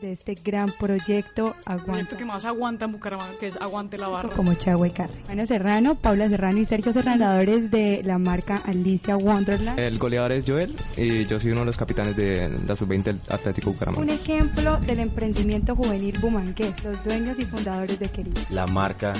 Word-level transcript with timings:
de 0.00 0.12
este 0.12 0.34
gran 0.34 0.70
proyecto 0.78 1.56
Aguanta. 1.64 1.84
Proyecto 1.84 2.16
que 2.16 2.24
más 2.24 2.44
aguanta 2.44 2.84
en 2.84 2.92
Bucaramanga, 2.92 3.38
que 3.38 3.48
es 3.48 3.56
Aguante 3.56 3.98
la 3.98 4.08
Barra. 4.08 4.30
Como 4.30 4.54
Chagua 4.54 4.86
y 4.86 4.90
Carre. 4.90 5.14
Bueno, 5.26 5.44
Serrano, 5.44 5.96
Paula 5.96 6.28
Serrano 6.28 6.58
y 6.58 6.64
Sergio 6.64 6.92
Serrano, 6.92 7.26
de 7.36 8.02
la 8.04 8.18
marca 8.18 8.62
Alicia 8.64 9.16
Wonderland. 9.16 9.78
El 9.78 9.98
goleador 9.98 10.32
es 10.32 10.44
Joel 10.46 10.74
y 10.96 11.24
yo 11.26 11.40
soy 11.40 11.50
uno 11.50 11.60
de 11.60 11.66
los 11.66 11.76
capitanes 11.76 12.16
de 12.16 12.48
la 12.66 12.76
sub-20 12.76 13.20
Atlético 13.28 13.72
Bucaramanga. 13.72 14.02
Un 14.02 14.10
ejemplo 14.10 14.76
del 14.78 15.00
emprendimiento 15.00 15.74
juvenil 15.74 16.18
bumangués, 16.20 16.84
los 16.84 17.02
dueños 17.02 17.38
y 17.38 17.44
fundadores 17.44 17.98
de 17.98 18.08
Querido. 18.08 18.40
La 18.50 18.66
marca 18.66 19.14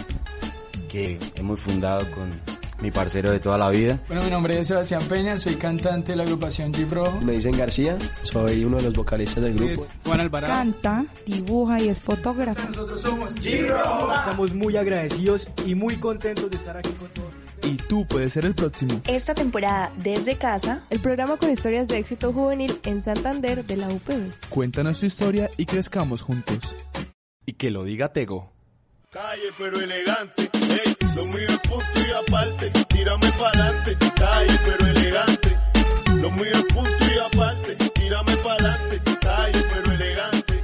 que 0.89 1.19
hemos 1.35 1.59
fundado 1.59 2.09
con 2.13 2.31
mi 2.81 2.91
parcero 2.91 3.31
de 3.31 3.41
toda 3.41 3.59
la 3.59 3.71
vida. 3.71 4.01
Bueno, 4.09 4.23
mi 4.23 4.31
nombre 4.31 4.59
es 4.59 4.69
Sebastián 4.69 5.03
Peña, 5.09 5.39
soy 5.39 5.57
cantante 5.57 6.13
de 6.13 6.17
la 6.17 6.25
agrupación 6.25 6.73
Jeep 6.73 6.93
Rojo. 6.93 7.21
Me 7.21 7.33
dicen 7.33 7.57
García, 7.57 7.97
soy 8.23 8.65
uno 8.65 8.77
de 8.77 8.85
los 8.85 8.95
vocalistas 8.95 9.43
del 9.43 9.55
grupo. 9.55 9.87
Juan 10.05 10.21
Alvarado. 10.21 10.55
Canta, 10.55 11.07
dibuja 11.27 11.81
y 11.81 11.89
es 11.89 12.03
fotógrafo. 12.03 12.69
Nosotros 12.69 13.01
somos 13.01 13.35
Jeep 13.37 13.69
Rojo. 13.69 14.15
Estamos 14.15 14.55
muy 14.55 14.77
agradecidos 14.77 15.49
y 15.65 15.75
muy 15.75 15.97
contentos 15.97 16.51
de 16.51 16.57
estar 16.57 16.77
aquí 16.77 16.91
con 16.93 17.09
todos. 17.09 17.31
Y 17.63 17.77
tú 17.77 18.07
puedes 18.07 18.33
ser 18.33 18.45
el 18.45 18.55
próximo. 18.55 19.01
Esta 19.07 19.35
temporada 19.35 19.91
desde 19.97 20.37
casa, 20.37 20.85
el 20.91 21.01
programa 21.01 21.37
con 21.37 21.51
historias 21.51 21.89
de 21.89 21.99
éxito 21.99 22.33
juvenil 22.33 22.79
en 22.85 23.03
Santander 23.03 23.65
de 23.65 23.77
la 23.77 23.89
UPB. 23.89 24.33
Cuéntanos 24.51 25.01
tu 25.01 25.07
historia 25.07 25.51
y 25.57 25.67
crezcamos 25.67 26.23
juntos. 26.23 26.77
Y 27.45 27.55
que 27.55 27.71
lo 27.71 27.85
diga 27.85 28.13
Tego. 28.13 28.56
Calle 29.17 29.51
pero 29.57 29.81
elegante, 29.81 30.51
lo 31.17 31.25
mío 31.25 31.49
es 31.49 31.59
punto 31.61 32.01
y 32.07 32.13
aparte, 32.13 32.71
tírame 32.87 33.33
pa'lante, 33.33 33.97
calle 34.15 34.61
pero 34.63 34.87
elegante, 34.89 35.57
lo 36.17 36.31
mío 36.33 36.53
es 36.53 36.65
punto 36.65 36.91
y 37.01 37.19
aparte, 37.19 37.77
tírame 37.95 38.37
pa'lante, 38.37 39.01
calle 39.19 39.65
pero 39.71 39.91
elegante, 39.91 40.63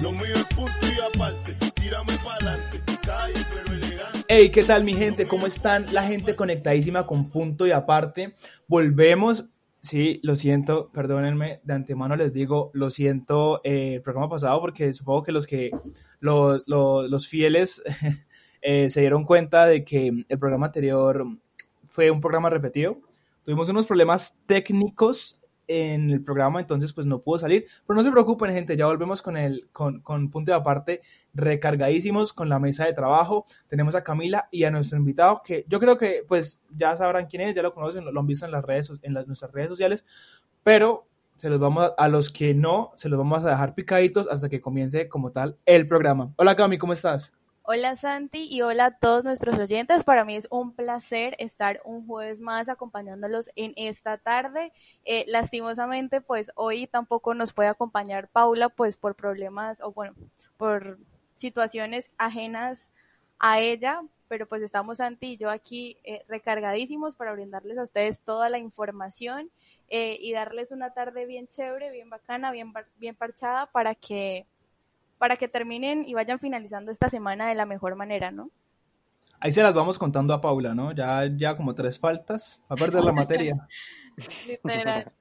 lo 0.00 0.10
mío 0.10 0.36
es 0.36 0.44
punto 0.56 0.86
y 0.86 1.00
aparte, 1.00 1.54
tírame 1.74 2.16
pa'lante, 2.24 2.80
calle 3.02 3.46
pero 3.52 3.74
elegante. 3.74 4.24
Hey, 4.26 4.50
¿qué 4.50 4.62
tal 4.62 4.84
mi 4.84 4.94
gente? 4.94 5.26
¿Cómo 5.26 5.46
están? 5.46 5.92
La 5.92 6.04
gente 6.04 6.34
conectadísima 6.34 7.06
con 7.06 7.28
punto 7.28 7.66
y 7.66 7.72
aparte. 7.72 8.34
Volvemos 8.68 9.44
Sí, 9.82 10.20
lo 10.22 10.36
siento, 10.36 10.90
perdónenme, 10.92 11.60
de 11.64 11.74
antemano 11.74 12.14
les 12.14 12.32
digo, 12.32 12.70
lo 12.72 12.88
siento 12.88 13.60
eh, 13.64 13.94
el 13.94 14.02
programa 14.02 14.28
pasado 14.28 14.60
porque 14.60 14.92
supongo 14.92 15.24
que 15.24 15.32
los 15.32 15.44
que 15.44 15.72
los, 16.20 16.62
los, 16.68 17.28
fieles 17.28 17.82
eh, 18.62 18.88
se 18.88 19.00
dieron 19.00 19.24
cuenta 19.24 19.66
de 19.66 19.84
que 19.84 20.24
el 20.28 20.38
programa 20.38 20.66
anterior 20.66 21.26
fue 21.88 22.12
un 22.12 22.20
programa 22.20 22.48
repetido. 22.48 23.00
Tuvimos 23.42 23.68
unos 23.70 23.86
problemas 23.88 24.36
técnicos 24.46 25.40
en 25.72 26.10
el 26.10 26.22
programa, 26.22 26.60
entonces 26.60 26.92
pues 26.92 27.06
no 27.06 27.20
pudo 27.20 27.38
salir. 27.38 27.66
Pero 27.86 27.96
no 27.96 28.02
se 28.02 28.10
preocupen, 28.10 28.52
gente, 28.52 28.76
ya 28.76 28.86
volvemos 28.86 29.22
con 29.22 29.36
el 29.36 29.68
con, 29.72 30.00
con 30.00 30.30
punto 30.30 30.52
de 30.52 30.56
aparte 30.56 31.02
recargadísimos 31.34 32.32
con 32.32 32.48
la 32.48 32.58
mesa 32.58 32.84
de 32.84 32.92
trabajo. 32.92 33.44
Tenemos 33.68 33.94
a 33.94 34.04
Camila 34.04 34.48
y 34.50 34.64
a 34.64 34.70
nuestro 34.70 34.98
invitado, 34.98 35.42
que 35.44 35.64
yo 35.68 35.80
creo 35.80 35.96
que 35.96 36.24
pues 36.28 36.60
ya 36.76 36.96
sabrán 36.96 37.26
quién 37.26 37.42
es, 37.42 37.54
ya 37.54 37.62
lo 37.62 37.74
conocen, 37.74 38.04
lo, 38.04 38.20
han 38.20 38.26
visto 38.26 38.46
en 38.46 38.52
las 38.52 38.64
redes, 38.64 38.92
en 39.02 39.14
las, 39.14 39.26
nuestras 39.26 39.52
redes 39.52 39.68
sociales, 39.68 40.06
pero 40.62 41.06
se 41.36 41.48
los 41.48 41.58
vamos 41.58 41.84
a, 41.84 42.04
a, 42.04 42.08
los 42.08 42.30
que 42.30 42.54
no, 42.54 42.92
se 42.96 43.08
los 43.08 43.18
vamos 43.18 43.44
a 43.44 43.50
dejar 43.50 43.74
picaditos 43.74 44.28
hasta 44.28 44.48
que 44.48 44.60
comience 44.60 45.08
como 45.08 45.32
tal 45.32 45.56
el 45.64 45.88
programa. 45.88 46.32
Hola 46.36 46.54
Cami, 46.54 46.78
¿cómo 46.78 46.92
estás? 46.92 47.32
Hola 47.64 47.94
Santi 47.94 48.48
y 48.50 48.62
hola 48.62 48.86
a 48.86 48.98
todos 48.98 49.22
nuestros 49.22 49.56
oyentes. 49.56 50.02
Para 50.02 50.24
mí 50.24 50.34
es 50.34 50.48
un 50.50 50.74
placer 50.74 51.36
estar 51.38 51.80
un 51.84 52.04
jueves 52.08 52.40
más 52.40 52.68
acompañándolos 52.68 53.50
en 53.54 53.72
esta 53.76 54.18
tarde. 54.18 54.72
Eh, 55.04 55.24
lastimosamente, 55.28 56.20
pues 56.20 56.50
hoy 56.56 56.88
tampoco 56.88 57.34
nos 57.34 57.52
puede 57.52 57.68
acompañar 57.68 58.26
Paula, 58.26 58.68
pues 58.68 58.96
por 58.96 59.14
problemas 59.14 59.80
o 59.80 59.92
bueno, 59.92 60.12
por 60.56 60.98
situaciones 61.36 62.10
ajenas 62.18 62.88
a 63.38 63.60
ella, 63.60 64.02
pero 64.26 64.48
pues 64.48 64.62
estamos 64.62 64.98
Santi 64.98 65.34
y 65.34 65.36
yo 65.36 65.48
aquí 65.48 65.98
eh, 66.02 66.24
recargadísimos 66.26 67.14
para 67.14 67.32
brindarles 67.32 67.78
a 67.78 67.84
ustedes 67.84 68.18
toda 68.22 68.48
la 68.48 68.58
información 68.58 69.52
eh, 69.88 70.18
y 70.20 70.32
darles 70.32 70.72
una 70.72 70.94
tarde 70.94 71.26
bien 71.26 71.46
chévere, 71.46 71.92
bien 71.92 72.10
bacana, 72.10 72.50
bien, 72.50 72.72
bien 72.96 73.14
parchada 73.14 73.66
para 73.66 73.94
que 73.94 74.46
para 75.22 75.36
que 75.36 75.46
terminen 75.46 76.02
y 76.04 76.14
vayan 76.14 76.40
finalizando 76.40 76.90
esta 76.90 77.08
semana 77.08 77.48
de 77.48 77.54
la 77.54 77.64
mejor 77.64 77.94
manera, 77.94 78.32
¿no? 78.32 78.50
Ahí 79.38 79.52
se 79.52 79.62
las 79.62 79.72
vamos 79.72 79.96
contando 79.96 80.34
a 80.34 80.40
Paula, 80.40 80.74
¿no? 80.74 80.90
Ya, 80.90 81.30
ya 81.36 81.56
como 81.56 81.76
tres 81.76 81.96
faltas, 81.96 82.60
va 82.68 82.74
a 82.74 82.76
perder 82.76 83.04
la 83.04 83.12
materia. 83.12 83.68
Literal. 84.64 85.12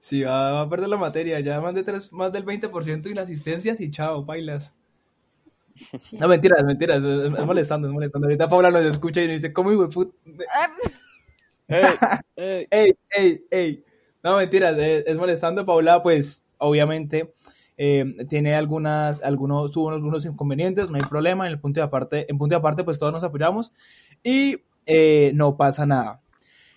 Sí, 0.00 0.22
va, 0.22 0.62
a 0.62 0.70
perder 0.70 0.88
la 0.88 0.96
materia, 0.96 1.40
ya 1.40 1.60
más, 1.60 1.74
de 1.74 1.82
tres, 1.82 2.10
más 2.10 2.32
del 2.32 2.46
20% 2.46 3.06
y 3.10 3.12
las 3.12 3.26
asistencias 3.26 3.82
y 3.82 3.90
chao, 3.90 4.24
bailas. 4.24 4.74
No, 6.12 6.26
mentiras, 6.26 6.64
mentiras, 6.64 7.04
es, 7.04 7.30
molestando, 7.44 7.86
es 7.86 7.92
molestando. 7.92 8.28
Ahorita 8.28 8.48
Paula 8.48 8.70
nos 8.70 8.86
escucha 8.86 9.20
y 9.20 9.26
nos 9.26 9.42
dice, 9.42 9.52
¿cómo 9.52 9.72
hijo 9.72 9.88
de 10.24 10.46
ey, 12.36 12.66
ey, 12.70 12.96
ey, 13.10 13.44
ey. 13.50 13.84
No, 14.22 14.38
mentiras, 14.38 14.74
es, 14.78 15.06
es 15.06 15.16
molestando. 15.18 15.66
Paula, 15.66 16.02
pues, 16.02 16.42
obviamente, 16.56 17.34
eh, 17.76 18.26
tiene 18.28 18.54
algunas, 18.54 19.22
algunos, 19.22 19.72
tuvo 19.72 19.90
algunos 19.90 20.24
inconvenientes, 20.24 20.90
no 20.90 20.96
hay 20.96 21.04
problema, 21.04 21.46
en 21.46 21.52
el 21.52 21.60
punto 21.60 21.80
de 21.80 21.84
aparte, 21.84 22.30
en 22.30 22.38
punto 22.38 22.54
de 22.54 22.58
aparte 22.58 22.84
pues 22.84 22.98
todos 22.98 23.12
nos 23.12 23.24
apoyamos 23.24 23.72
y 24.22 24.62
eh, 24.86 25.32
no 25.34 25.56
pasa 25.56 25.86
nada. 25.86 26.20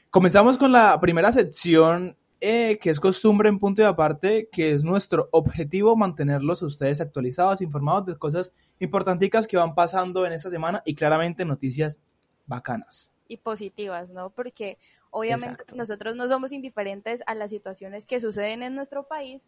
Comenzamos 0.10 0.58
con 0.58 0.72
la 0.72 1.00
primera 1.00 1.32
sección 1.32 2.18
eh, 2.42 2.80
que 2.82 2.90
es 2.90 3.02
costumbre 3.02 3.50
en 3.50 3.60
punto 3.60 3.82
de 3.82 3.88
aparte, 3.88 4.48
que 4.50 4.72
es 4.72 4.84
nuestro 4.84 5.28
objetivo 5.32 5.98
mantenerlos 5.98 6.64
a 6.64 6.68
ustedes 6.68 7.02
actualizados, 7.02 7.62
informados 7.62 8.06
de 8.06 8.18
cosas 8.18 8.54
importantes 8.80 9.46
que 9.46 9.58
van 9.58 9.76
pasando 9.76 10.26
en 10.26 10.32
esta 10.32 10.50
semana 10.50 10.82
y 10.86 10.96
claramente 10.96 11.44
noticias 11.44 12.02
bacanas. 12.46 13.12
Y 13.28 13.38
positivas, 13.38 14.10
¿no? 14.10 14.30
Porque 14.30 14.78
obviamente 15.12 15.66
nosotros 15.76 16.16
no 16.16 16.30
somos 16.30 16.54
indiferentes 16.54 17.22
a 17.28 17.36
las 17.36 17.52
situaciones 17.52 18.06
que 18.06 18.22
suceden 18.22 18.64
en 18.64 18.74
nuestro 18.74 19.06
país, 19.06 19.42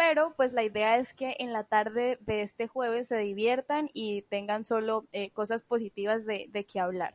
pero 0.00 0.32
pues 0.34 0.54
la 0.54 0.62
idea 0.62 0.96
es 0.96 1.12
que 1.12 1.36
en 1.40 1.52
la 1.52 1.64
tarde 1.64 2.16
de 2.22 2.40
este 2.40 2.66
jueves 2.68 3.08
se 3.08 3.18
diviertan 3.18 3.90
y 3.92 4.22
tengan 4.22 4.64
solo 4.64 5.04
eh, 5.12 5.28
cosas 5.28 5.62
positivas 5.62 6.24
de, 6.24 6.46
de 6.48 6.64
que 6.64 6.80
hablar. 6.80 7.14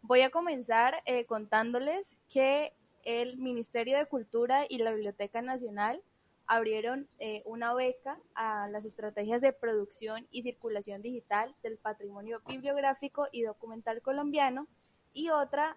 Voy 0.00 0.20
a 0.20 0.30
comenzar 0.30 1.02
eh, 1.06 1.24
contándoles 1.24 2.14
que 2.32 2.72
el 3.02 3.36
Ministerio 3.38 3.98
de 3.98 4.06
Cultura 4.06 4.64
y 4.68 4.78
la 4.78 4.92
Biblioteca 4.92 5.42
Nacional 5.42 6.02
abrieron 6.46 7.08
eh, 7.18 7.42
una 7.46 7.74
beca 7.74 8.16
a 8.36 8.68
las 8.68 8.84
estrategias 8.84 9.42
de 9.42 9.52
producción 9.52 10.28
y 10.30 10.42
circulación 10.42 11.02
digital 11.02 11.52
del 11.64 11.78
patrimonio 11.78 12.40
bibliográfico 12.46 13.26
y 13.32 13.42
documental 13.42 14.02
colombiano 14.02 14.68
y 15.12 15.30
otra 15.30 15.76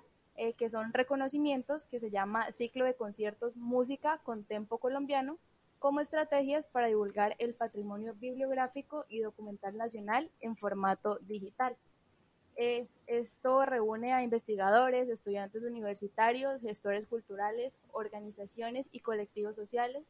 que 0.56 0.70
son 0.70 0.94
reconocimientos 0.94 1.86
que 1.86 2.00
se 2.00 2.12
llama 2.12 2.52
Ciclo 2.52 2.86
de 2.86 2.94
Conciertos 2.94 3.56
Música 3.56 4.20
con 4.24 4.44
Tempo 4.44 4.78
Colombiano 4.78 5.40
como 5.80 6.00
estrategias 6.00 6.68
para 6.68 6.88
divulgar 6.88 7.36
el 7.40 7.54
patrimonio 7.54 8.16
bibliográfico 8.16 9.06
y 9.10 9.20
documental 9.20 9.78
nacional 9.78 10.32
en 10.40 10.56
formato 10.56 11.20
digital. 11.22 11.78
Eh, 12.56 12.88
esto 13.06 13.66
reúne 13.66 14.14
a 14.14 14.24
investigadores, 14.24 15.10
estudiantes 15.10 15.62
universitarios, 15.62 16.62
gestores 16.62 17.06
culturales, 17.06 17.78
organizaciones 17.92 18.88
y 18.92 19.02
colectivos 19.02 19.56
sociales, 19.56 20.04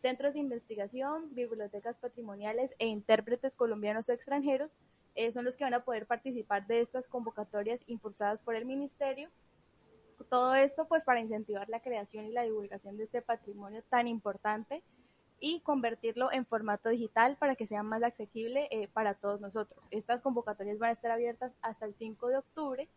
centros 0.00 0.32
de 0.32 0.40
investigación, 0.40 1.34
bibliotecas 1.34 1.98
patrimoniales 1.98 2.74
e 2.78 2.86
intérpretes 2.86 3.54
colombianos 3.54 4.08
o 4.08 4.12
extranjeros 4.12 4.70
eh, 5.14 5.30
son 5.32 5.44
los 5.44 5.56
que 5.56 5.64
van 5.64 5.74
a 5.74 5.84
poder 5.84 6.06
participar 6.06 6.66
de 6.66 6.80
estas 6.80 7.06
convocatorias 7.06 7.80
impulsadas 7.86 8.40
por 8.40 8.54
el 8.54 8.64
Ministerio. 8.64 9.28
Todo 10.30 10.54
esto 10.54 10.86
pues 10.86 11.04
para 11.04 11.20
incentivar 11.20 11.68
la 11.68 11.80
creación 11.80 12.24
y 12.26 12.32
la 12.32 12.42
divulgación 12.44 12.96
de 12.96 13.04
este 13.04 13.20
patrimonio 13.20 13.82
tan 13.90 14.08
importante 14.08 14.82
y 15.40 15.60
convertirlo 15.60 16.30
en 16.30 16.44
formato 16.44 16.90
digital 16.90 17.36
para 17.36 17.56
que 17.56 17.66
sea 17.66 17.82
más 17.82 18.02
accesible 18.02 18.68
eh, 18.70 18.88
para 18.92 19.14
todos 19.14 19.40
nosotros. 19.40 19.82
Estas 19.90 20.20
convocatorias 20.20 20.78
van 20.78 20.90
a 20.90 20.92
estar 20.92 21.10
abiertas 21.10 21.52
hasta 21.62 21.86
el 21.86 21.94
5 21.94 22.28
de 22.28 22.36
octubre. 22.36 22.88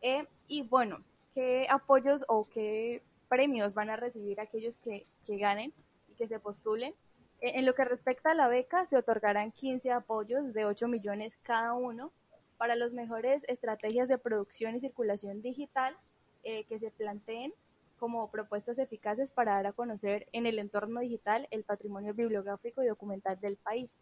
Eh, 0.00 0.26
y 0.46 0.62
bueno, 0.62 1.02
¿qué 1.34 1.66
apoyos 1.68 2.24
o 2.28 2.48
qué 2.48 3.02
premios 3.28 3.74
van 3.74 3.90
a 3.90 3.96
recibir 3.96 4.40
aquellos 4.40 4.76
que, 4.78 5.06
que 5.26 5.36
ganen 5.38 5.72
y 6.08 6.14
que 6.14 6.28
se 6.28 6.38
postulen? 6.38 6.94
Eh, 7.40 7.58
en 7.58 7.66
lo 7.66 7.74
que 7.74 7.84
respecta 7.84 8.30
a 8.30 8.34
la 8.34 8.46
beca, 8.46 8.86
se 8.86 8.96
otorgarán 8.96 9.50
15 9.50 9.90
apoyos 9.90 10.54
de 10.54 10.64
8 10.64 10.86
millones 10.86 11.36
cada 11.42 11.74
uno 11.74 12.12
para 12.58 12.76
las 12.76 12.92
mejores 12.92 13.42
estrategias 13.48 14.08
de 14.08 14.18
producción 14.18 14.76
y 14.76 14.80
circulación 14.80 15.42
digital 15.42 15.96
que 16.44 16.78
se 16.80 16.90
planteen 16.90 17.54
como 18.02 18.28
propuestas 18.32 18.80
eficaces 18.80 19.30
para 19.30 19.52
dar 19.52 19.68
a 19.68 19.72
conocer 19.72 20.26
en 20.32 20.46
el 20.46 20.58
entorno 20.58 20.98
digital 20.98 21.46
el 21.52 21.62
patrimonio 21.62 22.12
bibliográfico 22.14 22.82
y 22.82 22.88
documental 22.88 23.38
del 23.38 23.56
país. 23.56 23.92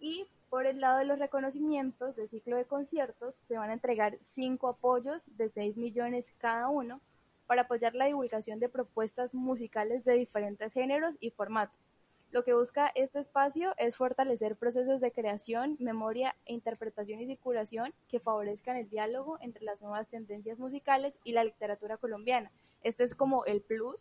Y 0.00 0.26
por 0.50 0.66
el 0.66 0.80
lado 0.80 0.98
de 0.98 1.04
los 1.04 1.20
reconocimientos 1.20 2.16
de 2.16 2.26
ciclo 2.26 2.56
de 2.56 2.64
conciertos, 2.64 3.36
se 3.46 3.58
van 3.58 3.70
a 3.70 3.74
entregar 3.74 4.18
cinco 4.22 4.66
apoyos 4.66 5.22
de 5.36 5.48
6 5.48 5.76
millones 5.76 6.34
cada 6.38 6.68
uno 6.68 7.00
para 7.46 7.62
apoyar 7.62 7.94
la 7.94 8.06
divulgación 8.06 8.58
de 8.58 8.68
propuestas 8.68 9.34
musicales 9.36 10.04
de 10.04 10.14
diferentes 10.14 10.72
géneros 10.72 11.14
y 11.20 11.30
formatos. 11.30 11.95
Lo 12.32 12.44
que 12.44 12.54
busca 12.54 12.90
este 12.94 13.20
espacio 13.20 13.74
es 13.78 13.96
fortalecer 13.96 14.56
procesos 14.56 15.00
de 15.00 15.12
creación, 15.12 15.76
memoria, 15.78 16.36
interpretación 16.44 17.20
y 17.20 17.26
circulación 17.26 17.94
que 18.08 18.20
favorezcan 18.20 18.76
el 18.76 18.90
diálogo 18.90 19.38
entre 19.40 19.64
las 19.64 19.80
nuevas 19.80 20.08
tendencias 20.08 20.58
musicales 20.58 21.18
y 21.24 21.32
la 21.32 21.44
literatura 21.44 21.96
colombiana. 21.96 22.50
Este 22.82 23.04
es 23.04 23.14
como 23.14 23.44
el 23.44 23.62
plus, 23.62 23.96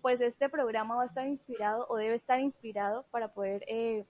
pues 0.00 0.20
este 0.20 0.48
programa 0.48 0.96
va 0.96 1.04
a 1.04 1.06
estar 1.06 1.26
inspirado 1.26 1.86
o 1.88 1.96
debe 1.96 2.16
estar 2.16 2.40
inspirado 2.40 3.06
para 3.10 3.32
poder 3.32 3.64
eh, 3.68 4.04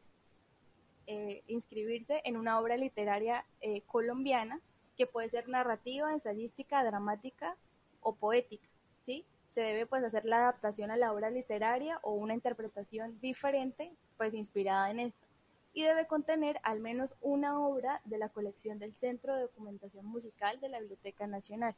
eh, 1.06 1.42
inscribirse 1.46 2.22
en 2.24 2.36
una 2.36 2.58
obra 2.58 2.76
literaria 2.76 3.44
eh, 3.60 3.82
colombiana 3.82 4.60
que 4.96 5.06
puede 5.06 5.28
ser 5.28 5.48
narrativa, 5.48 6.12
ensayística, 6.12 6.82
dramática 6.84 7.56
o 8.00 8.14
poética, 8.14 8.68
¿sí? 9.04 9.26
Se 9.54 9.60
debe 9.60 9.86
pues 9.86 10.02
hacer 10.02 10.24
la 10.24 10.38
adaptación 10.38 10.90
a 10.90 10.96
la 10.96 11.12
obra 11.12 11.30
literaria 11.30 11.98
o 12.02 12.12
una 12.12 12.34
interpretación 12.34 13.18
diferente, 13.20 13.92
pues 14.16 14.32
inspirada 14.34 14.90
en 14.90 15.00
esta. 15.00 15.26
Y 15.74 15.82
debe 15.84 16.06
contener 16.06 16.58
al 16.62 16.80
menos 16.80 17.14
una 17.20 17.58
obra 17.58 18.00
de 18.04 18.18
la 18.18 18.28
colección 18.28 18.78
del 18.78 18.94
Centro 18.94 19.34
de 19.34 19.42
Documentación 19.42 20.06
Musical 20.06 20.60
de 20.60 20.68
la 20.68 20.80
Biblioteca 20.80 21.26
Nacional. 21.26 21.74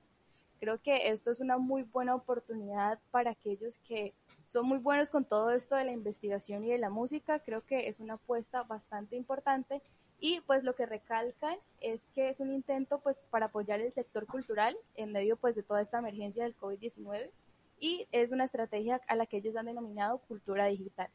Creo 0.61 0.81
que 0.81 1.11
esto 1.11 1.31
es 1.31 1.41
una 1.41 1.59
muy 1.59 1.83
buena 1.83 2.15
oportunidad 2.15 2.99
para 3.11 3.33
aquellos 3.33 3.79
que 3.81 4.15
son 4.49 4.67
muy 4.67 4.79
buenos 4.79 5.11
con 5.11 5.25
todo 5.25 5.51
esto 5.51 5.75
de 5.75 5.85
la 5.85 5.93
investigación 5.93 6.65
y 6.65 6.71
de 6.71 6.79
la 6.79 6.91
música. 6.91 7.41
Creo 7.41 7.67
que 7.67 7.89
es 7.89 8.01
una 8.01 8.15
apuesta 8.15 8.63
bastante 8.63 9.17
importante 9.17 9.83
y 10.21 10.41
pues 10.41 10.65
lo 10.65 10.75
que 10.75 10.87
recalcan 10.87 11.59
es 11.81 12.01
que 12.15 12.29
es 12.29 12.41
un 12.41 12.53
intento 12.53 13.01
pues 13.01 13.17
para 13.31 13.47
apoyar 13.47 13.81
el 13.81 13.93
sector 13.93 14.27
cultural 14.27 14.77
en 14.95 15.13
medio 15.13 15.37
pues 15.37 15.55
de 15.55 15.63
toda 15.63 15.83
esta 15.83 15.99
emergencia 15.99 16.45
del 16.45 16.57
COVID-19 16.57 17.31
y 17.79 18.07
es 18.13 18.33
una 18.33 18.45
estrategia 18.45 19.01
a 19.07 19.17
la 19.17 19.27
que 19.27 19.39
ellos 19.39 19.57
han 19.57 19.67
denominado 19.67 20.19
cultura 20.19 20.67
digital. 20.67 21.09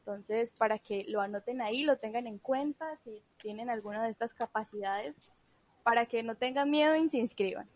Entonces, 0.00 0.52
para 0.52 0.78
que 0.78 1.04
lo 1.08 1.20
anoten 1.20 1.60
ahí, 1.60 1.82
lo 1.82 1.96
tengan 1.96 2.26
en 2.26 2.38
cuenta, 2.38 2.96
si 3.02 3.22
tienen 3.38 3.70
alguna 3.70 4.04
de 4.04 4.10
estas 4.10 4.34
capacidades, 4.34 5.20
para 5.82 6.06
que 6.06 6.22
no 6.22 6.36
tengan 6.36 6.70
miedo 6.70 6.94
y 6.94 7.08
se 7.08 7.18
inscriban. 7.18 7.68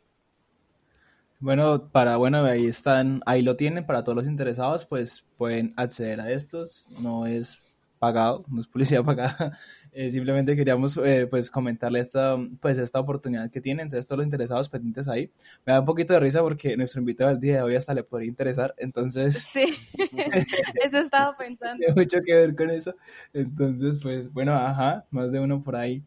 Bueno, 1.40 1.88
para, 1.90 2.18
bueno, 2.18 2.44
ahí 2.44 2.66
están, 2.66 3.22
ahí 3.24 3.42
lo 3.42 3.56
tienen, 3.56 3.86
para 3.86 4.04
todos 4.04 4.16
los 4.16 4.26
interesados, 4.26 4.84
pues 4.84 5.24
pueden 5.38 5.72
acceder 5.76 6.20
a 6.20 6.30
estos, 6.30 6.86
no 7.00 7.26
es 7.26 7.60
pagado, 8.00 8.44
no 8.48 8.60
es 8.60 8.66
publicidad 8.66 9.04
pagada, 9.04 9.56
eh, 9.92 10.10
simplemente 10.10 10.56
queríamos 10.56 10.96
eh, 10.96 11.28
pues 11.30 11.50
comentarle 11.50 12.00
esta, 12.00 12.36
pues 12.60 12.78
esta 12.78 12.98
oportunidad 12.98 13.48
que 13.50 13.60
tienen, 13.60 13.84
entonces 13.84 14.08
todos 14.08 14.18
los 14.18 14.26
interesados 14.26 14.68
pendientes 14.68 15.06
ahí, 15.06 15.30
me 15.64 15.72
da 15.72 15.80
un 15.80 15.86
poquito 15.86 16.14
de 16.14 16.20
risa 16.20 16.40
porque 16.40 16.76
nuestro 16.76 17.00
invitado 17.00 17.30
del 17.30 17.38
día 17.38 17.56
de 17.56 17.62
hoy 17.62 17.76
hasta 17.76 17.94
le 17.94 18.02
podría 18.02 18.28
interesar, 18.28 18.74
entonces... 18.78 19.46
Sí, 19.50 19.74
eso 20.84 20.98
estaba 20.98 21.36
pensando. 21.36 21.84
Tiene 21.84 21.94
mucho 21.94 22.18
que 22.24 22.34
ver 22.34 22.56
con 22.56 22.70
eso, 22.70 22.94
entonces 23.32 24.00
pues 24.02 24.32
bueno, 24.32 24.52
ajá, 24.54 25.04
más 25.10 25.30
de 25.30 25.38
uno 25.38 25.62
por 25.62 25.76
ahí. 25.76 26.02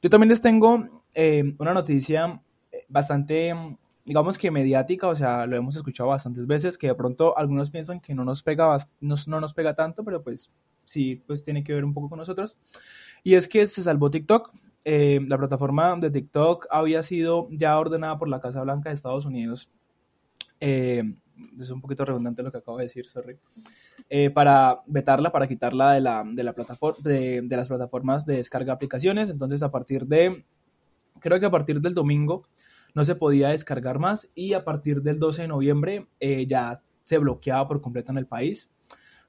Yo 0.00 0.10
también 0.10 0.30
les 0.30 0.40
tengo 0.40 1.04
eh, 1.14 1.54
una 1.58 1.74
noticia 1.74 2.40
bastante 2.88 3.54
digamos 4.04 4.38
que 4.38 4.50
mediática, 4.50 5.08
o 5.08 5.16
sea, 5.16 5.46
lo 5.46 5.56
hemos 5.56 5.76
escuchado 5.76 6.08
bastantes 6.08 6.46
veces, 6.46 6.76
que 6.76 6.88
de 6.88 6.94
pronto 6.94 7.36
algunos 7.38 7.70
piensan 7.70 8.00
que 8.00 8.14
no 8.14 8.24
nos 8.24 8.42
pega, 8.42 8.76
no, 9.00 9.14
no 9.26 9.40
nos 9.40 9.54
pega 9.54 9.74
tanto, 9.74 10.04
pero 10.04 10.22
pues 10.22 10.50
sí, 10.84 11.22
pues 11.26 11.44
tiene 11.44 11.62
que 11.62 11.72
ver 11.72 11.84
un 11.84 11.94
poco 11.94 12.08
con 12.08 12.18
nosotros. 12.18 12.56
Y 13.22 13.34
es 13.34 13.48
que 13.48 13.66
se 13.66 13.82
salvó 13.82 14.10
TikTok. 14.10 14.52
Eh, 14.84 15.20
la 15.28 15.38
plataforma 15.38 15.96
de 15.96 16.10
TikTok 16.10 16.66
había 16.70 17.02
sido 17.04 17.48
ya 17.52 17.78
ordenada 17.78 18.18
por 18.18 18.28
la 18.28 18.40
Casa 18.40 18.62
Blanca 18.62 18.88
de 18.88 18.94
Estados 18.94 19.26
Unidos. 19.26 19.70
Eh, 20.58 21.04
es 21.58 21.70
un 21.70 21.80
poquito 21.80 22.04
redundante 22.04 22.42
lo 22.42 22.50
que 22.50 22.58
acabo 22.58 22.78
de 22.78 22.84
decir, 22.84 23.06
sorry. 23.06 23.38
Eh, 24.10 24.30
para 24.30 24.82
vetarla, 24.86 25.30
para 25.30 25.46
quitarla 25.46 25.92
de, 25.92 26.00
la, 26.00 26.24
de, 26.26 26.42
la 26.42 26.52
plataforma, 26.52 26.98
de, 27.02 27.42
de 27.42 27.56
las 27.56 27.68
plataformas 27.68 28.26
de 28.26 28.36
descarga 28.36 28.66
de 28.66 28.72
aplicaciones. 28.72 29.30
Entonces, 29.30 29.62
a 29.62 29.70
partir 29.70 30.06
de, 30.06 30.44
creo 31.20 31.38
que 31.38 31.46
a 31.46 31.50
partir 31.50 31.80
del 31.80 31.94
domingo, 31.94 32.44
no 32.94 33.04
se 33.04 33.14
podía 33.14 33.48
descargar 33.48 33.98
más 33.98 34.28
y 34.34 34.52
a 34.52 34.64
partir 34.64 35.02
del 35.02 35.18
12 35.18 35.42
de 35.42 35.48
noviembre 35.48 36.06
eh, 36.20 36.46
ya 36.46 36.82
se 37.04 37.18
bloqueaba 37.18 37.68
por 37.68 37.80
completo 37.80 38.12
en 38.12 38.18
el 38.18 38.26
país. 38.26 38.68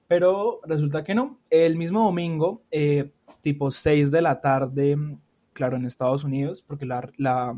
Pero 0.08 0.60
resulta 0.66 1.04
que 1.04 1.16
no. 1.16 1.40
El 1.50 1.78
mismo 1.78 2.04
domingo, 2.04 2.64
eh, 2.72 3.12
tipo 3.42 3.72
6 3.72 4.12
de 4.12 4.22
la 4.22 4.42
tarde, 4.42 4.98
claro, 5.54 5.78
en 5.78 5.86
Estados 5.86 6.24
Unidos, 6.24 6.64
porque 6.68 6.86
la, 6.86 7.10
la, 7.18 7.56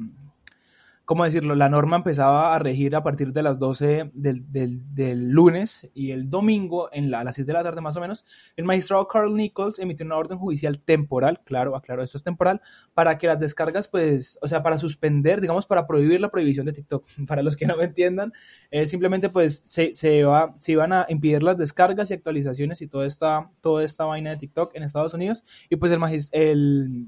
¿cómo 1.06 1.24
decirlo? 1.24 1.56
La 1.56 1.70
norma 1.70 1.98
empezaba 1.98 2.56
a 2.56 2.60
regir 2.60 2.96
a 2.96 3.04
partir 3.04 3.32
de 3.32 3.44
las 3.44 3.60
12 3.60 4.12
del, 4.14 5.30
lunes 5.30 5.88
y 5.94 6.12
el 6.12 6.30
domingo, 6.30 6.90
en 6.92 7.12
la, 7.12 7.20
a 7.20 7.24
las 7.24 7.36
6 7.36 7.48
de 7.48 7.54
la 7.54 7.64
tarde 7.64 7.82
más 7.82 7.96
o 7.96 8.02
menos, 8.02 8.26
el 8.56 8.66
magistrado 8.66 9.08
Carl 9.08 9.34
Nichols 9.36 9.80
emitió 9.80 10.06
una 10.06 10.18
orden 10.18 10.38
judicial 10.38 10.80
temporal, 10.80 11.42
claro, 11.46 11.76
aclaro, 11.76 12.04
esto 12.04 12.18
es 12.18 12.24
temporal, 12.24 12.62
para 12.94 13.18
que 13.18 13.28
las 13.28 13.40
descargas, 13.40 13.88
pues, 13.88 14.40
o 14.42 14.48
sea, 14.48 14.64
para 14.64 14.78
suspender, 14.78 15.42
digamos, 15.42 15.66
para 15.66 15.88
prohibir 15.88 16.20
la 16.20 16.30
prohibición 16.30 16.66
de 16.66 16.74
TikTok. 16.74 17.06
Para 17.28 17.42
los 17.42 17.56
que 17.56 17.66
no 17.66 17.78
me 17.78 17.86
entiendan, 17.86 18.34
eh, 18.72 18.86
simplemente, 18.86 19.30
pues, 19.30 19.60
se, 19.60 20.24
va, 20.24 20.56
se 20.60 20.72
iban 20.72 20.94
a 20.94 21.06
impedir 21.10 21.44
las 21.44 21.58
descargas 21.58 22.10
y 22.10 22.14
actualizaciones 22.14 22.82
y 22.82 22.88
toda 22.88 23.06
esta, 23.06 23.50
toda 23.62 23.84
esta 23.84 24.06
vaina 24.06 24.32
de 24.32 24.38
TikTok 24.38 24.76
en 24.76 24.84
Estados 24.84 25.14
Unidos 25.14 25.44
y 25.70 25.76
pues 25.76 25.92
el, 25.92 26.02
el, 26.32 27.08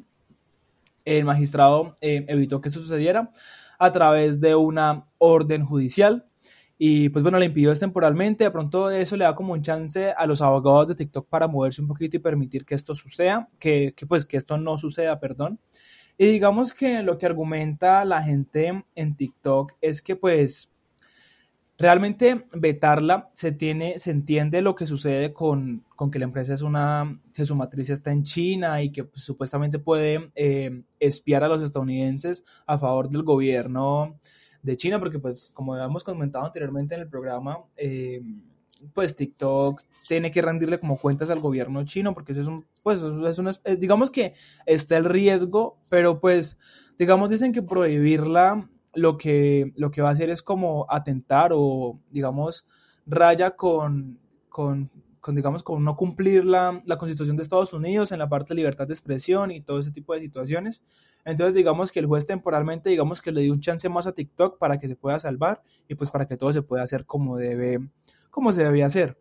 el 1.05 1.25
magistrado 1.25 1.97
eh, 2.01 2.25
evitó 2.27 2.61
que 2.61 2.69
eso 2.69 2.79
sucediera 2.79 3.31
a 3.77 3.91
través 3.91 4.39
de 4.39 4.55
una 4.55 5.05
orden 5.17 5.65
judicial. 5.65 6.25
Y 6.77 7.09
pues 7.09 7.23
bueno, 7.23 7.39
le 7.39 7.45
impidió 7.45 7.75
temporalmente. 7.75 8.43
De 8.43 8.51
pronto 8.51 8.91
eso 8.91 9.17
le 9.17 9.25
da 9.25 9.35
como 9.35 9.53
un 9.53 9.63
chance 9.63 10.11
a 10.15 10.27
los 10.27 10.41
abogados 10.41 10.87
de 10.87 10.95
TikTok 10.95 11.27
para 11.27 11.47
moverse 11.47 11.81
un 11.81 11.87
poquito 11.87 12.17
y 12.17 12.19
permitir 12.19 12.65
que 12.65 12.75
esto 12.75 12.93
suceda, 12.93 13.49
que, 13.59 13.93
que 13.95 14.05
pues 14.05 14.25
que 14.25 14.37
esto 14.37 14.57
no 14.57 14.77
suceda, 14.77 15.19
perdón. 15.19 15.59
Y 16.17 16.27
digamos 16.27 16.73
que 16.73 17.03
lo 17.03 17.17
que 17.17 17.27
argumenta 17.27 18.03
la 18.05 18.23
gente 18.23 18.83
en 18.95 19.15
TikTok 19.15 19.73
es 19.81 20.01
que 20.01 20.15
pues 20.15 20.71
realmente 21.77 22.47
vetarla 22.53 23.29
se 23.33 23.51
tiene, 23.51 23.99
se 23.99 24.11
entiende 24.11 24.61
lo 24.61 24.75
que 24.75 24.87
sucede 24.87 25.33
con, 25.33 25.83
con 25.95 26.09
que 26.09 26.19
la 26.19 26.25
empresa 26.25 26.53
es 26.53 26.61
una, 26.61 27.19
que 27.33 27.45
su 27.45 27.55
matriz 27.55 27.89
está 27.89 28.11
en 28.11 28.23
China 28.23 28.81
y 28.81 28.91
que 28.91 29.03
pues, 29.03 29.23
supuestamente 29.23 29.77
puede 29.77 30.31
eh, 30.35 30.81
espiar 30.99 31.43
a 31.43 31.47
los 31.47 31.61
estadounidenses 31.61 32.43
a 32.65 32.79
favor 32.79 33.09
del 33.09 33.23
gobierno 33.23 34.19
de 34.63 34.75
China, 34.75 34.99
porque 34.99 35.19
pues 35.19 35.51
como 35.53 35.77
hemos 35.77 36.03
comentado 36.03 36.45
anteriormente 36.45 36.95
en 36.95 37.01
el 37.01 37.09
programa, 37.09 37.59
eh, 37.77 38.21
pues 38.93 39.15
TikTok 39.15 39.81
tiene 40.07 40.31
que 40.31 40.41
rendirle 40.41 40.79
como 40.79 40.97
cuentas 40.97 41.29
al 41.29 41.39
gobierno 41.39 41.83
chino, 41.85 42.13
porque 42.13 42.31
eso 42.31 42.41
es 42.41 42.47
un, 42.47 42.65
pues 42.81 43.01
es 43.01 43.37
una, 43.37 43.51
digamos 43.77 44.09
que 44.09 44.33
está 44.65 44.97
el 44.97 45.05
riesgo, 45.05 45.77
pero 45.89 46.19
pues 46.19 46.57
digamos 46.97 47.29
dicen 47.29 47.53
que 47.53 47.61
prohibirla 47.61 48.67
lo 48.97 49.17
que, 49.17 49.71
lo 49.75 49.91
que 49.91 50.01
va 50.01 50.09
a 50.09 50.11
hacer 50.11 50.29
es 50.29 50.41
como 50.41 50.87
atentar 50.89 51.51
o, 51.53 51.99
digamos, 52.09 52.65
raya 53.05 53.51
con, 53.51 54.19
con, 54.49 54.89
digamos, 55.27 55.61
con 55.61 55.83
no 55.83 55.95
cumplir 55.95 56.45
la, 56.45 56.81
la, 56.85 56.97
constitución 56.97 57.37
de 57.37 57.43
Estados 57.43 57.73
Unidos 57.73 58.11
en 58.11 58.19
la 58.19 58.27
parte 58.27 58.49
de 58.49 58.55
libertad 58.55 58.87
de 58.87 58.93
expresión 58.93 59.51
y 59.51 59.61
todo 59.61 59.79
ese 59.79 59.91
tipo 59.91 60.13
de 60.13 60.21
situaciones. 60.21 60.81
Entonces, 61.25 61.53
digamos 61.53 61.91
que 61.91 61.99
el 61.99 62.07
juez 62.07 62.25
temporalmente, 62.25 62.89
digamos 62.89 63.21
que 63.21 63.31
le 63.31 63.41
dio 63.41 63.53
un 63.53 63.61
chance 63.61 63.87
más 63.87 64.07
a 64.07 64.13
TikTok 64.13 64.57
para 64.57 64.79
que 64.79 64.87
se 64.87 64.95
pueda 64.95 65.19
salvar 65.19 65.61
y 65.87 65.95
pues 65.95 66.09
para 66.09 66.27
que 66.27 66.37
todo 66.37 66.51
se 66.51 66.63
pueda 66.63 66.83
hacer 66.83 67.05
como 67.05 67.37
debe, 67.37 67.87
como 68.31 68.51
se 68.51 68.63
debía 68.63 68.87
hacer. 68.87 69.17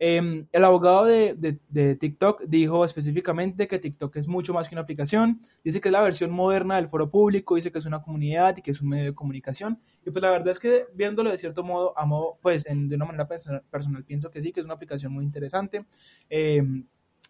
Em, 0.00 0.46
el 0.52 0.64
abogado 0.64 1.06
de, 1.06 1.96
TikTok 1.98 2.42
dijo 2.44 2.84
específicamente 2.84 3.66
que 3.66 3.78
TikTok 3.78 4.16
es 4.16 4.28
mucho 4.28 4.54
más 4.54 4.68
que 4.68 4.74
una 4.74 4.82
aplicación, 4.82 5.40
dice 5.64 5.80
que 5.80 5.88
es 5.88 5.92
la 5.92 6.00
versión 6.00 6.30
moderna 6.30 6.76
del 6.76 6.88
foro 6.88 7.10
público, 7.10 7.56
dice 7.56 7.72
que 7.72 7.78
es 7.78 7.86
una 7.86 8.00
comunidad 8.02 8.56
y 8.56 8.62
que 8.62 8.70
es 8.70 8.80
un 8.80 8.90
medio 8.90 9.06
de 9.06 9.14
comunicación. 9.14 9.80
Y 10.06 10.10
pues 10.10 10.22
la 10.22 10.30
verdad 10.30 10.48
es 10.48 10.60
que 10.60 10.86
viéndolo 10.94 11.30
de 11.30 11.38
cierto 11.38 11.64
modo, 11.64 11.98
amo, 11.98 12.38
pues 12.42 12.64
de 12.64 12.94
una 12.94 13.04
manera 13.04 13.26
personal, 13.26 14.04
pienso 14.04 14.30
que 14.30 14.40
sí, 14.40 14.52
que 14.52 14.60
es 14.60 14.66
una 14.66 14.74
aplicación 14.74 15.12
muy 15.12 15.24
interesante. 15.24 15.84
Em, 16.30 16.86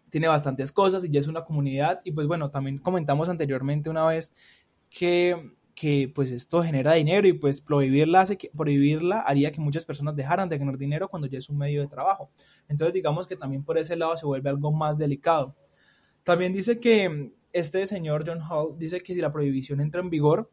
tiene 0.09 0.27
bastantes 0.27 0.71
cosas 0.71 1.03
y 1.05 1.09
ya 1.09 1.19
es 1.19 1.27
una 1.27 1.43
comunidad. 1.43 1.99
Y 2.03 2.11
pues 2.11 2.27
bueno, 2.27 2.49
también 2.49 2.79
comentamos 2.79 3.29
anteriormente 3.29 3.89
una 3.89 4.05
vez 4.05 4.33
que 4.89 5.53
que 5.79 6.11
pues 6.13 6.29
esto 6.31 6.61
genera 6.61 6.95
dinero 6.95 7.25
y 7.25 7.31
pues 7.31 7.61
prohibirla, 7.61 8.19
hace 8.19 8.37
prohibirla 8.53 9.21
haría 9.21 9.53
que 9.53 9.61
muchas 9.61 9.85
personas 9.85 10.13
dejaran 10.13 10.49
de 10.49 10.57
ganar 10.57 10.77
dinero 10.77 11.07
cuando 11.07 11.29
ya 11.29 11.37
es 11.37 11.47
un 11.47 11.57
medio 11.57 11.79
de 11.79 11.87
trabajo. 11.87 12.31
Entonces 12.67 12.93
digamos 12.93 13.27
que 13.27 13.37
también 13.37 13.63
por 13.63 13.77
ese 13.77 13.95
lado 13.95 14.17
se 14.17 14.25
vuelve 14.25 14.49
algo 14.49 14.73
más 14.73 14.97
delicado. 14.97 15.55
También 16.25 16.51
dice 16.51 16.81
que 16.81 17.31
este 17.53 17.87
señor 17.87 18.25
John 18.27 18.41
Hall 18.41 18.77
dice 18.77 18.99
que 18.99 19.13
si 19.13 19.21
la 19.21 19.31
prohibición 19.31 19.79
entra 19.79 20.01
en 20.01 20.09
vigor, 20.09 20.51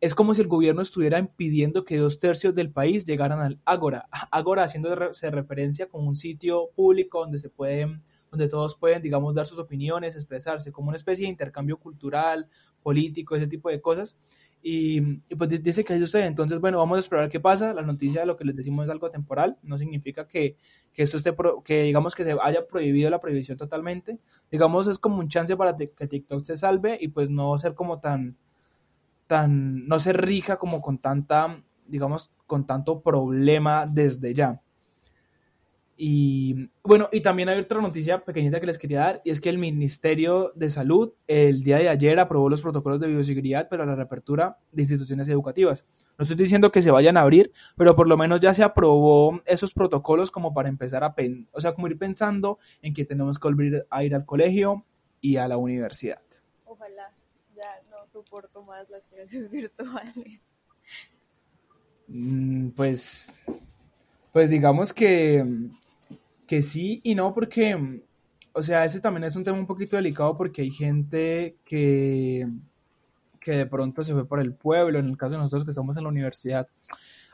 es 0.00 0.14
como 0.14 0.34
si 0.34 0.40
el 0.40 0.48
gobierno 0.48 0.80
estuviera 0.80 1.18
impidiendo 1.18 1.84
que 1.84 1.98
dos 1.98 2.18
tercios 2.18 2.54
del 2.54 2.72
país 2.72 3.04
llegaran 3.04 3.42
al 3.42 3.60
Ágora. 3.66 4.08
Ágora 4.30 4.64
haciéndose 4.64 5.30
referencia 5.30 5.86
como 5.86 6.08
un 6.08 6.16
sitio 6.16 6.70
público 6.74 7.20
donde 7.20 7.38
se 7.38 7.50
pueden 7.50 8.02
donde 8.30 8.48
todos 8.48 8.74
pueden, 8.74 9.02
digamos, 9.02 9.34
dar 9.34 9.46
sus 9.46 9.58
opiniones, 9.58 10.16
expresarse, 10.16 10.72
como 10.72 10.88
una 10.88 10.96
especie 10.96 11.26
de 11.26 11.30
intercambio 11.30 11.76
cultural, 11.76 12.48
político, 12.82 13.36
ese 13.36 13.46
tipo 13.46 13.68
de 13.68 13.82
cosas 13.82 14.16
Y, 14.62 15.00
pues 15.36 15.62
dice 15.62 15.84
que 15.84 15.94
es 15.94 16.02
usted. 16.02 16.24
Entonces, 16.24 16.60
bueno, 16.60 16.78
vamos 16.78 16.96
a 16.96 17.00
explorar 17.00 17.28
qué 17.28 17.40
pasa. 17.40 17.74
La 17.74 17.82
noticia 17.82 18.20
de 18.20 18.26
lo 18.26 18.36
que 18.36 18.44
les 18.44 18.54
decimos 18.54 18.84
es 18.84 18.90
algo 18.90 19.10
temporal. 19.10 19.58
No 19.62 19.76
significa 19.76 20.28
que, 20.28 20.56
que 20.92 21.02
eso 21.02 21.16
esté, 21.16 21.34
que 21.64 21.82
digamos 21.82 22.14
que 22.14 22.24
se 22.24 22.36
haya 22.40 22.66
prohibido 22.66 23.10
la 23.10 23.18
prohibición 23.18 23.58
totalmente. 23.58 24.18
Digamos, 24.50 24.86
es 24.86 24.98
como 24.98 25.18
un 25.18 25.28
chance 25.28 25.56
para 25.56 25.74
que 25.76 26.06
TikTok 26.06 26.44
se 26.44 26.56
salve 26.56 26.96
y 27.00 27.08
pues 27.08 27.28
no 27.28 27.58
ser 27.58 27.74
como 27.74 27.98
tan, 27.98 28.36
tan, 29.26 29.86
no 29.88 29.98
se 29.98 30.12
rija 30.12 30.56
como 30.58 30.80
con 30.80 30.98
tanta, 30.98 31.62
digamos, 31.86 32.30
con 32.46 32.64
tanto 32.66 33.00
problema 33.00 33.86
desde 33.86 34.32
ya. 34.34 34.60
Y 36.04 36.68
bueno, 36.82 37.08
y 37.12 37.20
también 37.20 37.48
hay 37.48 37.60
otra 37.60 37.80
noticia 37.80 38.24
pequeñita 38.24 38.58
que 38.58 38.66
les 38.66 38.76
quería 38.76 38.98
dar, 38.98 39.22
y 39.24 39.30
es 39.30 39.40
que 39.40 39.48
el 39.48 39.58
Ministerio 39.58 40.50
de 40.56 40.68
Salud 40.68 41.12
el 41.28 41.62
día 41.62 41.78
de 41.78 41.88
ayer 41.88 42.18
aprobó 42.18 42.50
los 42.50 42.60
protocolos 42.60 42.98
de 42.98 43.06
bioseguridad 43.06 43.68
para 43.68 43.86
la 43.86 43.94
reapertura 43.94 44.58
de 44.72 44.82
instituciones 44.82 45.28
educativas. 45.28 45.86
No 46.18 46.24
estoy 46.24 46.36
diciendo 46.36 46.72
que 46.72 46.82
se 46.82 46.90
vayan 46.90 47.16
a 47.16 47.20
abrir, 47.20 47.52
pero 47.76 47.94
por 47.94 48.08
lo 48.08 48.16
menos 48.16 48.40
ya 48.40 48.52
se 48.52 48.64
aprobó 48.64 49.40
esos 49.46 49.72
protocolos 49.72 50.32
como 50.32 50.52
para 50.52 50.68
empezar 50.68 51.04
a, 51.04 51.14
o 51.52 51.60
sea, 51.60 51.72
como 51.72 51.86
ir 51.86 51.96
pensando 51.96 52.58
en 52.82 52.94
que 52.94 53.04
tenemos 53.04 53.38
que 53.38 53.46
volver 53.46 53.86
a 53.88 54.02
ir 54.02 54.16
al 54.16 54.26
colegio 54.26 54.84
y 55.20 55.36
a 55.36 55.46
la 55.46 55.56
universidad. 55.56 56.20
Ojalá, 56.64 57.12
ya 57.54 57.80
no 57.92 58.08
soporto 58.12 58.64
más 58.64 58.90
las 58.90 59.06
clases 59.06 59.48
virtuales. 59.52 60.40
Mm, 62.08 62.70
pues, 62.70 63.36
pues 64.32 64.50
digamos 64.50 64.92
que 64.92 65.46
que 66.52 66.60
sí 66.60 67.00
y 67.02 67.14
no 67.14 67.32
porque, 67.32 68.02
o 68.52 68.62
sea, 68.62 68.84
ese 68.84 69.00
también 69.00 69.24
es 69.24 69.36
un 69.36 69.42
tema 69.42 69.58
un 69.58 69.66
poquito 69.66 69.96
delicado 69.96 70.36
porque 70.36 70.60
hay 70.60 70.70
gente 70.70 71.56
que, 71.64 72.46
que 73.40 73.52
de 73.52 73.64
pronto 73.64 74.04
se 74.04 74.12
fue 74.12 74.28
para 74.28 74.42
el 74.42 74.52
pueblo, 74.52 74.98
en 74.98 75.08
el 75.08 75.16
caso 75.16 75.32
de 75.32 75.38
nosotros 75.38 75.64
que 75.64 75.70
estamos 75.70 75.96
en 75.96 76.02
la 76.02 76.10
universidad, 76.10 76.68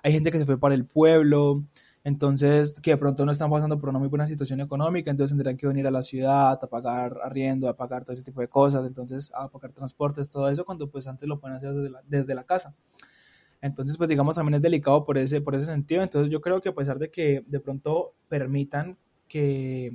hay 0.04 0.12
gente 0.12 0.30
que 0.30 0.38
se 0.38 0.46
fue 0.46 0.56
para 0.56 0.76
el 0.76 0.84
pueblo, 0.84 1.64
entonces 2.04 2.80
que 2.80 2.92
de 2.92 2.96
pronto 2.96 3.26
no 3.26 3.32
están 3.32 3.50
pasando 3.50 3.80
por 3.80 3.88
una 3.88 3.98
muy 3.98 4.06
buena 4.06 4.28
situación 4.28 4.60
económica, 4.60 5.10
entonces 5.10 5.36
tendrán 5.36 5.56
que 5.56 5.66
venir 5.66 5.88
a 5.88 5.90
la 5.90 6.02
ciudad 6.02 6.52
a 6.52 6.66
pagar 6.68 7.18
arriendo, 7.24 7.68
a 7.68 7.76
pagar 7.76 8.04
todo 8.04 8.12
ese 8.12 8.22
tipo 8.22 8.40
de 8.40 8.46
cosas, 8.46 8.86
entonces 8.86 9.32
a 9.34 9.48
pagar 9.48 9.72
transportes, 9.72 10.30
todo 10.30 10.48
eso, 10.48 10.64
cuando 10.64 10.88
pues 10.88 11.08
antes 11.08 11.28
lo 11.28 11.40
pueden 11.40 11.56
hacer 11.56 11.74
desde 11.74 11.90
la, 11.90 12.02
desde 12.06 12.36
la 12.36 12.44
casa. 12.44 12.72
Entonces, 13.60 13.96
pues 13.96 14.08
digamos, 14.08 14.36
también 14.36 14.54
es 14.54 14.62
delicado 14.62 15.04
por 15.04 15.18
ese, 15.18 15.40
por 15.40 15.56
ese 15.56 15.66
sentido. 15.66 16.04
Entonces 16.04 16.30
yo 16.30 16.40
creo 16.40 16.60
que 16.60 16.68
a 16.68 16.74
pesar 16.76 17.00
de 17.00 17.10
que 17.10 17.42
de 17.48 17.58
pronto 17.58 18.14
permitan 18.28 18.96
que, 19.28 19.92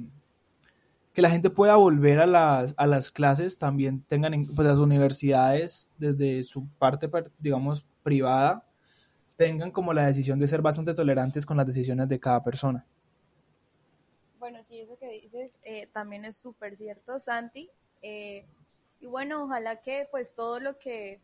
que 1.13 1.21
la 1.21 1.29
gente 1.29 1.49
pueda 1.49 1.75
volver 1.75 2.19
a 2.19 2.27
las, 2.27 2.73
a 2.77 2.87
las 2.87 3.11
clases, 3.11 3.57
también 3.57 4.03
tengan, 4.03 4.47
pues 4.55 4.67
las 4.67 4.79
universidades, 4.79 5.89
desde 5.97 6.43
su 6.43 6.67
parte, 6.79 7.09
digamos, 7.39 7.85
privada, 8.03 8.65
tengan 9.37 9.71
como 9.71 9.93
la 9.93 10.05
decisión 10.05 10.39
de 10.39 10.47
ser 10.47 10.61
bastante 10.61 10.93
tolerantes 10.93 11.45
con 11.45 11.57
las 11.57 11.67
decisiones 11.67 12.07
de 12.07 12.19
cada 12.19 12.43
persona. 12.43 12.85
Bueno, 14.39 14.63
sí, 14.63 14.79
eso 14.79 14.97
que 14.97 15.09
dices 15.09 15.51
eh, 15.63 15.87
también 15.93 16.25
es 16.25 16.35
súper 16.35 16.75
cierto, 16.77 17.19
Santi. 17.19 17.69
Eh, 18.01 18.45
y 18.99 19.05
bueno, 19.05 19.45
ojalá 19.45 19.81
que 19.81 20.07
pues 20.11 20.33
todo 20.33 20.59
lo 20.59 20.77
que, 20.79 21.19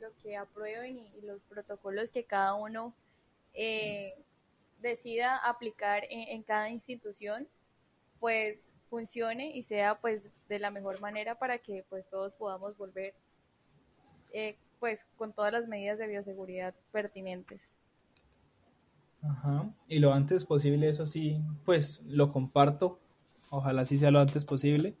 lo 0.00 0.08
que 0.22 0.36
aprueben 0.36 0.98
y, 0.98 1.20
los 1.22 1.40
protocolos 1.42 2.10
que 2.10 2.24
cada 2.24 2.54
uno 2.54 2.94
eh, 3.54 4.14
decida 4.84 5.38
aplicar 5.38 6.04
en, 6.10 6.42
cada 6.42 6.68
institución, 6.68 7.48
pues 8.20 8.70
funcione 8.88 9.56
y 9.56 9.64
sea 9.64 9.98
pues 10.00 10.30
de 10.48 10.58
la 10.60 10.70
mejor 10.70 11.00
manera 11.00 11.36
para 11.36 11.58
que 11.58 11.84
pues 11.88 12.08
todos 12.10 12.34
podamos 12.34 12.76
volver 12.76 13.14
eh, 14.32 14.56
pues 14.78 15.00
con 15.16 15.32
todas 15.32 15.52
las 15.52 15.66
medidas 15.66 15.98
de 15.98 16.06
bioseguridad 16.06 16.74
pertinentes. 16.92 17.70
Ajá, 19.22 19.70
y 19.88 19.98
lo 20.00 20.12
antes 20.12 20.44
posible, 20.44 20.90
eso 20.90 21.06
sí, 21.06 21.40
pues 21.64 22.02
lo 22.06 22.30
comparto, 22.30 23.00
ojalá 23.48 23.86
sí 23.86 23.96
sea 23.96 24.10
lo 24.10 24.20
antes 24.20 24.44
posible, 24.44 24.94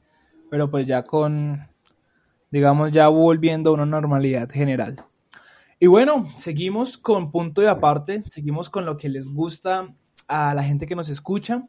pero 0.50 0.70
pues 0.70 0.86
ya 0.86 1.04
con, 1.04 1.68
digamos, 2.50 2.90
ya 2.90 3.08
volviendo 3.08 3.70
a 3.70 3.74
una 3.74 3.84
normalidad 3.84 4.48
general. 4.48 5.04
Y 5.80 5.86
bueno, 5.86 6.26
seguimos 6.36 6.96
con 6.96 7.30
punto 7.30 7.60
de 7.60 7.68
aparte, 7.68 8.22
seguimos 8.30 8.70
con 8.70 8.86
lo 8.86 8.96
que 8.96 9.08
les 9.08 9.28
gusta 9.28 9.94
a 10.28 10.54
la 10.54 10.62
gente 10.62 10.86
que 10.86 10.94
nos 10.94 11.08
escucha 11.08 11.66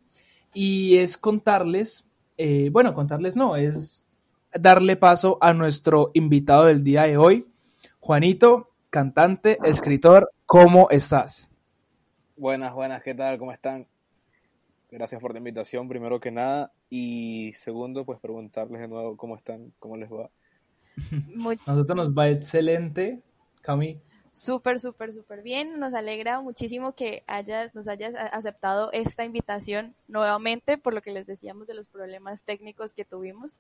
y 0.54 0.98
es 0.98 1.18
contarles, 1.18 2.06
eh, 2.38 2.70
bueno, 2.72 2.94
contarles 2.94 3.36
no, 3.36 3.56
es 3.56 4.06
darle 4.54 4.96
paso 4.96 5.38
a 5.42 5.54
nuestro 5.54 6.12
invitado 6.14 6.66
del 6.66 6.84
día 6.84 7.04
de 7.04 7.18
hoy, 7.18 7.48
Juanito, 8.00 8.72
cantante, 8.90 9.58
escritor, 9.64 10.32
¿cómo 10.46 10.90
estás? 10.90 11.52
Buenas, 12.38 12.74
buenas, 12.74 13.04
¿qué 13.04 13.14
tal? 13.14 13.38
¿Cómo 13.38 13.52
están? 13.52 13.88
Gracias 14.92 15.20
por 15.20 15.34
la 15.34 15.40
invitación, 15.40 15.90
primero 15.90 16.20
que 16.20 16.32
nada, 16.32 16.72
y 16.90 17.52
segundo, 17.54 18.06
pues 18.06 18.20
preguntarles 18.20 18.80
de 18.80 18.88
nuevo 18.88 19.18
cómo 19.18 19.36
están, 19.36 19.74
cómo 19.80 19.98
les 19.98 20.10
va. 20.10 20.26
A 20.26 20.30
nosotros 21.74 21.96
nos 21.96 22.14
va 22.14 22.30
excelente, 22.30 23.22
Cami. 23.66 24.00
Súper, 24.32 24.80
súper, 24.80 25.12
súper 25.12 25.42
bien. 25.42 25.80
Nos 25.80 25.94
alegra 25.94 26.40
muchísimo 26.40 26.94
que 26.94 27.24
hayas, 27.26 27.74
nos 27.74 27.88
hayas 27.88 28.14
aceptado 28.32 28.92
esta 28.92 29.26
invitación 29.26 29.96
nuevamente, 30.08 30.78
por 30.78 30.94
lo 30.94 31.02
que 31.02 31.12
les 31.12 31.26
decíamos 31.26 31.68
de 31.68 31.74
los 31.74 31.88
problemas 31.88 32.44
técnicos 32.44 32.94
que 32.94 33.06
tuvimos. 33.06 33.58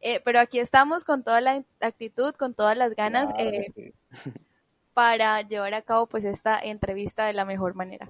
Eh, 0.00 0.20
pero 0.24 0.38
aquí 0.38 0.60
estamos 0.60 1.04
con 1.04 1.24
toda 1.24 1.40
la 1.40 1.64
actitud, 1.80 2.34
con 2.34 2.54
todas 2.54 2.76
las 2.76 2.94
ganas 2.94 3.30
eh, 3.36 3.92
para 4.94 5.42
llevar 5.42 5.74
a 5.74 5.82
cabo 5.82 6.06
pues 6.06 6.24
esta 6.24 6.58
entrevista 6.60 7.24
de 7.24 7.32
la 7.32 7.44
mejor 7.44 7.74
manera. 7.74 8.08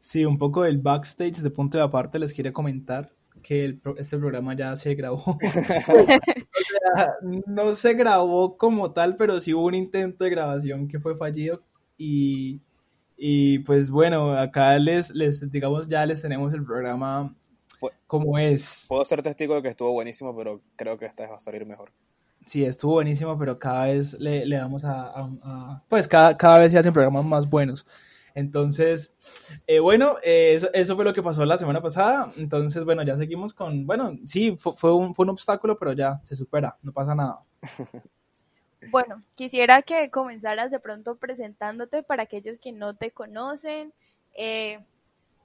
Sí, 0.00 0.24
un 0.24 0.36
poco 0.36 0.64
del 0.64 0.78
backstage 0.78 1.40
de 1.40 1.50
punto 1.50 1.78
de 1.78 1.84
aparte 1.84 2.18
les 2.18 2.34
quiero 2.34 2.52
comentar 2.52 3.10
que 3.42 3.78
este 3.98 4.18
programa 4.18 4.56
ya 4.56 4.74
se 4.76 4.94
grabó. 4.94 5.38
no 7.46 7.74
se 7.74 7.94
grabó 7.94 8.56
como 8.56 8.92
tal, 8.92 9.16
pero 9.16 9.40
sí 9.40 9.52
hubo 9.52 9.66
un 9.66 9.74
intento 9.74 10.24
de 10.24 10.30
grabación 10.30 10.88
que 10.88 11.00
fue 11.00 11.16
fallido 11.16 11.62
y, 11.98 12.60
y 13.16 13.58
pues 13.60 13.90
bueno, 13.90 14.32
acá 14.32 14.78
les, 14.78 15.10
les, 15.10 15.50
digamos, 15.50 15.88
ya 15.88 16.06
les 16.06 16.22
tenemos 16.22 16.54
el 16.54 16.64
programa 16.64 17.34
como 18.06 18.38
es. 18.38 18.86
Puedo 18.88 19.04
ser 19.04 19.22
testigo 19.22 19.54
de 19.54 19.62
que 19.62 19.68
estuvo 19.68 19.92
buenísimo, 19.92 20.36
pero 20.36 20.60
creo 20.76 20.98
que 20.98 21.06
esta 21.06 21.24
vez 21.24 21.32
va 21.32 21.36
a 21.36 21.40
salir 21.40 21.66
mejor. 21.66 21.90
Sí, 22.46 22.64
estuvo 22.64 22.94
buenísimo, 22.94 23.38
pero 23.38 23.58
cada 23.58 23.86
vez 23.86 24.14
le, 24.18 24.44
le 24.46 24.56
damos 24.56 24.84
a, 24.84 25.12
a, 25.14 25.82
pues 25.88 26.08
cada, 26.08 26.36
cada 26.36 26.58
vez 26.58 26.72
se 26.72 26.78
hacen 26.78 26.92
programas 26.92 27.24
más 27.24 27.48
buenos. 27.48 27.86
Entonces, 28.34 29.12
eh, 29.66 29.80
bueno, 29.80 30.16
eh, 30.22 30.58
eso, 30.72 30.96
fue 30.96 31.04
lo 31.04 31.12
que 31.12 31.22
pasó 31.22 31.44
la 31.44 31.58
semana 31.58 31.82
pasada. 31.82 32.32
Entonces, 32.36 32.84
bueno, 32.84 33.02
ya 33.02 33.16
seguimos 33.16 33.54
con, 33.54 33.86
bueno, 33.86 34.16
sí, 34.24 34.56
fue, 34.58 34.94
un, 34.94 35.14
fue 35.14 35.24
un 35.24 35.30
obstáculo, 35.30 35.78
pero 35.78 35.92
ya 35.92 36.20
se 36.22 36.36
supera, 36.36 36.76
no 36.82 36.92
pasa 36.92 37.14
nada. 37.14 37.40
Bueno, 38.90 39.22
quisiera 39.36 39.82
que 39.82 40.10
comenzaras 40.10 40.72
de 40.72 40.80
pronto 40.80 41.14
presentándote 41.14 42.02
para 42.02 42.24
aquellos 42.24 42.58
que 42.58 42.72
no 42.72 42.96
te 42.96 43.12
conocen. 43.12 43.94
Eh, 44.34 44.80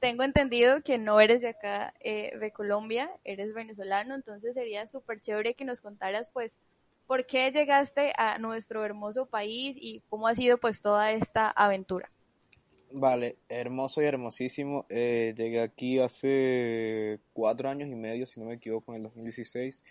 tengo 0.02 0.24
entendido 0.24 0.82
que 0.82 0.98
no 0.98 1.20
eres 1.20 1.44
de 1.44 1.50
acá, 1.50 1.94
de 2.04 2.52
Colombia, 2.52 3.12
eres 3.24 3.54
venezolano, 3.54 4.16
entonces 4.16 4.56
sería 4.56 4.88
súper 4.88 5.22
chévere 5.22 5.54
que 5.54 5.66
nos 5.66 5.82
contaras, 5.82 6.32
pues, 6.34 6.58
por 7.06 7.28
qué 7.28 7.52
llegaste 7.52 8.12
a 8.18 8.40
nuestro 8.40 8.84
hermoso 8.84 9.28
país 9.28 9.78
y 9.80 10.02
cómo 10.10 10.28
ha 10.28 10.34
sido, 10.34 10.58
pues, 10.58 10.82
toda 10.82 11.12
esta 11.12 11.48
aventura. 11.48 12.10
Vale, 12.92 13.38
hermoso 13.50 14.02
y 14.02 14.06
hermosísimo. 14.06 14.86
Eh, 14.90 15.34
llegué 15.36 15.62
aquí 15.62 16.00
hace 16.00 17.20
cuatro 17.34 17.70
años 17.70 17.90
y 17.90 17.96
medio, 17.96 18.26
si 18.26 18.40
no 18.40 18.46
me 18.46 18.56
equivoco, 18.56 18.92
en 18.92 18.98
el 18.98 19.04
2016. 19.04 19.84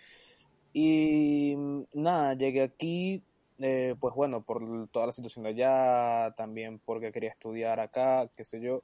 Y 0.73 1.55
mm, 1.55 1.83
nada, 1.93 2.33
llegué 2.35 2.63
aquí, 2.63 3.23
eh, 3.59 3.95
pues 3.99 4.15
bueno, 4.15 4.41
por 4.41 4.89
toda 4.89 5.07
la 5.07 5.11
situación 5.13 5.43
de 5.43 5.49
allá, 5.49 6.33
también 6.35 6.79
porque 6.85 7.11
quería 7.11 7.29
estudiar 7.31 7.79
acá, 7.79 8.29
qué 8.35 8.45
sé 8.45 8.61
yo. 8.61 8.81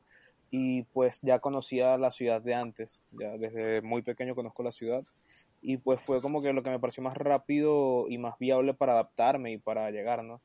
Y 0.52 0.84
pues 0.84 1.20
ya 1.24 1.40
conocía 1.40 1.98
la 1.98 2.12
ciudad 2.12 2.42
de 2.42 2.54
antes, 2.54 3.02
ya 3.12 3.38
desde 3.38 3.82
muy 3.82 4.04
pequeño 4.04 4.36
conozco 4.36 4.64
la 4.64 4.72
ciudad. 4.72 5.04
Y 5.62 5.78
pues 5.78 6.02
fue 6.02 6.22
como 6.22 6.42
que 6.42 6.54
lo 6.54 6.62
que 6.64 6.70
me 6.70 6.80
pareció 6.80 7.04
más 7.04 7.16
rápido 7.16 8.08
y 8.10 8.18
más 8.20 8.38
viable 8.40 8.74
para 8.76 8.94
adaptarme 8.94 9.54
y 9.54 9.58
para 9.58 9.90
llegar, 9.92 10.24
¿no? 10.24 10.42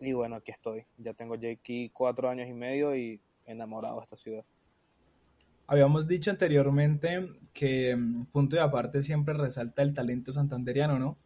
Y 0.00 0.12
bueno, 0.12 0.36
aquí 0.36 0.52
estoy. 0.52 0.84
Ya 0.98 1.14
tengo 1.14 1.36
ya 1.36 1.50
aquí 1.50 1.90
cuatro 1.90 2.28
años 2.28 2.48
y 2.48 2.52
medio 2.52 2.94
y 2.94 3.20
enamorado 3.46 3.96
de 3.96 4.02
esta 4.02 4.16
ciudad. 4.16 4.44
Habíamos 5.68 6.06
dicho 6.06 6.30
anteriormente 6.30 7.28
que 7.52 7.96
mm, 7.96 8.26
punto 8.26 8.56
de 8.56 8.62
aparte 8.62 9.02
siempre 9.02 9.34
resalta 9.34 9.82
el 9.82 9.94
talento 9.94 10.32
santanderiano, 10.32 10.98
¿no? 10.98 11.18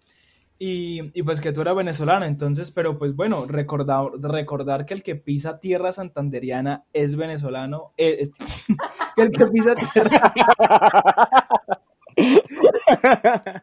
Y, 0.59 1.19
y, 1.19 1.23
pues 1.23 1.41
que 1.41 1.53
tú 1.53 1.63
eras 1.63 1.75
venezolano, 1.75 2.27
entonces, 2.27 2.71
pero 2.71 2.99
pues 2.99 3.17
bueno, 3.17 3.47
recordar, 3.47 4.11
recordar 4.21 4.85
que 4.85 4.93
el 4.93 5.03
que 5.03 5.17
pisa 5.17 5.59
tierra 5.59 5.91
santanderiana 5.91 6.85
es 6.93 7.17
venezolano, 7.17 7.95
eh, 7.97 8.29
que 9.17 9.23
el 9.23 9.31
que 9.31 9.47
pisa 9.47 9.75
tierra... 9.75 10.35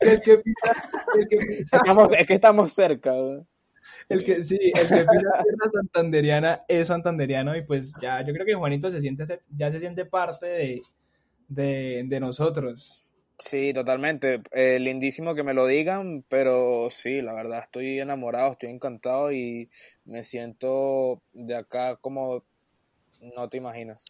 el 0.00 0.20
que 0.20 0.38
pisa, 0.38 0.72
el 1.14 1.28
que 1.28 1.36
pisa... 1.36 1.76
Estamos, 1.76 2.12
es 2.18 2.26
que 2.26 2.34
estamos 2.34 2.72
cerca, 2.72 3.12
¿no? 3.12 3.46
El 4.10 4.24
que 4.24 4.44
sí, 4.44 4.58
el 4.74 4.88
que 4.88 5.06
pisa 5.06 5.42
tierra 5.42 5.70
santanderiana 5.72 6.64
es 6.68 6.88
santanderiano 6.88 7.56
y 7.56 7.62
pues 7.62 7.94
ya, 8.00 8.20
yo 8.26 8.32
creo 8.34 8.44
que 8.44 8.54
Juanito 8.54 8.90
se 8.90 9.00
siente, 9.00 9.24
ya 9.56 9.70
se 9.70 9.80
siente 9.80 10.04
parte 10.04 10.46
de, 10.46 10.82
de, 11.48 12.04
de 12.06 12.20
nosotros. 12.20 13.06
Sí, 13.38 13.72
totalmente. 13.72 14.42
Eh, 14.52 14.78
lindísimo 14.78 15.34
que 15.34 15.42
me 15.42 15.54
lo 15.54 15.66
digan, 15.66 16.24
pero 16.28 16.88
sí, 16.90 17.22
la 17.22 17.32
verdad 17.32 17.60
estoy 17.62 17.98
enamorado, 17.98 18.52
estoy 18.52 18.70
encantado 18.70 19.32
y 19.32 19.70
me 20.04 20.22
siento 20.22 21.22
de 21.32 21.56
acá 21.56 21.96
como 21.96 22.44
no 23.20 23.48
te 23.48 23.56
imaginas. 23.56 24.04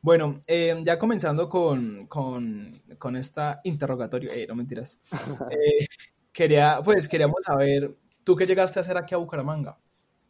Bueno, 0.00 0.40
eh, 0.46 0.80
ya 0.84 0.98
comenzando 0.98 1.48
con, 1.48 2.06
con, 2.06 2.82
con 2.98 3.16
esta 3.16 3.60
interrogatorio, 3.64 4.32
eh, 4.32 4.46
no 4.46 4.54
mentiras. 4.54 4.98
Quería, 6.38 6.80
pues 6.84 7.08
queríamos 7.08 7.40
saber, 7.44 7.96
¿tú 8.22 8.36
qué 8.36 8.46
llegaste 8.46 8.78
a 8.78 8.82
hacer 8.82 8.96
aquí 8.96 9.12
a 9.12 9.18
Bucaramanga? 9.18 9.76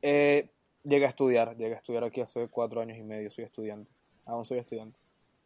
Eh, 0.01 0.49
llegué 0.83 1.05
a 1.05 1.11
estudiar, 1.11 1.55
llegué 1.55 1.75
a 1.75 1.77
estudiar 1.77 2.03
aquí 2.03 2.23
hace 2.23 2.49
cuatro 2.49 2.81
años 2.81 2.97
y 2.97 3.03
medio, 3.03 3.31
soy 3.31 3.45
estudiante, 3.45 3.93
aún 4.25 4.47
soy 4.47 4.57
estudiante. 4.57 4.99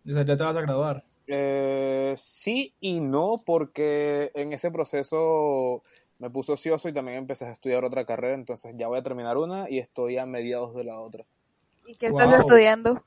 O 0.08 0.12
sea, 0.12 0.24
¿ya 0.24 0.36
te 0.36 0.44
vas 0.44 0.56
a 0.56 0.60
graduar? 0.60 1.02
Eh, 1.26 2.14
sí 2.16 2.76
y 2.78 3.00
no, 3.00 3.42
porque 3.44 4.30
en 4.34 4.52
ese 4.52 4.70
proceso 4.70 5.82
me 6.20 6.30
puse 6.30 6.52
ocioso 6.52 6.88
y 6.88 6.92
también 6.92 7.18
empecé 7.18 7.44
a 7.44 7.50
estudiar 7.50 7.84
otra 7.84 8.06
carrera, 8.06 8.34
entonces 8.34 8.72
ya 8.78 8.86
voy 8.86 9.00
a 9.00 9.02
terminar 9.02 9.38
una 9.38 9.68
y 9.68 9.80
estoy 9.80 10.16
a 10.18 10.26
mediados 10.26 10.76
de 10.76 10.84
la 10.84 11.00
otra. 11.00 11.24
¿Y 11.88 11.96
qué 11.96 12.06
estás 12.06 12.38
estudiando? 12.38 13.02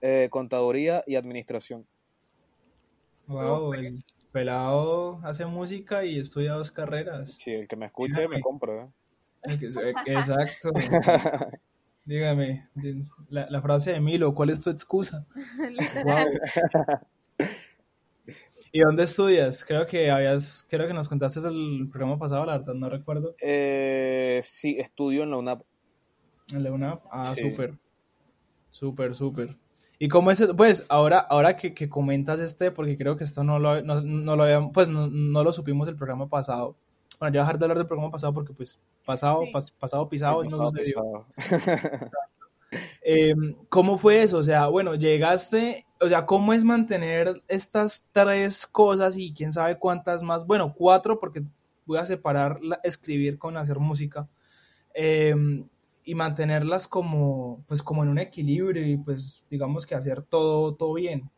Eh, 0.00 0.26
contaduría 0.32 1.04
y 1.06 1.14
administración. 1.14 1.86
Wow, 3.28 3.72
el 3.74 4.02
pelado 4.38 5.18
hace 5.24 5.44
música 5.46 6.04
y 6.04 6.20
estudia 6.20 6.52
dos 6.52 6.70
carreras. 6.70 7.32
Sí, 7.32 7.50
el 7.52 7.66
que 7.66 7.74
me 7.74 7.86
escuche 7.86 8.28
me 8.28 8.40
compra. 8.40 8.88
¿eh? 9.42 9.58
Exacto. 10.06 10.70
Dígame, 12.04 12.68
la, 13.28 13.50
la, 13.50 13.60
frase 13.60 13.92
de 13.92 14.00
Milo, 14.00 14.34
¿cuál 14.34 14.50
es 14.50 14.60
tu 14.60 14.70
excusa? 14.70 15.26
wow. 16.04 17.48
¿Y 18.70 18.80
dónde 18.80 19.02
estudias? 19.02 19.64
Creo 19.64 19.86
que 19.86 20.08
habías, 20.10 20.64
creo 20.70 20.86
que 20.86 20.94
nos 20.94 21.08
contaste 21.08 21.40
el 21.40 21.88
programa 21.90 22.16
pasado, 22.16 22.46
la 22.46 22.58
verdad 22.58 22.74
no 22.74 22.88
recuerdo. 22.88 23.34
Eh, 23.40 24.40
sí, 24.44 24.76
estudio 24.78 25.24
en 25.24 25.30
la 25.32 25.36
UNAP. 25.38 25.62
En 26.52 26.62
la 26.62 26.70
UNAP, 26.70 27.02
ah, 27.10 27.34
sí. 27.34 27.40
súper, 27.40 27.74
súper, 28.70 29.14
súper. 29.16 29.56
¿Y 29.98 30.08
cómo 30.08 30.30
es? 30.30 30.46
Pues 30.56 30.86
ahora, 30.88 31.18
ahora 31.18 31.56
que, 31.56 31.74
que, 31.74 31.88
comentas 31.88 32.38
este, 32.40 32.70
porque 32.70 32.96
creo 32.96 33.16
que 33.16 33.24
esto 33.24 33.42
no 33.42 33.58
lo, 33.58 33.82
no, 33.82 34.00
no 34.00 34.36
lo 34.36 34.42
habíamos, 34.44 34.70
pues 34.72 34.88
no, 34.88 35.08
no, 35.08 35.42
lo 35.42 35.52
supimos 35.52 35.88
el 35.88 35.96
programa 35.96 36.28
pasado. 36.28 36.76
Bueno, 37.18 37.34
ya 37.34 37.40
dejar 37.40 37.58
de 37.58 37.64
hablar 37.64 37.78
del 37.78 37.86
programa 37.88 38.12
pasado 38.12 38.32
porque 38.32 38.52
pues 38.52 38.78
pasado, 39.04 39.42
sí. 39.44 39.50
pas, 39.52 39.72
pasado 39.72 40.08
pisado 40.08 40.44
y 40.44 40.48
no 40.48 40.68
sucedió. 40.68 41.26
eh, 43.02 43.34
¿Cómo 43.68 43.98
fue 43.98 44.22
eso? 44.22 44.38
O 44.38 44.42
sea, 44.42 44.68
bueno, 44.68 44.94
llegaste, 44.94 45.84
o 46.00 46.06
sea, 46.06 46.26
¿cómo 46.26 46.52
es 46.52 46.62
mantener 46.62 47.42
estas 47.48 48.06
tres 48.12 48.68
cosas 48.68 49.18
y 49.18 49.34
quién 49.34 49.50
sabe 49.50 49.78
cuántas 49.78 50.22
más? 50.22 50.46
Bueno, 50.46 50.74
cuatro 50.76 51.18
porque 51.18 51.42
voy 51.86 51.98
a 51.98 52.06
separar 52.06 52.62
la, 52.62 52.78
escribir 52.84 53.36
con 53.36 53.56
hacer 53.56 53.80
música. 53.80 54.28
Eh, 54.94 55.34
y 56.08 56.14
mantenerlas 56.14 56.88
como 56.88 57.62
pues 57.68 57.82
como 57.82 58.02
en 58.02 58.08
un 58.08 58.18
equilibrio 58.18 58.86
y 58.86 58.96
pues 58.96 59.44
digamos 59.50 59.84
que 59.84 59.94
hacer 59.94 60.22
todo 60.22 60.74
todo 60.74 60.94
bien. 60.94 61.28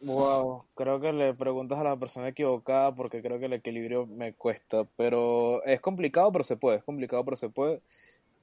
Wow, 0.00 0.64
creo 0.76 1.00
que 1.00 1.12
le 1.12 1.34
preguntas 1.34 1.76
a 1.80 1.82
la 1.82 1.96
persona 1.96 2.28
equivocada 2.28 2.94
porque 2.94 3.20
creo 3.20 3.40
que 3.40 3.46
el 3.46 3.54
equilibrio 3.54 4.06
me 4.06 4.32
cuesta, 4.32 4.86
pero 4.96 5.64
es 5.64 5.80
complicado 5.80 6.30
pero 6.30 6.44
se 6.44 6.56
puede, 6.56 6.76
es 6.76 6.84
complicado 6.84 7.24
pero 7.24 7.36
se 7.36 7.48
puede. 7.48 7.82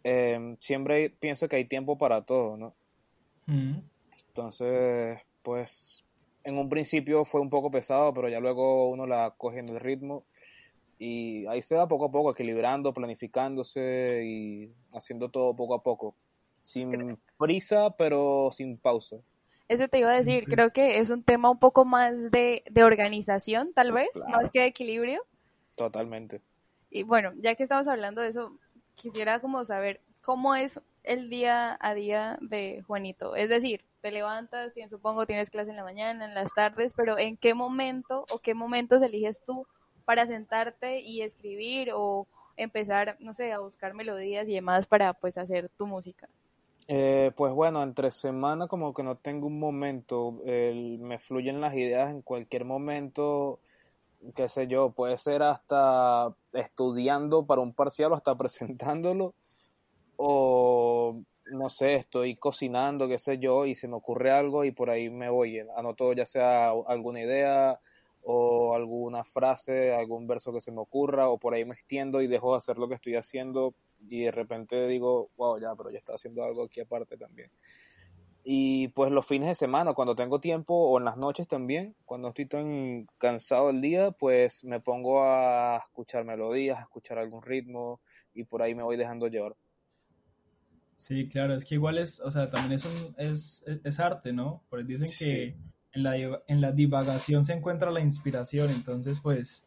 Eh, 0.04 0.58
siempre 0.60 1.12
pienso 1.12 1.48
que 1.48 1.56
hay 1.56 1.66
tiempo 1.66 1.98
para 1.98 2.24
todo, 2.24 2.58
¿no? 2.58 2.74
Mm. 3.46 3.80
Entonces, 4.28 5.18
pues 5.44 6.04
en 6.44 6.58
un 6.58 6.68
principio 6.68 7.24
fue 7.24 7.40
un 7.40 7.50
poco 7.50 7.72
pesado, 7.72 8.14
pero 8.14 8.28
ya 8.28 8.42
luego 8.42 8.90
uno 8.90 9.08
la 9.08 9.34
coge 9.38 9.60
en 9.60 9.70
el 9.70 9.80
ritmo 9.80 10.26
y 11.02 11.48
ahí 11.48 11.64
se 11.64 11.76
va 11.76 11.88
poco 11.88 12.06
a 12.06 12.12
poco 12.12 12.30
equilibrando, 12.30 12.94
planificándose 12.94 14.22
y 14.24 14.72
haciendo 14.94 15.30
todo 15.30 15.56
poco 15.56 15.74
a 15.74 15.82
poco, 15.82 16.14
sin 16.62 17.18
prisa 17.40 17.90
pero 17.98 18.50
sin 18.52 18.78
pausa. 18.78 19.16
Eso 19.68 19.88
te 19.88 19.98
iba 19.98 20.12
a 20.12 20.16
decir, 20.16 20.46
creo 20.46 20.72
que 20.72 21.00
es 21.00 21.10
un 21.10 21.24
tema 21.24 21.50
un 21.50 21.58
poco 21.58 21.86
más 21.86 22.30
de, 22.30 22.64
de 22.70 22.84
organización, 22.84 23.74
tal 23.74 23.94
vez, 23.94 24.10
claro. 24.14 24.30
más 24.30 24.52
que 24.52 24.60
de 24.60 24.68
equilibrio. 24.68 25.24
Totalmente. 25.74 26.40
Y 26.92 27.02
bueno, 27.02 27.32
ya 27.38 27.56
que 27.56 27.64
estamos 27.64 27.88
hablando 27.88 28.22
de 28.22 28.28
eso, 28.28 28.56
quisiera 28.94 29.40
como 29.40 29.66
saber 29.66 30.02
cómo 30.22 30.54
es 30.54 30.80
el 31.02 31.32
día 31.32 31.80
a 31.82 31.96
día 31.96 32.38
de 32.42 32.84
Juanito. 32.86 33.36
Es 33.36 33.50
decir, 33.50 33.84
te 34.02 34.12
levantas, 34.12 34.72
tienes, 34.76 34.92
supongo 34.92 35.26
tienes 35.26 35.50
clase 35.50 35.72
en 35.72 35.78
la 35.78 35.84
mañana, 35.84 36.26
en 36.26 36.36
las 36.36 36.54
tardes, 36.54 36.94
pero 36.96 37.18
¿en 37.18 37.38
qué 37.38 37.56
momento 37.56 38.26
o 38.30 38.38
qué 38.38 38.54
momentos 38.54 39.02
eliges 39.02 39.44
tú 39.44 39.66
para 40.12 40.28
sentarte 40.28 41.00
y 41.00 41.22
escribir 41.22 41.92
o 41.96 42.28
empezar, 42.58 43.16
no 43.22 43.34
sé, 43.34 43.54
a 43.54 43.60
buscar 43.60 43.94
melodías 43.94 44.50
y 44.50 44.54
demás 44.56 44.86
para 44.86 45.14
pues 45.14 45.38
hacer 45.38 45.70
tu 45.78 45.88
música? 45.88 46.28
Eh, 46.90 47.32
pues 47.34 47.54
bueno, 47.54 47.82
entre 47.82 48.12
semana 48.12 48.68
como 48.68 48.94
que 48.94 49.04
no 49.04 49.16
tengo 49.16 49.48
un 49.48 49.58
momento, 49.58 50.42
me 50.44 51.18
fluyen 51.18 51.62
las 51.62 51.74
ideas 51.76 52.12
en 52.12 52.24
cualquier 52.24 52.66
momento, 52.66 53.60
qué 54.36 54.50
sé 54.50 54.68
yo, 54.68 54.90
puede 54.90 55.18
ser 55.18 55.44
hasta 55.44 56.36
estudiando 56.52 57.46
para 57.46 57.62
un 57.62 57.74
parcial 57.74 58.12
o 58.12 58.16
hasta 58.16 58.36
presentándolo, 58.38 59.34
o 60.18 61.22
no 61.54 61.70
sé, 61.70 61.96
estoy 61.96 62.36
cocinando, 62.36 63.08
qué 63.08 63.18
sé 63.18 63.38
yo, 63.38 63.66
y 63.66 63.76
se 63.76 63.88
me 63.88 63.96
ocurre 63.96 64.32
algo 64.32 64.66
y 64.66 64.72
por 64.72 64.90
ahí 64.90 65.10
me 65.10 65.30
voy, 65.30 65.60
anoto 65.78 66.12
ya 66.12 66.26
sea 66.26 66.72
alguna 66.86 67.22
idea, 67.22 67.80
o 68.24 68.76
alguna 68.76 69.24
frase, 69.24 69.94
algún 69.94 70.28
verso 70.28 70.54
que 70.54 70.62
se 70.62 70.72
me 70.72 70.80
ocurra, 70.80 71.30
o 71.30 71.38
por 71.38 71.54
ahí 71.54 71.66
me 71.66 71.74
extiendo 71.74 72.22
y 72.22 72.28
dejo 72.28 72.52
de 72.52 72.58
hacer 72.58 72.78
lo 72.78 72.88
que 72.88 72.96
estoy 72.96 73.16
haciendo 73.16 73.74
y 74.10 74.24
de 74.24 74.32
repente 74.32 74.88
digo, 74.88 75.30
wow, 75.38 75.60
ya, 75.60 75.76
pero 75.76 75.92
ya 75.92 76.00
está 76.00 76.14
haciendo 76.14 76.44
algo 76.44 76.64
aquí 76.64 76.82
aparte 76.82 77.18
también. 77.18 77.52
Y 78.44 78.88
pues 78.90 79.12
los 79.12 79.26
fines 79.26 79.50
de 79.50 79.56
semana, 79.56 79.94
cuando 79.94 80.16
tengo 80.16 80.40
tiempo, 80.40 80.74
o 80.74 80.98
en 80.98 81.06
las 81.06 81.16
noches 81.16 81.48
también, 81.48 81.96
cuando 82.06 82.30
estoy 82.30 82.48
tan 82.48 83.08
cansado 83.20 83.68
del 83.68 83.82
día, 83.82 84.12
pues 84.12 84.64
me 84.64 84.80
pongo 84.80 85.24
a 85.24 85.78
escuchar 85.78 86.26
melodías, 86.26 86.80
a 86.80 86.82
escuchar 86.82 87.20
algún 87.20 87.44
ritmo 87.44 88.02
y 88.34 88.44
por 88.44 88.64
ahí 88.64 88.74
me 88.74 88.84
voy 88.84 88.98
dejando 88.98 89.28
llevar. 89.28 89.56
Sí, 90.98 91.28
claro, 91.30 91.56
es 91.56 91.66
que 91.66 91.76
igual 91.76 91.98
es, 91.98 92.20
o 92.20 92.32
sea, 92.32 92.50
también 92.50 92.74
es, 92.74 92.86
un, 92.86 93.16
es, 93.18 93.64
es, 93.68 93.80
es 93.84 94.00
arte, 94.00 94.34
¿no? 94.34 94.64
Porque 94.70 94.86
dicen 94.86 95.08
sí. 95.08 95.26
que 95.26 95.56
en 95.94 96.04
la, 96.04 96.16
en 96.16 96.62
la 96.62 96.72
divagación 96.72 97.46
se 97.46 97.54
encuentra 97.54 97.92
la 97.92 98.02
inspiración, 98.02 98.70
entonces 98.70 99.20
pues, 99.22 99.66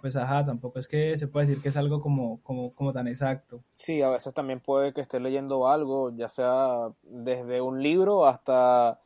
pues 0.00 0.16
ajá, 0.16 0.44
tampoco 0.44 0.78
es 0.78 0.88
que 0.88 1.16
se 1.16 1.28
puede 1.28 1.46
decir 1.46 1.62
que 1.62 1.68
es 1.70 1.76
algo 1.76 2.00
como, 2.00 2.40
como, 2.42 2.74
como 2.74 2.92
tan 2.92 3.08
exacto. 3.08 3.62
Sí, 3.72 4.02
a 4.02 4.10
veces 4.10 4.34
también 4.34 4.60
puede 4.60 4.92
que 4.92 5.00
esté 5.00 5.20
leyendo 5.20 5.68
algo, 5.68 6.14
ya 6.14 6.28
sea 6.28 6.88
desde 7.02 7.60
un 7.60 7.82
libro 7.82 8.26
hasta, 8.26 9.00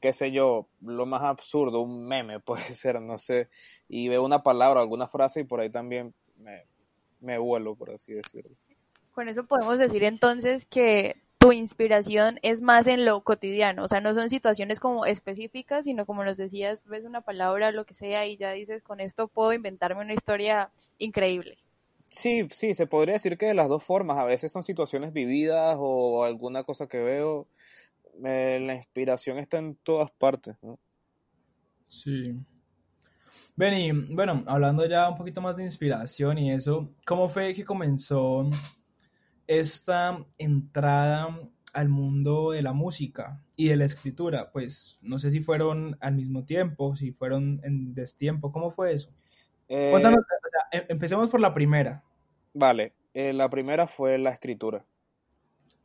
qué 0.00 0.12
sé 0.12 0.30
yo, 0.30 0.68
lo 0.80 1.06
más 1.06 1.22
absurdo, 1.22 1.80
un 1.80 2.06
meme 2.06 2.40
puede 2.40 2.74
ser, 2.74 3.00
no 3.00 3.18
sé, 3.18 3.48
y 3.88 4.08
veo 4.08 4.22
una 4.22 4.42
palabra, 4.42 4.80
alguna 4.80 5.08
frase 5.08 5.40
y 5.40 5.44
por 5.44 5.60
ahí 5.60 5.70
también 5.70 6.14
me, 6.38 6.64
me 7.20 7.38
vuelo, 7.38 7.74
por 7.74 7.90
así 7.90 8.12
decirlo. 8.12 8.56
Con 9.12 9.28
eso 9.28 9.46
podemos 9.46 9.78
decir 9.78 10.04
entonces 10.04 10.66
que 10.66 11.25
tu 11.46 11.52
inspiración 11.52 12.38
es 12.42 12.60
más 12.60 12.88
en 12.88 13.04
lo 13.04 13.20
cotidiano, 13.22 13.84
o 13.84 13.88
sea, 13.88 14.00
no 14.00 14.14
son 14.14 14.28
situaciones 14.28 14.80
como 14.80 15.06
específicas, 15.06 15.84
sino 15.84 16.04
como 16.04 16.24
nos 16.24 16.36
decías, 16.36 16.84
ves 16.86 17.04
una 17.04 17.20
palabra, 17.20 17.70
lo 17.70 17.84
que 17.84 17.94
sea, 17.94 18.26
y 18.26 18.36
ya 18.36 18.50
dices, 18.50 18.82
con 18.82 19.00
esto 19.00 19.28
puedo 19.28 19.52
inventarme 19.52 20.02
una 20.02 20.14
historia 20.14 20.70
increíble. 20.98 21.58
Sí, 22.08 22.48
sí, 22.50 22.74
se 22.74 22.86
podría 22.86 23.14
decir 23.14 23.38
que 23.38 23.46
de 23.46 23.54
las 23.54 23.68
dos 23.68 23.84
formas, 23.84 24.18
a 24.18 24.24
veces 24.24 24.50
son 24.50 24.62
situaciones 24.62 25.12
vividas 25.12 25.76
o 25.78 26.24
alguna 26.24 26.64
cosa 26.64 26.88
que 26.88 26.98
veo, 26.98 27.46
eh, 28.24 28.58
la 28.60 28.74
inspiración 28.74 29.38
está 29.38 29.58
en 29.58 29.76
todas 29.76 30.10
partes, 30.10 30.56
¿no? 30.62 30.78
Sí. 31.86 32.34
Benny, 33.54 33.92
bueno, 34.14 34.42
hablando 34.46 34.84
ya 34.86 35.08
un 35.08 35.16
poquito 35.16 35.40
más 35.40 35.56
de 35.56 35.62
inspiración 35.62 36.38
y 36.38 36.52
eso, 36.52 36.88
¿cómo 37.06 37.28
fue 37.28 37.54
que 37.54 37.64
comenzó 37.64 38.50
esta 39.46 40.24
entrada 40.38 41.38
al 41.72 41.88
mundo 41.88 42.52
de 42.52 42.62
la 42.62 42.72
música 42.72 43.42
y 43.54 43.68
de 43.68 43.76
la 43.76 43.84
escritura? 43.84 44.50
Pues 44.52 44.98
no 45.02 45.18
sé 45.18 45.30
si 45.30 45.40
fueron 45.40 45.96
al 46.00 46.14
mismo 46.14 46.44
tiempo, 46.44 46.96
si 46.96 47.12
fueron 47.12 47.60
en 47.64 47.94
destiempo, 47.94 48.52
¿cómo 48.52 48.70
fue 48.70 48.92
eso? 48.92 49.10
Eh, 49.68 49.88
Cuéntanos, 49.90 50.20
o 50.20 50.50
sea, 50.50 50.80
em, 50.80 50.86
empecemos 50.88 51.28
por 51.28 51.40
la 51.40 51.52
primera. 51.52 52.02
Vale, 52.54 52.92
eh, 53.14 53.32
la 53.32 53.48
primera 53.48 53.86
fue 53.86 54.18
la 54.18 54.30
escritura. 54.30 54.84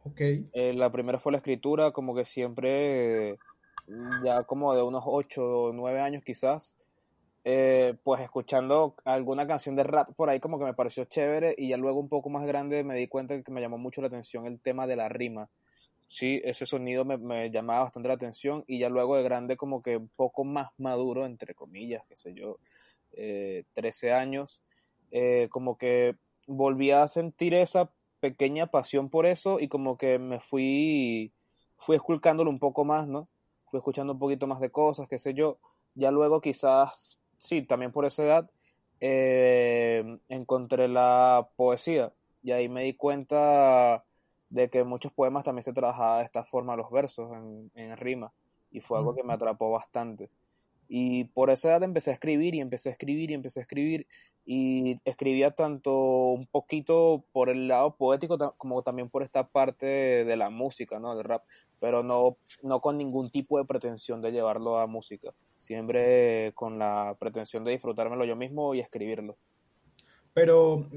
Ok. 0.04 0.20
Eh, 0.20 0.74
la 0.74 0.92
primera 0.92 1.20
fue 1.20 1.32
la 1.32 1.40
escritura, 1.40 1.92
como 1.92 2.16
que 2.16 2.26
siempre, 2.26 3.38
ya 4.24 4.44
como 4.44 4.74
de 4.74 4.82
unos 4.82 5.04
8 5.06 5.44
o 5.44 5.74
9 5.74 6.02
años 6.02 6.24
quizás, 6.24 6.76
eh, 7.44 7.96
pues 8.04 8.22
escuchando 8.22 8.96
alguna 9.04 9.48
canción 9.48 9.76
de 9.76 9.84
rap 9.84 10.14
por 10.16 10.30
ahí 10.30 10.40
como 10.40 10.60
que 10.60 10.66
me 10.66 10.76
pareció 10.76 11.06
chévere 11.06 11.56
y 11.58 11.70
ya 11.70 11.78
luego 11.78 12.00
un 12.00 12.10
poco 12.10 12.30
más 12.30 12.46
grande 12.46 12.84
me 12.84 12.96
di 12.96 13.08
cuenta 13.08 13.42
que 13.42 13.52
me 13.52 13.62
llamó 13.62 13.80
mucho 13.80 14.02
la 14.02 14.08
atención 14.08 14.46
el 14.46 14.60
tema 14.60 14.86
de 14.86 14.96
la 14.96 15.10
rima. 15.10 15.50
Sí, 16.08 16.42
ese 16.44 16.66
sonido 16.66 17.06
me, 17.06 17.18
me 17.18 17.50
llamaba 17.50 17.84
bastante 17.84 18.10
la 18.10 18.16
atención 18.16 18.64
y 18.68 18.80
ya 18.80 18.90
luego 18.90 19.16
de 19.16 19.24
grande 19.24 19.56
como 19.58 19.82
que 19.82 19.98
un 19.98 20.10
poco 20.10 20.44
más 20.44 20.70
maduro, 20.78 21.26
entre 21.26 21.56
comillas, 21.56 22.04
qué 22.10 22.18
sé 22.18 22.34
yo, 22.34 22.58
eh, 23.14 23.64
13 23.74 24.12
años, 24.12 24.62
eh, 25.12 25.48
como 25.50 25.78
que 25.78 26.16
volví 26.48 26.92
a 26.92 27.08
sentir 27.08 27.54
esa 27.54 27.92
pequeña 28.20 28.68
pasión 28.68 29.10
por 29.10 29.26
eso 29.26 29.60
y 29.60 29.68
como 29.68 29.98
que 29.98 30.20
me 30.20 30.40
fui, 30.40 31.32
fui 31.78 31.96
esculcándolo 31.96 32.50
un 32.50 32.60
poco 32.60 32.86
más, 32.86 33.08
¿no? 33.08 33.30
Fui 33.68 33.78
escuchando 33.78 34.14
un 34.14 34.20
poquito 34.20 34.48
más 34.48 34.60
de 34.60 34.70
cosas, 34.70 35.08
qué 35.08 35.18
sé 35.18 35.34
yo. 35.34 35.60
Ya 35.96 36.12
luego 36.12 36.42
quizás 36.42 37.21
sí, 37.42 37.64
también 37.64 37.92
por 37.92 38.06
esa 38.06 38.24
edad, 38.24 38.52
eh, 39.00 40.20
encontré 40.30 40.88
la 40.88 41.50
poesía 41.56 42.14
y 42.44 42.52
ahí 42.52 42.70
me 42.70 42.84
di 42.84 42.94
cuenta 42.94 44.06
de 44.50 44.70
que 44.70 44.84
muchos 44.84 45.12
poemas 45.12 45.44
también 45.44 45.64
se 45.64 45.74
trabajaba 45.74 46.20
de 46.20 46.26
esta 46.26 46.44
forma 46.44 46.76
los 46.76 46.92
versos, 46.92 47.32
en, 47.34 47.72
en 47.74 47.98
rima, 47.98 48.32
y 48.70 48.80
fue 48.80 49.00
algo 49.00 49.16
que 49.16 49.24
me 49.24 49.34
atrapó 49.34 49.72
bastante. 49.72 50.30
Y 50.94 51.24
por 51.24 51.52
esa 51.52 51.70
edad 51.70 51.84
empecé 51.84 52.12
a 52.12 52.16
escribir 52.16 52.54
y 52.54 52.60
empecé 52.60 52.90
a 52.90 52.92
escribir 52.92 53.32
y 53.32 53.34
empecé 53.34 53.62
a 53.62 53.64
escribir 53.64 54.08
y 54.46 55.00
escribía 55.06 55.52
tanto 55.52 55.94
un 56.32 56.48
poquito 56.48 57.24
por 57.32 57.48
el 57.48 57.70
lado 57.70 57.96
poético 57.96 58.38
como 58.58 58.84
también 58.84 59.10
por 59.10 59.24
esta 59.24 59.48
parte 59.48 59.86
de 59.86 60.36
la 60.36 60.50
música, 60.50 61.00
¿no? 61.00 61.16
Del 61.16 61.24
rap, 61.24 61.46
pero 61.80 62.04
no, 62.04 62.36
no 62.62 62.82
con 62.82 62.98
ningún 62.98 63.32
tipo 63.32 63.58
de 63.58 63.64
pretensión 63.64 64.22
de 64.22 64.34
llevarlo 64.34 64.80
a 64.80 64.86
música, 64.86 65.34
siempre 65.56 66.52
con 66.56 66.78
la 66.78 67.16
pretensión 67.18 67.64
de 67.64 67.72
disfrutármelo 67.72 68.26
yo 68.26 68.36
mismo 68.36 68.76
y 68.76 68.82
escribirlo. 68.82 69.38
Pero 70.34 70.90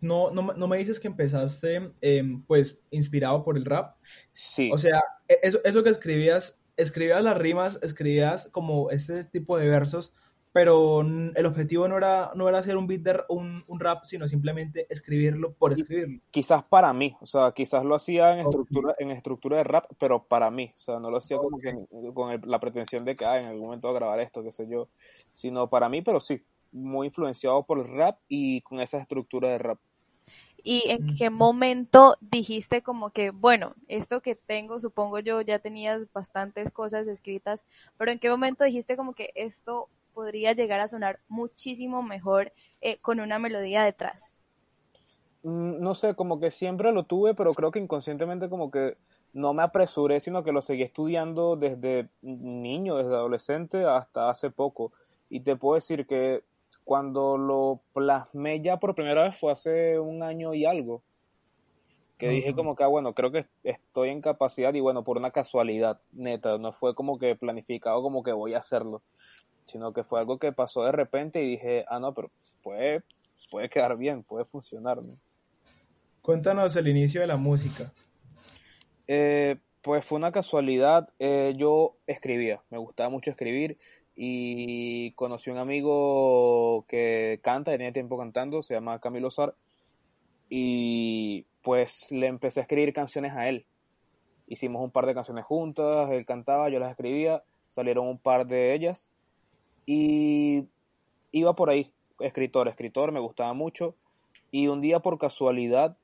no, 0.00 0.30
no, 0.30 0.52
no 0.52 0.68
me 0.68 0.78
dices 0.78 1.00
que 1.00 1.08
empezaste 1.08 1.90
em, 2.00 2.44
pues 2.44 2.78
inspirado 2.92 3.42
por 3.42 3.56
el 3.56 3.64
rap. 3.64 3.96
Sí. 4.30 4.70
O 4.72 4.78
sea, 4.78 5.02
e-, 5.26 5.40
eso, 5.42 5.58
eso 5.64 5.82
que 5.82 5.90
escribías 5.90 6.61
escribías 6.76 7.22
las 7.22 7.38
rimas, 7.38 7.78
escribías 7.82 8.48
como 8.52 8.90
ese 8.90 9.24
tipo 9.24 9.56
de 9.56 9.68
versos, 9.68 10.12
pero 10.52 11.00
el 11.00 11.46
objetivo 11.46 11.88
no 11.88 11.96
era, 11.96 12.30
no 12.34 12.46
era 12.48 12.58
hacer 12.58 12.76
un 12.76 12.86
beat 12.86 13.00
de 13.00 13.20
un, 13.30 13.64
un, 13.66 13.80
rap, 13.80 14.04
sino 14.04 14.28
simplemente 14.28 14.86
escribirlo 14.90 15.54
por 15.54 15.72
escribirlo. 15.72 16.20
Quizás 16.30 16.62
para 16.62 16.92
mí, 16.92 17.16
o 17.20 17.26
sea, 17.26 17.52
quizás 17.52 17.84
lo 17.84 17.94
hacía 17.94 18.34
en 18.34 18.40
estructura, 18.40 18.94
en 18.98 19.10
estructura 19.12 19.56
de 19.58 19.64
rap, 19.64 19.86
pero 19.98 20.24
para 20.24 20.50
mí, 20.50 20.70
o 20.74 20.78
sea, 20.78 20.98
no 20.98 21.10
lo 21.10 21.16
hacía 21.16 21.38
como 21.38 21.58
que 21.58 21.74
con 22.12 22.38
la 22.44 22.60
pretensión 22.60 23.04
de 23.04 23.16
que 23.16 23.24
ah, 23.24 23.40
en 23.40 23.46
algún 23.46 23.66
momento 23.66 23.88
voy 23.88 23.96
a 23.96 24.00
grabar 24.00 24.20
esto, 24.20 24.42
qué 24.42 24.52
sé 24.52 24.68
yo, 24.68 24.88
sino 25.32 25.70
para 25.70 25.88
mí, 25.88 26.02
pero 26.02 26.20
sí, 26.20 26.44
muy 26.70 27.06
influenciado 27.06 27.64
por 27.64 27.78
el 27.78 27.88
rap 27.88 28.18
y 28.28 28.60
con 28.60 28.80
esa 28.80 28.98
estructura 28.98 29.48
de 29.48 29.58
rap 29.58 29.78
y 30.62 30.84
en 30.90 31.06
qué 31.16 31.30
momento 31.30 32.16
dijiste 32.20 32.82
como 32.82 33.10
que, 33.10 33.30
bueno, 33.30 33.74
esto 33.88 34.20
que 34.20 34.34
tengo, 34.34 34.80
supongo 34.80 35.18
yo, 35.18 35.40
ya 35.40 35.58
tenías 35.58 36.02
bastantes 36.12 36.70
cosas 36.70 37.06
escritas, 37.08 37.64
pero 37.98 38.10
en 38.10 38.18
qué 38.18 38.30
momento 38.30 38.64
dijiste 38.64 38.96
como 38.96 39.14
que 39.14 39.32
esto 39.34 39.88
podría 40.14 40.52
llegar 40.52 40.80
a 40.80 40.88
sonar 40.88 41.20
muchísimo 41.28 42.02
mejor 42.02 42.52
eh, 42.80 42.98
con 42.98 43.20
una 43.20 43.38
melodía 43.38 43.82
detrás? 43.82 44.30
Mm, 45.42 45.80
no 45.80 45.94
sé, 45.94 46.14
como 46.14 46.38
que 46.38 46.50
siempre 46.50 46.92
lo 46.92 47.04
tuve, 47.04 47.34
pero 47.34 47.52
creo 47.54 47.70
que 47.70 47.80
inconscientemente 47.80 48.48
como 48.48 48.70
que 48.70 48.96
no 49.32 49.54
me 49.54 49.62
apresuré, 49.62 50.20
sino 50.20 50.44
que 50.44 50.52
lo 50.52 50.62
seguí 50.62 50.82
estudiando 50.82 51.56
desde 51.56 52.08
niño, 52.20 52.96
desde 52.96 53.14
adolescente 53.14 53.84
hasta 53.84 54.30
hace 54.30 54.50
poco. 54.50 54.92
Y 55.30 55.40
te 55.40 55.56
puedo 55.56 55.76
decir 55.76 56.06
que 56.06 56.44
cuando 56.84 57.36
lo 57.36 57.80
plasmé 57.92 58.60
ya 58.60 58.78
por 58.78 58.94
primera 58.94 59.24
vez 59.24 59.36
fue 59.36 59.52
hace 59.52 59.98
un 59.98 60.22
año 60.22 60.54
y 60.54 60.64
algo. 60.64 61.02
Que 62.18 62.28
dije 62.28 62.54
como 62.54 62.76
que, 62.76 62.84
ah, 62.84 62.88
bueno, 62.88 63.14
creo 63.14 63.32
que 63.32 63.46
estoy 63.64 64.10
en 64.10 64.20
capacidad 64.20 64.72
y 64.74 64.80
bueno, 64.80 65.02
por 65.02 65.16
una 65.16 65.32
casualidad, 65.32 66.00
neta, 66.12 66.56
no 66.56 66.72
fue 66.72 66.94
como 66.94 67.18
que 67.18 67.34
planificado 67.34 68.00
como 68.00 68.22
que 68.22 68.30
voy 68.30 68.54
a 68.54 68.58
hacerlo, 68.58 69.02
sino 69.66 69.92
que 69.92 70.04
fue 70.04 70.20
algo 70.20 70.38
que 70.38 70.52
pasó 70.52 70.84
de 70.84 70.92
repente 70.92 71.42
y 71.42 71.50
dije, 71.50 71.84
ah, 71.88 71.98
no, 71.98 72.14
pero 72.14 72.30
puede, 72.62 73.02
puede 73.50 73.68
quedar 73.68 73.96
bien, 73.96 74.22
puede 74.22 74.44
funcionar. 74.44 75.00
Cuéntanos 76.20 76.76
el 76.76 76.86
inicio 76.86 77.22
de 77.22 77.26
la 77.26 77.36
música. 77.36 77.92
Eh, 79.08 79.56
pues 79.82 80.04
fue 80.04 80.16
una 80.16 80.30
casualidad, 80.30 81.08
eh, 81.18 81.54
yo 81.56 81.96
escribía, 82.06 82.62
me 82.70 82.78
gustaba 82.78 83.08
mucho 83.08 83.30
escribir 83.30 83.78
y 84.14 85.12
conocí 85.12 85.50
un 85.50 85.58
amigo 85.58 86.84
que 86.88 87.40
canta, 87.42 87.72
tenía 87.72 87.92
tiempo 87.92 88.18
cantando, 88.18 88.62
se 88.62 88.74
llama 88.74 89.00
Camilo 89.00 89.30
Sar, 89.30 89.54
y 90.48 91.46
pues 91.62 92.10
le 92.10 92.26
empecé 92.26 92.60
a 92.60 92.64
escribir 92.64 92.92
canciones 92.92 93.32
a 93.32 93.48
él. 93.48 93.64
Hicimos 94.46 94.82
un 94.82 94.90
par 94.90 95.06
de 95.06 95.14
canciones 95.14 95.44
juntas, 95.44 96.10
él 96.10 96.26
cantaba, 96.26 96.68
yo 96.68 96.78
las 96.78 96.90
escribía, 96.90 97.42
salieron 97.68 98.06
un 98.06 98.18
par 98.18 98.46
de 98.46 98.74
ellas 98.74 99.10
y 99.86 100.64
iba 101.30 101.54
por 101.54 101.70
ahí, 101.70 101.90
escritor, 102.20 102.68
escritor, 102.68 103.12
me 103.12 103.20
gustaba 103.20 103.54
mucho 103.54 103.94
y 104.50 104.66
un 104.66 104.82
día 104.82 105.00
por 105.00 105.18
casualidad 105.18 105.96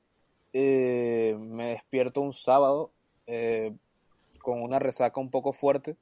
eh, 0.53 1.37
me 1.39 1.69
despierto 1.69 2.21
un 2.21 2.33
sábado 2.33 2.91
eh, 3.27 3.71
con 4.41 4.63
una 4.63 4.79
resaca 4.79 5.21
un 5.21 5.29
poco 5.29 5.53
fuerte 5.53 5.95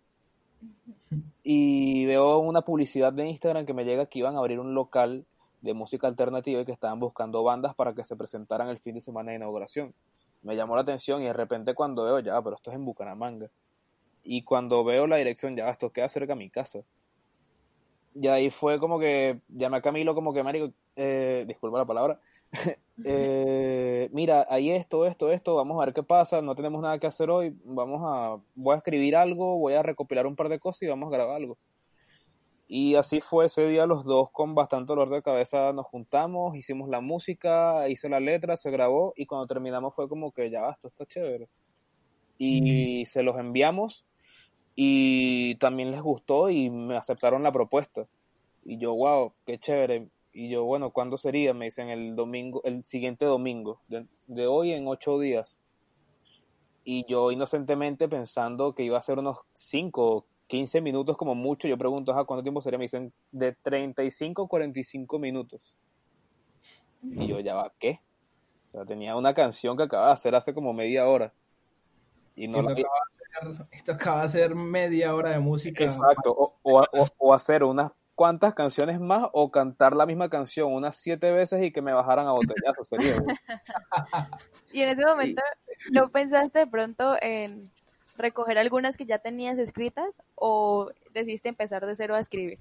y 1.43 2.06
veo 2.06 2.39
una 2.39 2.62
publicidad 2.62 3.13
de 3.13 3.27
Instagram 3.27 3.65
que 3.65 3.73
me 3.73 3.86
llega 3.86 4.06
que 4.06 4.19
iban 4.19 4.36
a 4.36 4.39
abrir 4.39 4.60
un 4.60 4.73
local 4.73 5.25
de 5.62 5.73
música 5.73 6.08
alternativa 6.08 6.62
y 6.62 6.65
que 6.65 6.71
estaban 6.71 6.99
buscando 6.99 7.43
bandas 7.43 7.75
para 7.75 7.93
que 7.93 8.03
se 8.03 8.15
presentaran 8.15 8.69
el 8.69 8.80
fin 8.80 8.95
de 8.95 9.01
semana 9.01 9.32
de 9.32 9.38
inauguración. 9.38 9.93
Me 10.43 10.56
llamó 10.56 10.75
la 10.75 10.82
atención 10.82 11.21
y 11.21 11.25
de 11.25 11.34
repente 11.34 11.73
cuando 11.73 12.03
veo, 12.03 12.19
ya, 12.19 12.41
pero 12.41 12.56
esto 12.56 12.71
es 12.71 12.75
en 12.75 12.86
Bucaramanga. 12.86 13.49
Y 14.23 14.43
cuando 14.43 14.84
veo 14.84 15.08
la 15.08 15.17
dirección, 15.17 15.56
ya, 15.56 15.69
esto 15.69 15.91
queda 15.91 16.10
cerca 16.10 16.34
de 16.34 16.39
mi 16.39 16.49
casa. 16.49 16.80
Y 18.13 18.27
ahí 18.27 18.49
fue 18.49 18.80
como 18.80 18.99
que 18.99 19.39
llamé 19.47 19.77
a 19.77 19.82
Camilo 19.82 20.13
como 20.15 20.34
que, 20.34 20.43
Mario, 20.43 20.73
eh, 20.95 21.45
disculpa 21.47 21.77
la 21.77 21.86
palabra, 21.86 22.19
eh, 23.03 24.10
mira, 24.12 24.45
hay 24.49 24.71
esto, 24.71 25.05
esto, 25.05 25.31
esto, 25.31 25.55
vamos 25.55 25.81
a 25.81 25.86
ver 25.86 25.93
qué 25.93 26.03
pasa, 26.03 26.41
no 26.41 26.55
tenemos 26.55 26.81
nada 26.81 26.99
que 26.99 27.07
hacer 27.07 27.29
hoy, 27.29 27.55
vamos 27.65 28.01
a, 28.05 28.41
voy 28.55 28.75
a 28.75 28.77
escribir 28.77 29.15
algo, 29.15 29.57
voy 29.57 29.73
a 29.73 29.83
recopilar 29.83 30.27
un 30.27 30.36
par 30.36 30.49
de 30.49 30.60
cosas 30.60 30.83
y 30.83 30.88
vamos 30.88 31.07
a 31.07 31.15
grabar 31.15 31.36
algo. 31.36 31.57
Y 32.69 32.95
así 32.95 33.21
fue 33.21 33.45
ese 33.45 33.65
día, 33.67 33.86
los 33.86 34.03
dos 34.03 34.29
con 34.31 34.53
bastante 34.53 34.88
dolor 34.88 35.10
de 35.10 35.21
cabeza 35.21 35.71
nos 35.71 35.86
juntamos, 35.86 36.55
hicimos 36.55 36.89
la 36.89 36.99
música, 36.99 37.88
hice 37.88 38.10
la 38.10 38.19
letra, 38.19 38.57
se 38.57 38.71
grabó 38.71 39.13
y 39.15 39.25
cuando 39.25 39.47
terminamos 39.47 39.95
fue 39.95 40.10
como 40.10 40.31
que 40.33 40.49
ya, 40.49 40.69
esto 40.69 40.89
está 40.89 41.05
chévere. 41.05 41.47
Y 42.38 43.05
se 43.05 43.23
los 43.23 43.38
enviamos 43.38 44.05
y 44.75 45.55
también 45.55 45.91
les 45.91 46.01
gustó 46.01 46.49
y 46.49 46.69
me 46.69 46.97
aceptaron 46.97 47.41
la 47.43 47.51
propuesta. 47.51 48.07
Y 48.65 48.77
yo, 48.77 48.93
wow, 48.95 49.33
qué 49.45 49.57
chévere. 49.57 50.07
Y 50.39 50.50
yo, 50.50 50.65
bueno, 50.65 50.91
¿cuándo 50.91 51.17
sería? 51.17 51.56
Me 51.56 51.65
dicen 51.65 51.89
el 51.89 52.15
domingo, 52.15 52.62
el 52.63 52.84
siguiente 52.84 53.26
domingo, 53.26 53.82
de, 53.88 54.45
hoy 54.45 54.71
en 54.71 54.88
ocho 54.88 55.17
días. 55.17 55.60
Y 56.84 57.06
yo 57.10 57.32
inocentemente 57.32 58.08
pensando 58.08 58.76
que 58.76 58.84
iba 58.84 59.00
a 59.00 59.02
ser 59.02 59.17
unos 59.17 59.39
5 59.54 60.28
15 60.45 60.82
minutos 60.82 61.17
como 61.17 61.34
mucho, 61.34 61.67
yo 61.67 61.76
pregunto, 61.76 62.12
¿a 62.13 62.23
cuánto 62.26 62.43
tiempo 62.43 62.62
sería? 62.62 62.78
Me 62.78 62.84
dicen 62.84 63.12
de 63.32 63.54
35 63.54 64.43
a 64.43 64.47
45 64.47 65.17
minutos. 65.17 65.73
Y 67.02 67.26
yo, 67.26 67.39
ya 67.39 67.56
va, 67.56 67.73
¿qué? 67.80 68.00
O 68.65 68.67
sea, 68.67 68.86
tenía 68.86 69.15
una 69.15 69.34
canción 69.34 69.76
que 69.76 69.84
acababa 69.84 70.10
de 70.10 70.13
hacer 70.13 70.36
hace 70.36 70.54
como 70.54 70.71
media 70.71 71.08
hora. 71.08 71.34
Y 72.36 72.47
no 72.47 72.60
esto, 73.71 73.91
acaba 73.91 74.21
de 74.21 74.30
ser 74.30 74.54
media 74.54 75.15
hora 75.15 75.32
de 75.32 75.39
música. 75.39 75.84
Exacto, 75.84 76.32
o, 76.32 76.54
o, 76.62 76.86
o 77.17 77.34
hacer 77.34 77.63
unas 77.63 77.91
cuántas 78.17 78.56
canciones 78.56 78.99
más 78.99 79.30
o 79.32 79.51
cantar 79.51 79.95
la 79.95 80.08
misma 80.08 80.27
canción 80.27 80.73
unas 80.73 80.97
siete 80.97 81.32
veces 81.32 81.63
y 81.63 81.71
que 81.71 81.84
me 81.84 81.93
bajaran 81.93 82.25
a 82.25 82.32
botellazos, 82.32 82.88
sería. 82.88 83.15
y 84.73 84.82
en 84.82 84.89
ese 84.89 85.06
momento, 85.06 85.43
¿no 85.91 86.10
pensaste 86.10 86.58
de 86.58 86.65
pronto 86.67 87.15
en 87.21 87.69
recoger 88.17 88.58
algunas 88.58 88.97
que 88.97 89.06
ya 89.06 89.19
tenías 89.19 89.60
escritas 89.60 90.19
o 90.34 90.89
decidiste 91.13 91.47
empezar 91.47 91.86
de 91.86 91.95
cero 91.95 92.15
a 92.15 92.19
escribir? 92.19 92.58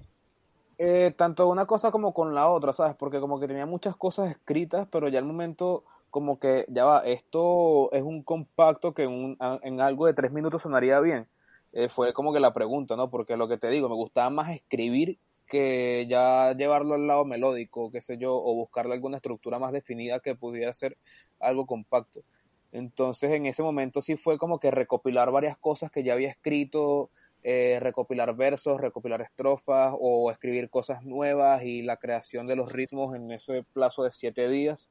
Eh, 0.77 1.11
tanto 1.17 1.49
una 1.49 1.65
cosa 1.65 1.89
como 1.89 2.13
con 2.13 2.35
la 2.35 2.47
otra, 2.49 2.71
¿sabes? 2.71 2.95
Porque 2.95 3.19
como 3.19 3.39
que 3.39 3.47
tenía 3.47 3.65
muchas 3.65 3.95
cosas 3.95 4.29
escritas, 4.29 4.87
pero 4.91 5.07
ya 5.07 5.17
al 5.17 5.25
momento 5.25 5.85
como 6.11 6.39
que 6.39 6.65
ya 6.69 6.85
va, 6.85 6.99
esto 6.99 7.91
es 7.93 8.03
un 8.03 8.21
compacto 8.21 8.93
que 8.93 9.05
en, 9.05 9.35
en 9.39 9.81
algo 9.81 10.05
de 10.05 10.13
tres 10.13 10.31
minutos 10.31 10.61
sonaría 10.61 10.99
bien. 10.99 11.27
Eh, 11.71 11.89
fue 11.89 12.13
como 12.13 12.31
que 12.31 12.39
la 12.39 12.53
pregunta, 12.53 12.95
¿no? 12.95 13.09
Porque 13.09 13.35
lo 13.35 13.47
que 13.47 13.57
te 13.57 13.69
digo, 13.69 13.89
me 13.89 13.95
gustaba 13.95 14.29
más 14.29 14.51
escribir 14.51 15.17
que 15.47 16.05
ya 16.09 16.53
llevarlo 16.53 16.95
al 16.95 17.07
lado 17.07 17.25
melódico, 17.25 17.91
qué 17.91 18.01
sé 18.01 18.17
yo, 18.17 18.35
o 18.35 18.53
buscarle 18.53 18.93
alguna 18.93 19.17
estructura 19.17 19.59
más 19.59 19.71
definida 19.71 20.19
que 20.19 20.35
pudiera 20.35 20.73
ser 20.73 20.97
algo 21.39 21.65
compacto. 21.65 22.23
Entonces 22.71 23.31
en 23.31 23.45
ese 23.45 23.63
momento 23.63 24.01
sí 24.01 24.17
fue 24.17 24.37
como 24.37 24.59
que 24.59 24.71
recopilar 24.71 25.31
varias 25.31 25.57
cosas 25.57 25.89
que 25.89 26.03
ya 26.03 26.13
había 26.13 26.29
escrito 26.29 27.09
eh, 27.43 27.79
recopilar 27.79 28.35
versos, 28.35 28.81
recopilar 28.81 29.21
estrofas 29.21 29.93
o 29.97 30.31
escribir 30.31 30.69
cosas 30.69 31.03
nuevas 31.03 31.63
y 31.63 31.81
la 31.81 31.97
creación 31.97 32.45
de 32.45 32.57
los 32.57 32.71
ritmos 32.71 33.15
en 33.15 33.31
ese 33.31 33.63
plazo 33.73 34.03
de 34.03 34.11
siete 34.11 34.49
días. 34.49 34.89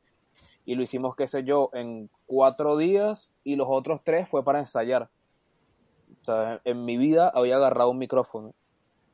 Y 0.65 0.75
lo 0.75 0.83
hicimos, 0.83 1.15
qué 1.17 1.29
sé 1.29 1.45
yo, 1.45 1.71
en 1.75 2.09
cuatro 2.25 2.77
días 2.77 3.35
y 3.45 3.57
los 3.57 3.67
otros 3.71 4.01
tres 4.05 4.29
fue 4.29 4.43
para 4.43 4.61
ensayar. 4.61 5.11
O 6.23 6.25
sea, 6.25 6.61
en 6.65 6.85
mi 6.85 6.97
vida 6.97 7.29
había 7.29 7.57
agarrado 7.57 7.91
un 7.91 7.99
micrófono. 7.99 8.55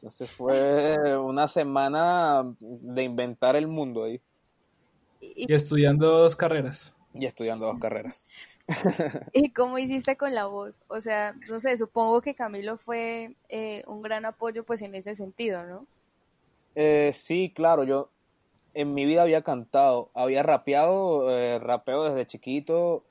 Entonces 0.03 0.33
fue 0.33 1.17
una 1.17 1.47
semana 1.47 2.43
de 2.59 3.05
inventar 3.05 3.55
el 3.55 3.69
mundo 3.69 4.03
ahí. 4.03 4.21
Y 5.21 5.53
estudiando 5.55 6.09
dos 6.09 6.35
carreras. 6.35 6.93
Y 7.15 7.25
estudiando 7.25 7.67
dos 7.67 7.79
carreras. 7.79 8.27
¿Y 9.33 9.53
cómo 9.53 9.79
hiciste 9.79 10.17
con 10.17 10.35
la 10.35 10.47
voz? 10.47 10.83
O 10.89 11.01
sea, 11.01 11.37
no 11.49 11.61
sé, 11.61 11.79
supongo 11.79 12.21
que 12.21 12.35
Camilo 12.35 12.79
fue 12.79 13.37
eh, 13.49 13.85
un 13.87 14.03
gran 14.03 14.25
apoyo 14.25 14.65
pues 14.65 14.83
en 14.83 14.97
ese 14.97 15.15
sentido, 15.15 15.65
¿no? 15.67 15.87
Eh, 16.75 17.13
sí, 17.15 17.53
claro, 17.55 17.85
yo 17.85 18.11
en 18.75 18.95
mi 18.95 19.07
vida 19.07 19.23
había 19.23 19.43
cantado, 19.43 20.11
había 20.15 20.43
rapeado, 20.43 21.31
eh, 21.31 21.61
rapeo 21.61 22.03
desde 22.03 22.27
chiquito, 22.27 23.05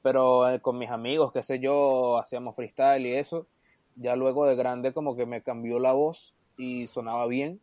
pero 0.00 0.48
eh, 0.48 0.60
con 0.60 0.78
mis 0.78 0.90
amigos, 0.90 1.32
qué 1.32 1.42
sé 1.42 1.58
yo, 1.58 2.18
hacíamos 2.18 2.54
freestyle 2.54 3.04
y 3.04 3.16
eso. 3.16 3.48
Ya 3.96 4.14
luego 4.14 4.46
de 4.46 4.54
grande 4.54 4.92
como 4.92 5.16
que 5.16 5.26
me 5.26 5.42
cambió 5.42 5.80
la 5.80 5.92
voz 5.92 6.35
y 6.56 6.86
sonaba 6.86 7.26
bien, 7.26 7.60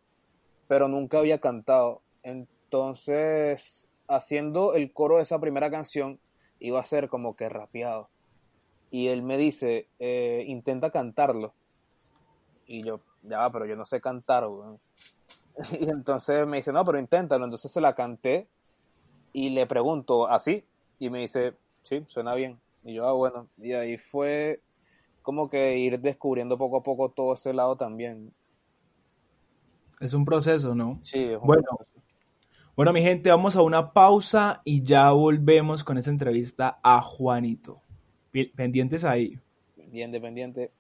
pero 0.68 0.88
nunca 0.88 1.20
había 1.20 1.40
cantado. 1.40 2.02
Entonces, 2.24 3.88
haciendo 4.08 4.74
el 4.74 4.92
coro 4.92 5.18
de 5.18 5.24
esa 5.24 5.40
primera 5.40 5.70
canción, 5.70 6.20
iba 6.60 6.80
a 6.80 6.84
ser 6.86 7.10
como 7.10 7.36
que 7.36 7.50
rapeado. 7.50 8.10
Y 8.92 9.08
él 9.08 9.24
me 9.24 9.38
dice, 9.38 9.88
eh, 10.00 10.44
intenta 10.48 10.92
cantarlo. 10.92 11.54
Y 12.68 12.84
yo, 12.84 13.00
ya 13.24 13.50
pero 13.50 13.66
yo 13.66 13.76
no 13.76 13.86
sé 13.86 14.00
cantar, 14.02 14.48
Y 15.80 15.90
entonces 15.90 16.48
me 16.48 16.58
dice, 16.58 16.72
no, 16.72 16.84
pero 16.86 17.00
inténtalo. 17.00 17.44
Entonces 17.44 17.72
se 17.72 17.82
la 17.82 17.96
canté 17.96 18.48
y 19.34 19.50
le 19.50 19.66
pregunto, 19.66 20.28
¿así? 20.28 20.64
Y 21.00 21.10
me 21.10 21.20
dice, 21.20 21.54
sí, 21.84 22.04
suena 22.08 22.36
bien. 22.36 22.60
Y 22.84 22.94
yo, 22.94 23.08
ah, 23.08 23.14
bueno. 23.14 23.48
Y 23.58 23.74
ahí 23.74 23.98
fue 23.98 24.62
como 25.22 25.50
que 25.50 25.78
ir 25.78 26.00
descubriendo 26.00 26.58
poco 26.58 26.78
a 26.78 26.84
poco 26.84 27.10
todo 27.10 27.34
ese 27.34 27.54
lado 27.54 27.76
también. 27.76 28.32
Es 30.04 30.14
un 30.14 30.26
proceso, 30.26 30.76
¿no? 30.76 31.00
Sí, 31.02 31.20
es 31.20 31.38
un 31.40 31.48
bueno, 31.48 31.64
proceso. 31.64 32.04
Bueno, 32.76 32.92
mi 32.92 33.02
gente, 33.02 33.30
vamos 33.30 33.56
a 33.56 33.62
una 33.62 33.94
pausa 33.94 34.62
y 34.66 34.84
ya 34.84 35.12
volvemos 35.12 35.86
con 35.86 35.98
esa 35.98 36.10
entrevista 36.10 36.80
a 36.84 37.02
Juanito. 37.02 37.82
Pendientes 38.56 39.06
ahí. 39.06 39.40
Pendiente, 39.78 40.20
pendiente. 40.20 40.72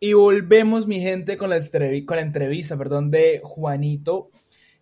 Y 0.00 0.12
volvemos, 0.12 0.86
mi 0.86 1.00
gente, 1.00 1.38
con 1.38 1.48
la, 1.48 1.56
con 2.04 2.16
la 2.16 2.22
entrevista 2.22 2.76
perdón, 2.76 3.10
de 3.10 3.40
Juanito. 3.42 4.28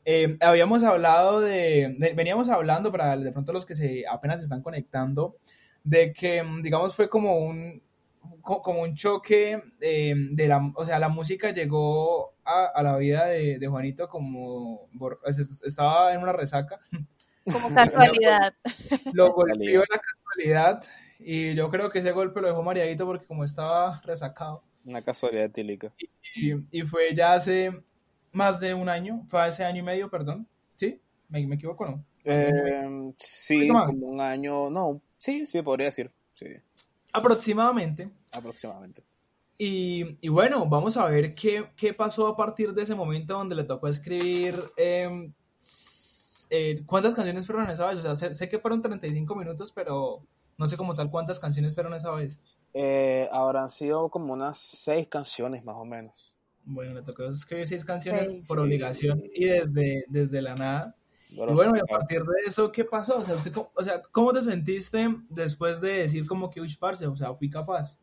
Eh, 0.05 0.37
habíamos 0.41 0.83
hablado 0.83 1.41
de, 1.41 1.95
de, 1.97 2.13
veníamos 2.15 2.49
hablando 2.49 2.91
para 2.91 3.17
de 3.17 3.31
pronto 3.31 3.53
los 3.53 3.65
que 3.65 3.77
se 3.77 4.05
apenas 4.11 4.41
se 4.41 4.45
están 4.45 4.63
conectando, 4.63 5.37
de 5.85 6.13
que, 6.13 6.43
digamos, 6.61 6.97
fue 6.97 7.09
como 7.09 7.39
un, 7.39 7.84
como 8.43 8.83
un 8.83 8.95
choque 8.95 9.63
eh, 9.81 10.15
de 10.17 10.49
la, 10.49 10.73
o 10.75 10.85
sea, 10.85 10.99
la 10.99 11.09
música 11.09 11.51
llegó 11.51 12.35
a, 12.45 12.67
a 12.67 12.83
la 12.83 12.97
vida 12.97 13.27
de, 13.27 13.59
de, 13.59 13.67
Juanito 13.67 14.09
como, 14.09 14.89
estaba 15.67 16.13
en 16.13 16.23
una 16.23 16.33
resaca. 16.33 16.81
Como 17.45 17.69
casualidad. 17.75 18.55
Lo 19.13 19.33
golpeó 19.33 19.81
la 19.81 20.01
casualidad 20.01 20.85
y 21.19 21.55
yo 21.55 21.71
creo 21.71 21.91
que 21.91 22.01
ese 22.01 22.13
golpe 22.13 22.41
lo 22.41 22.49
dejó 22.49 22.63
mareadito 22.63 23.07
porque 23.07 23.27
como 23.27 23.45
estaba 23.45 24.01
resacado. 24.05 24.63
Una 24.85 25.03
casualidad 25.03 25.51
tílica. 25.51 25.93
Y, 26.35 26.53
y, 26.71 26.83
fue 26.83 27.15
ya 27.15 27.35
hace 27.35 27.73
más 28.33 28.61
de 28.61 28.75
un 28.75 28.89
año, 28.89 29.25
fue 29.29 29.41
hace 29.43 29.65
año 29.65 29.81
y 29.81 29.85
medio, 29.85 30.11
perdón. 30.11 30.47
¿Sí? 30.75 31.01
¿Me, 31.29 31.47
me 31.47 31.55
equivoco 31.55 31.87
no? 31.87 32.05
Eh, 32.25 33.13
sí, 33.19 33.69
como 33.69 34.07
un 34.07 34.21
año, 34.21 34.71
no, 34.71 35.03
sí, 35.19 35.45
sí, 35.47 35.61
podría 35.61 35.87
decir, 35.87 36.11
sí. 36.35 36.47
Aproximadamente. 37.14 38.11
Aproximadamente. 38.37 39.05
Y, 39.57 40.18
y, 40.20 40.29
bueno, 40.29 40.66
vamos 40.66 40.96
a 40.96 41.07
ver 41.07 41.35
qué, 41.37 41.70
qué, 41.77 41.94
pasó 41.94 42.27
a 42.27 42.37
partir 42.37 42.74
de 42.74 42.83
ese 42.83 42.96
momento 42.96 43.35
donde 43.35 43.55
le 43.55 43.62
tocó 43.62 43.87
escribir. 43.87 44.64
Eh, 44.77 45.31
eh, 46.50 46.83
¿Cuántas 46.85 47.14
canciones 47.14 47.46
fueron 47.46 47.70
esa 47.70 47.87
vez? 47.87 47.98
O 47.98 48.03
sea, 48.03 48.16
sé, 48.16 48.35
sé, 48.35 48.48
que 48.48 48.59
fueron 48.59 48.83
35 48.83 49.37
minutos, 49.37 49.70
pero 49.72 50.27
no 50.59 50.66
sé 50.66 50.77
como 50.77 50.92
tal 50.92 51.09
cuántas 51.09 51.38
canciones 51.38 51.72
fueron 51.72 51.94
esa 51.94 52.11
vez. 52.11 52.40
Eh, 52.74 53.29
habrán 53.31 53.70
sido 53.70 54.09
como 54.09 54.33
unas 54.33 54.59
seis 54.59 55.07
canciones 55.07 55.64
más 55.64 55.77
o 55.77 55.85
menos. 55.85 56.33
Bueno, 56.64 56.94
le 56.94 57.03
tocó 57.03 57.27
escribir 57.27 57.68
seis 57.68 57.85
canciones 57.85 58.27
sí, 58.27 58.42
por 58.48 58.59
sí. 58.59 58.62
obligación 58.64 59.22
y 59.33 59.44
desde, 59.44 60.05
desde 60.09 60.42
la 60.42 60.57
nada. 60.57 60.96
Bueno, 61.35 61.53
y 61.53 61.55
bueno, 61.55 61.77
y 61.77 61.81
a 61.81 61.85
partir 61.85 62.23
de 62.23 62.42
eso, 62.47 62.70
¿qué 62.70 62.85
pasó? 62.85 63.18
O 63.18 63.23
sea, 63.23 63.35
usted, 63.35 63.53
o 63.57 63.83
sea, 63.83 64.01
¿cómo 64.12 64.33
te 64.33 64.42
sentiste 64.42 65.09
después 65.29 65.81
de 65.81 65.99
decir 65.99 66.27
como 66.27 66.51
que, 66.51 66.61
uy, 66.61 66.75
parce, 66.79 67.07
o 67.07 67.16
sea, 67.16 67.35
fui 67.35 67.51
capaz? 67.51 67.99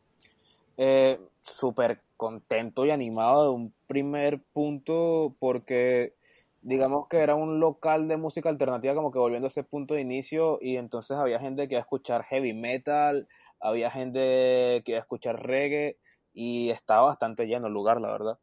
Eh, 0.77 1.19
Súper 1.43 2.01
contento 2.17 2.85
y 2.85 2.91
animado 2.91 3.43
de 3.43 3.49
un 3.49 3.73
primer 3.87 4.41
punto 4.53 5.35
porque 5.39 6.13
digamos 6.61 7.07
que 7.07 7.17
era 7.17 7.33
un 7.33 7.59
local 7.59 8.07
de 8.07 8.17
música 8.17 8.49
alternativa 8.49 8.93
como 8.93 9.11
que 9.11 9.17
volviendo 9.17 9.47
a 9.47 9.49
ese 9.49 9.63
punto 9.63 9.95
de 9.95 10.01
inicio 10.01 10.59
y 10.61 10.77
entonces 10.77 11.17
había 11.17 11.39
gente 11.39 11.67
que 11.67 11.73
iba 11.73 11.79
a 11.79 11.81
escuchar 11.81 12.23
heavy 12.25 12.53
metal, 12.53 13.27
había 13.59 13.89
gente 13.89 14.83
que 14.85 14.91
iba 14.91 14.99
a 14.99 15.01
escuchar 15.01 15.43
reggae 15.43 15.97
y 16.33 16.69
estaba 16.69 17.07
bastante 17.07 17.47
lleno 17.47 17.67
el 17.67 17.73
lugar, 17.73 17.99
la 17.99 18.11
verdad. 18.11 18.37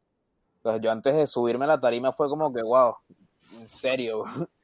O 0.61 0.61
sea, 0.61 0.77
yo 0.81 0.91
antes 0.91 1.15
de 1.15 1.25
subirme 1.25 1.63
a 1.63 1.69
la 1.69 1.79
tarima 1.79 2.11
fue 2.11 2.27
como 2.27 2.51
que, 2.51 2.61
wow, 2.61 2.95
en 3.57 3.69
serio. 3.69 4.25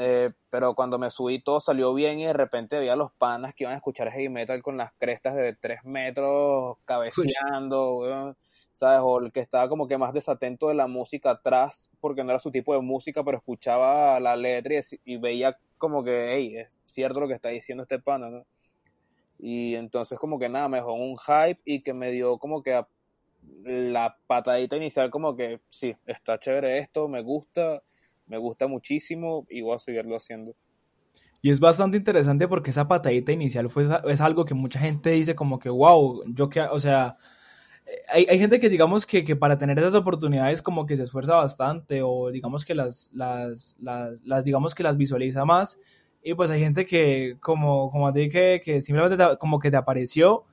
Eh, 0.00 0.30
pero 0.48 0.76
cuando 0.76 0.96
me 0.96 1.10
subí 1.10 1.42
todo 1.42 1.58
salió 1.58 1.92
bien 1.92 2.20
y 2.20 2.24
de 2.26 2.32
repente 2.32 2.76
había 2.76 2.94
los 2.94 3.10
panas 3.14 3.52
que 3.52 3.64
iban 3.64 3.74
a 3.74 3.78
escuchar 3.78 4.12
heavy 4.12 4.28
metal 4.28 4.62
con 4.62 4.76
las 4.76 4.92
crestas 4.96 5.34
de 5.34 5.56
3 5.56 5.84
metros 5.84 6.76
cabeceando, 6.84 7.98
weón, 7.98 8.36
¿sabes? 8.72 9.00
O 9.02 9.18
el 9.18 9.32
que 9.32 9.40
estaba 9.40 9.68
como 9.68 9.88
que 9.88 9.98
más 9.98 10.14
desatento 10.14 10.68
de 10.68 10.74
la 10.74 10.86
música 10.86 11.32
atrás 11.32 11.90
porque 12.00 12.22
no 12.22 12.30
era 12.30 12.38
su 12.38 12.52
tipo 12.52 12.74
de 12.74 12.80
música, 12.80 13.24
pero 13.24 13.38
escuchaba 13.38 14.20
la 14.20 14.36
letra 14.36 14.74
y, 14.76 14.80
y 15.14 15.16
veía 15.16 15.58
como 15.78 16.04
que, 16.04 16.32
hey, 16.32 16.56
es 16.58 16.68
cierto 16.86 17.18
lo 17.18 17.26
que 17.26 17.34
está 17.34 17.48
diciendo 17.48 17.82
este 17.82 17.98
pana, 17.98 18.30
¿no? 18.30 18.46
Y 19.40 19.74
entonces 19.74 20.16
como 20.18 20.38
que 20.38 20.48
nada, 20.48 20.68
me 20.68 20.78
dejó 20.78 20.92
un 20.92 21.16
hype 21.18 21.60
y 21.64 21.82
que 21.82 21.92
me 21.92 22.12
dio 22.12 22.38
como 22.38 22.62
que 22.62 22.84
la 23.64 24.16
patadita 24.28 24.76
inicial 24.76 25.10
como 25.10 25.34
que 25.34 25.60
sí, 25.70 25.96
está 26.06 26.38
chévere 26.38 26.78
esto, 26.78 27.08
me 27.08 27.22
gusta 27.22 27.82
me 28.28 28.38
gusta 28.38 28.66
muchísimo 28.66 29.46
y 29.48 29.62
voy 29.62 29.74
a 29.74 29.78
seguirlo 29.78 30.16
haciendo. 30.16 30.54
Y 31.40 31.50
es 31.50 31.60
bastante 31.60 31.96
interesante 31.96 32.48
porque 32.48 32.70
esa 32.70 32.88
patadita 32.88 33.32
inicial 33.32 33.70
fue, 33.70 33.86
es 34.06 34.20
algo 34.20 34.44
que 34.44 34.54
mucha 34.54 34.80
gente 34.80 35.10
dice 35.10 35.34
como 35.34 35.58
que, 35.58 35.68
wow, 35.68 36.24
yo 36.26 36.48
que, 36.48 36.60
o 36.60 36.80
sea, 36.80 37.16
hay, 38.08 38.26
hay 38.28 38.38
gente 38.38 38.58
que 38.58 38.68
digamos 38.68 39.06
que, 39.06 39.24
que, 39.24 39.36
para 39.36 39.56
tener 39.56 39.78
esas 39.78 39.94
oportunidades 39.94 40.62
como 40.62 40.84
que 40.86 40.96
se 40.96 41.04
esfuerza 41.04 41.36
bastante 41.36 42.02
o 42.02 42.30
digamos 42.30 42.64
que 42.64 42.74
las, 42.74 43.10
las, 43.14 43.76
las, 43.80 44.14
las 44.24 44.44
digamos 44.44 44.74
que 44.74 44.82
las 44.82 44.96
visualiza 44.96 45.44
más 45.44 45.78
y 46.22 46.34
pues 46.34 46.50
hay 46.50 46.60
gente 46.60 46.84
que 46.84 47.36
como, 47.40 47.90
como 47.90 48.12
te 48.12 48.20
dije, 48.20 48.60
que 48.60 48.82
simplemente 48.82 49.16
te, 49.16 49.36
como 49.38 49.58
que 49.60 49.70
te 49.70 49.76
apareció 49.76 50.44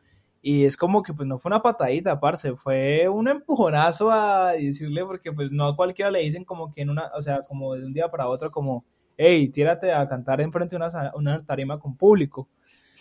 y 0.48 0.66
es 0.66 0.78
como 0.78 1.02
que 1.02 1.12
pues 1.12 1.28
no 1.28 1.40
fue 1.40 1.50
una 1.50 1.64
patadita, 1.64 2.20
parce, 2.20 2.56
fue 2.56 3.10
un 3.10 3.28
empujonazo 3.28 4.12
a 4.12 4.52
decirle, 4.52 5.04
porque 5.04 5.34
pues 5.34 5.52
no 5.52 5.66
a 5.66 5.76
cualquiera 5.76 6.12
le 6.12 6.20
dicen 6.20 6.46
como 6.46 6.72
que 6.72 6.82
en 6.84 6.92
una, 6.92 7.10
o 7.16 7.22
sea, 7.24 7.42
como 7.42 7.74
de 7.74 7.84
un 7.84 7.94
día 7.94 8.12
para 8.12 8.28
otro, 8.28 8.52
como, 8.52 8.86
hey, 9.18 9.50
tírate 9.50 9.92
a 9.92 10.08
cantar 10.08 10.42
enfrente 10.42 10.78
de 10.78 10.86
una, 10.86 11.12
una 11.16 11.44
tarima 11.44 11.80
con 11.80 11.98
público. 11.98 12.48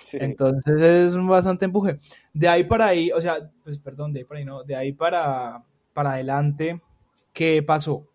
Sí. 0.01 0.17
Entonces 0.23 0.81
es 0.81 1.15
un 1.17 1.29
bastante 1.29 1.67
empuje. 1.67 1.99
De 2.33 2.49
ahí 2.49 2.65
para 2.65 2.87
ahí, 2.87 3.11
o 3.13 3.21
sea, 3.21 3.51
pues 3.63 3.79
perdón, 3.79 4.15
de 4.15 4.21
ahí 4.21 4.25
para 4.25 4.39
ahí 4.39 4.45
no, 4.47 4.65
de 4.65 4.77
ahí 4.77 4.93
para, 4.95 5.63
para 5.93 6.13
adelante, 6.13 6.81
¿qué 7.35 7.63
pasó? 7.63 8.09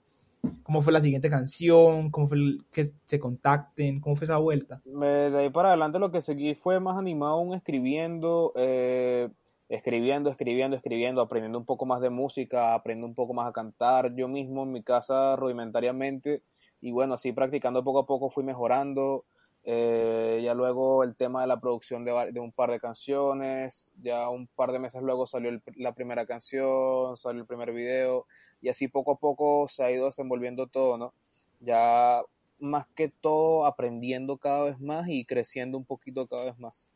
¿Cómo 0.63 0.81
fue 0.81 0.93
la 0.93 1.01
siguiente 1.01 1.29
canción? 1.29 2.11
¿Cómo 2.11 2.27
fue 2.27 2.37
el, 2.37 2.65
que 2.71 2.85
se 3.05 3.19
contacten? 3.19 3.99
¿Cómo 3.99 4.15
fue 4.15 4.25
esa 4.25 4.37
vuelta? 4.37 4.81
De 4.85 5.37
ahí 5.37 5.49
para 5.49 5.69
adelante 5.69 5.99
lo 5.99 6.11
que 6.11 6.21
seguí 6.21 6.55
fue 6.55 6.79
más 6.79 6.97
animado 6.97 7.33
aún 7.33 7.55
escribiendo, 7.55 8.53
eh, 8.55 9.29
escribiendo, 9.67 10.29
escribiendo, 10.29 10.77
escribiendo, 10.77 11.21
aprendiendo 11.21 11.57
un 11.57 11.65
poco 11.65 11.85
más 11.85 12.01
de 12.01 12.09
música, 12.09 12.73
aprendiendo 12.73 13.07
un 13.07 13.15
poco 13.15 13.33
más 13.33 13.49
a 13.49 13.51
cantar 13.51 14.15
yo 14.15 14.27
mismo 14.27 14.63
en 14.63 14.71
mi 14.71 14.83
casa 14.83 15.35
rudimentariamente 15.35 16.43
y 16.81 16.91
bueno, 16.91 17.15
así 17.15 17.31
practicando 17.31 17.83
poco 17.83 17.99
a 17.99 18.05
poco 18.05 18.29
fui 18.29 18.43
mejorando. 18.43 19.25
Eh, 19.63 20.39
ya 20.41 20.53
luego 20.53 21.03
el 21.03 21.15
tema 21.15 21.41
de 21.41 21.47
la 21.47 21.59
producción 21.59 22.05
de, 22.05 22.31
de, 22.31 22.39
un 22.39 22.51
par 22.53 22.71
de 22.71 22.79
canciones, 22.79 23.91
ya 24.01 24.29
un 24.29 24.47
par 24.47 24.71
de 24.71 24.79
meses 24.79 25.01
luego 25.01 25.27
salió 25.27 25.49
el, 25.49 25.61
la 25.75 25.93
primera 25.93 26.25
canción, 26.25 27.17
salió 27.17 27.41
el 27.41 27.47
primer 27.47 27.73
video 27.73 28.25
y 28.61 28.69
así 28.69 28.87
poco 28.87 29.13
a 29.13 29.17
poco 29.17 29.67
se 29.67 29.83
ha 29.83 29.91
ido 29.91 30.05
desenvolviendo 30.05 30.67
todo, 30.67 30.97
¿no? 30.97 31.13
Ya 31.59 32.21
más 32.59 32.87
que 32.95 33.09
todo 33.09 33.65
aprendiendo 33.65 34.37
cada 34.37 34.65
vez 34.65 34.79
más 34.79 35.07
y 35.07 35.25
creciendo 35.25 35.77
un 35.77 35.85
poquito 35.85 36.27
cada 36.27 36.45
vez 36.45 36.59
más. 36.59 36.87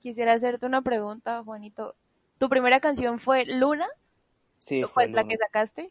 Quisiera 0.00 0.32
hacerte 0.32 0.66
una 0.66 0.82
pregunta, 0.82 1.42
Juanito. 1.42 1.96
¿Tu 2.38 2.48
primera 2.48 2.80
canción 2.80 3.18
fue 3.18 3.44
Luna? 3.46 3.88
Sí, 4.58 4.82
fue 4.84 5.08
la 5.08 5.24
que 5.24 5.36
sacaste. 5.36 5.90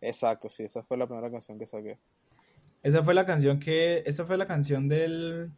Exacto, 0.00 0.48
sí, 0.48 0.64
esa 0.64 0.82
fue 0.82 0.96
la 0.96 1.06
primera 1.06 1.30
canción 1.30 1.58
que 1.58 1.66
saqué. 1.66 1.98
Esa 2.82 3.02
fue 3.02 3.14
la 3.14 3.24
canción 3.24 3.60
que, 3.60 4.02
esa 4.06 4.26
fue 4.26 4.36
la 4.36 4.46
canción 4.46 4.88
del, 4.88 5.50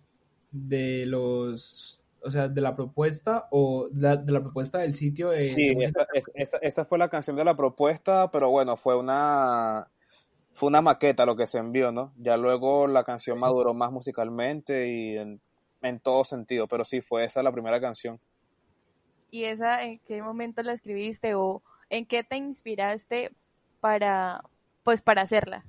de 0.53 1.07
los, 1.07 2.03
o 2.23 2.31
sea, 2.31 2.49
de 2.49 2.61
la 2.61 2.75
propuesta 2.75 3.49
o 3.51 3.89
de 3.91 4.33
la, 4.33 4.41
propuesta 4.41 4.79
del 4.79 4.95
sitio. 4.95 5.31
De, 5.31 5.45
sí, 5.45 5.75
esa, 6.35 6.59
esa, 6.59 6.85
fue 6.85 6.99
la 6.99 7.09
canción 7.09 7.37
de 7.37 7.45
la 7.45 7.57
propuesta, 7.57 8.31
pero 8.31 8.51
bueno, 8.51 8.77
fue 8.77 8.97
una, 8.97 9.89
fue 10.53 10.69
una 10.69 10.83
maqueta 10.83 11.27
lo 11.27 11.37
que 11.37 11.47
se 11.47 11.59
envió, 11.59 11.93
¿no? 11.93 12.13
Ya 12.17 12.37
luego 12.37 12.87
la 12.87 13.05
canción 13.05 13.39
maduró 13.39 13.75
más 13.75 13.93
musicalmente 13.93 14.89
y 14.89 15.17
en, 15.17 15.41
en 15.83 16.01
todo 16.01 16.25
sentido, 16.25 16.67
pero 16.67 16.85
sí, 16.85 17.01
fue 17.01 17.25
esa 17.25 17.43
la 17.43 17.53
primera 17.53 17.81
canción. 17.81 18.21
¿Y 19.31 19.45
esa 19.45 19.83
en 19.83 19.99
qué 19.99 20.23
momento 20.23 20.63
la 20.63 20.73
escribiste 20.73 21.35
o 21.35 21.63
en 21.91 22.07
qué 22.07 22.25
te 22.25 22.37
inspiraste 22.37 23.33
para, 23.81 24.43
pues, 24.83 25.03
para 25.03 25.23
hacerla? 25.23 25.65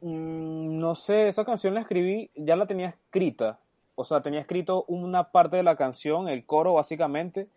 Mm, 0.00 0.78
no 0.78 0.94
sé, 0.94 1.28
esa 1.28 1.44
canción 1.44 1.74
la 1.74 1.80
escribí, 1.80 2.30
ya 2.34 2.56
la 2.56 2.66
tenía 2.66 2.88
escrita. 2.88 3.60
O 4.00 4.04
sea, 4.04 4.22
tenía 4.22 4.40
escrito 4.40 4.84
una 4.88 5.30
parte 5.30 5.58
de 5.58 5.62
la 5.62 5.76
canción, 5.76 6.28
el 6.28 6.46
coro 6.46 6.74
básicamente. 6.74 7.48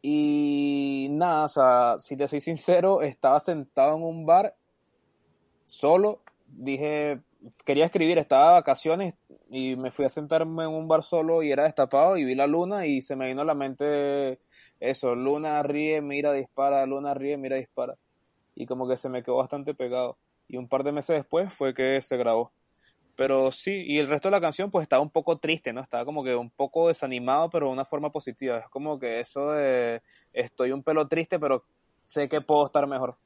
Y 0.00 1.08
nada, 1.10 1.44
o 1.44 1.48
sea, 1.48 1.96
si 1.98 2.16
te 2.16 2.26
soy 2.26 2.40
sincero, 2.40 3.02
estaba 3.02 3.38
sentado 3.40 3.96
en 3.96 4.02
un 4.02 4.24
bar 4.24 4.56
solo. 5.66 6.22
Dije, 6.46 7.20
quería 7.64 7.84
escribir, 7.84 8.18
estaba 8.18 8.48
de 8.48 8.52
vacaciones 8.54 9.14
y 9.50 9.76
me 9.76 9.90
fui 9.90 10.06
a 10.06 10.08
sentarme 10.08 10.64
en 10.64 10.70
un 10.70 10.88
bar 10.88 11.02
solo 11.02 11.42
y 11.42 11.52
era 11.52 11.64
destapado 11.64 12.16
y 12.16 12.24
vi 12.24 12.34
la 12.34 12.46
luna 12.46 12.86
y 12.86 13.02
se 13.02 13.14
me 13.14 13.26
vino 13.26 13.42
a 13.42 13.44
la 13.44 13.54
mente 13.54 14.40
eso, 14.80 15.14
luna 15.14 15.62
ríe, 15.62 16.00
mira, 16.00 16.32
dispara, 16.32 16.86
luna 16.86 17.12
ríe, 17.14 17.36
mira, 17.36 17.56
dispara. 17.56 17.96
Y 18.54 18.66
como 18.66 18.88
que 18.88 18.96
se 18.96 19.08
me 19.08 19.22
quedó 19.22 19.36
bastante 19.36 19.74
pegado 19.74 20.16
y 20.48 20.56
un 20.56 20.68
par 20.68 20.82
de 20.82 20.92
meses 20.92 21.16
después 21.16 21.52
fue 21.52 21.74
que 21.74 22.00
se 22.00 22.16
grabó. 22.16 22.52
Pero 23.16 23.50
sí, 23.52 23.84
y 23.86 23.98
el 23.98 24.08
resto 24.08 24.28
de 24.28 24.32
la 24.32 24.40
canción 24.40 24.70
pues 24.70 24.82
estaba 24.82 25.02
un 25.02 25.10
poco 25.10 25.38
triste, 25.38 25.72
¿no? 25.72 25.80
Estaba 25.80 26.04
como 26.04 26.24
que 26.24 26.34
un 26.34 26.50
poco 26.50 26.88
desanimado, 26.88 27.48
pero 27.50 27.66
de 27.66 27.72
una 27.72 27.84
forma 27.84 28.10
positiva. 28.10 28.58
Es 28.58 28.68
como 28.68 28.98
que 28.98 29.20
eso 29.20 29.52
de 29.52 30.02
estoy 30.32 30.72
un 30.72 30.82
pelo 30.82 31.06
triste, 31.06 31.38
pero 31.38 31.64
sé 32.02 32.28
que 32.28 32.40
puedo 32.40 32.66
estar 32.66 32.86
mejor. 32.86 33.16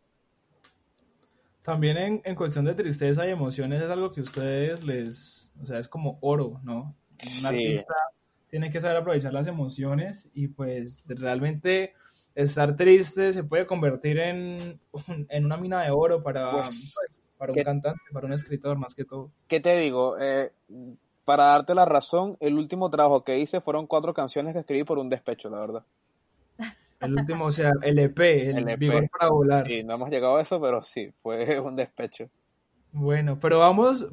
También 1.62 1.96
en, 1.98 2.22
en 2.24 2.34
cuestión 2.34 2.64
de 2.64 2.74
tristeza 2.74 3.26
y 3.26 3.30
emociones 3.30 3.82
es 3.82 3.90
algo 3.90 4.12
que 4.12 4.22
ustedes 4.22 4.84
les, 4.84 5.50
o 5.60 5.66
sea, 5.66 5.78
es 5.78 5.88
como 5.88 6.18
oro, 6.20 6.60
¿no? 6.62 6.94
Un 7.40 7.46
artista 7.46 7.94
tiene 8.48 8.70
que 8.70 8.80
saber 8.80 8.96
aprovechar 8.96 9.32
las 9.32 9.46
emociones 9.46 10.28
y 10.32 10.48
pues 10.48 11.02
realmente 11.06 11.94
estar 12.34 12.76
triste 12.76 13.32
se 13.32 13.44
puede 13.44 13.66
convertir 13.66 14.18
en, 14.18 14.80
en 15.28 15.44
una 15.44 15.56
mina 15.56 15.82
de 15.82 15.90
oro 15.90 16.22
para, 16.22 16.62
pues, 16.62 16.94
para 17.38 17.52
un 17.52 17.62
cantante, 17.62 18.00
para 18.12 18.26
un 18.26 18.32
escritor 18.32 18.76
más 18.76 18.94
que 18.94 19.04
todo. 19.04 19.30
¿Qué 19.46 19.60
te 19.60 19.76
digo? 19.76 20.18
Eh, 20.20 20.52
para 21.24 21.44
darte 21.46 21.74
la 21.74 21.84
razón, 21.84 22.36
el 22.40 22.54
último 22.54 22.90
trabajo 22.90 23.22
que 23.22 23.38
hice 23.38 23.60
fueron 23.60 23.86
cuatro 23.86 24.12
canciones 24.12 24.52
que 24.52 24.60
escribí 24.60 24.84
por 24.84 24.98
un 24.98 25.08
despecho, 25.08 25.48
la 25.48 25.60
verdad. 25.60 25.84
El 27.00 27.14
último, 27.14 27.44
o 27.44 27.52
sea, 27.52 27.70
el 27.82 27.98
EP, 27.98 28.18
el, 28.18 28.68
EP. 28.68 28.78
Vigor 28.78 29.08
para 29.08 29.30
volar. 29.30 29.66
Sí, 29.66 29.84
no 29.84 29.94
hemos 29.94 30.10
llegado 30.10 30.36
a 30.36 30.42
eso, 30.42 30.60
pero 30.60 30.82
sí, 30.82 31.12
fue 31.22 31.60
un 31.60 31.76
despecho. 31.76 32.28
Bueno, 32.90 33.38
pero 33.38 33.58
vamos, 33.58 34.08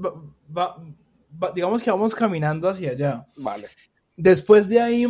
digamos 1.56 1.82
que 1.82 1.90
vamos 1.90 2.14
caminando 2.14 2.70
hacia 2.70 2.92
allá. 2.92 3.26
Vale. 3.38 3.70
Después 4.18 4.70
de 4.70 4.80
ahí, 4.80 5.06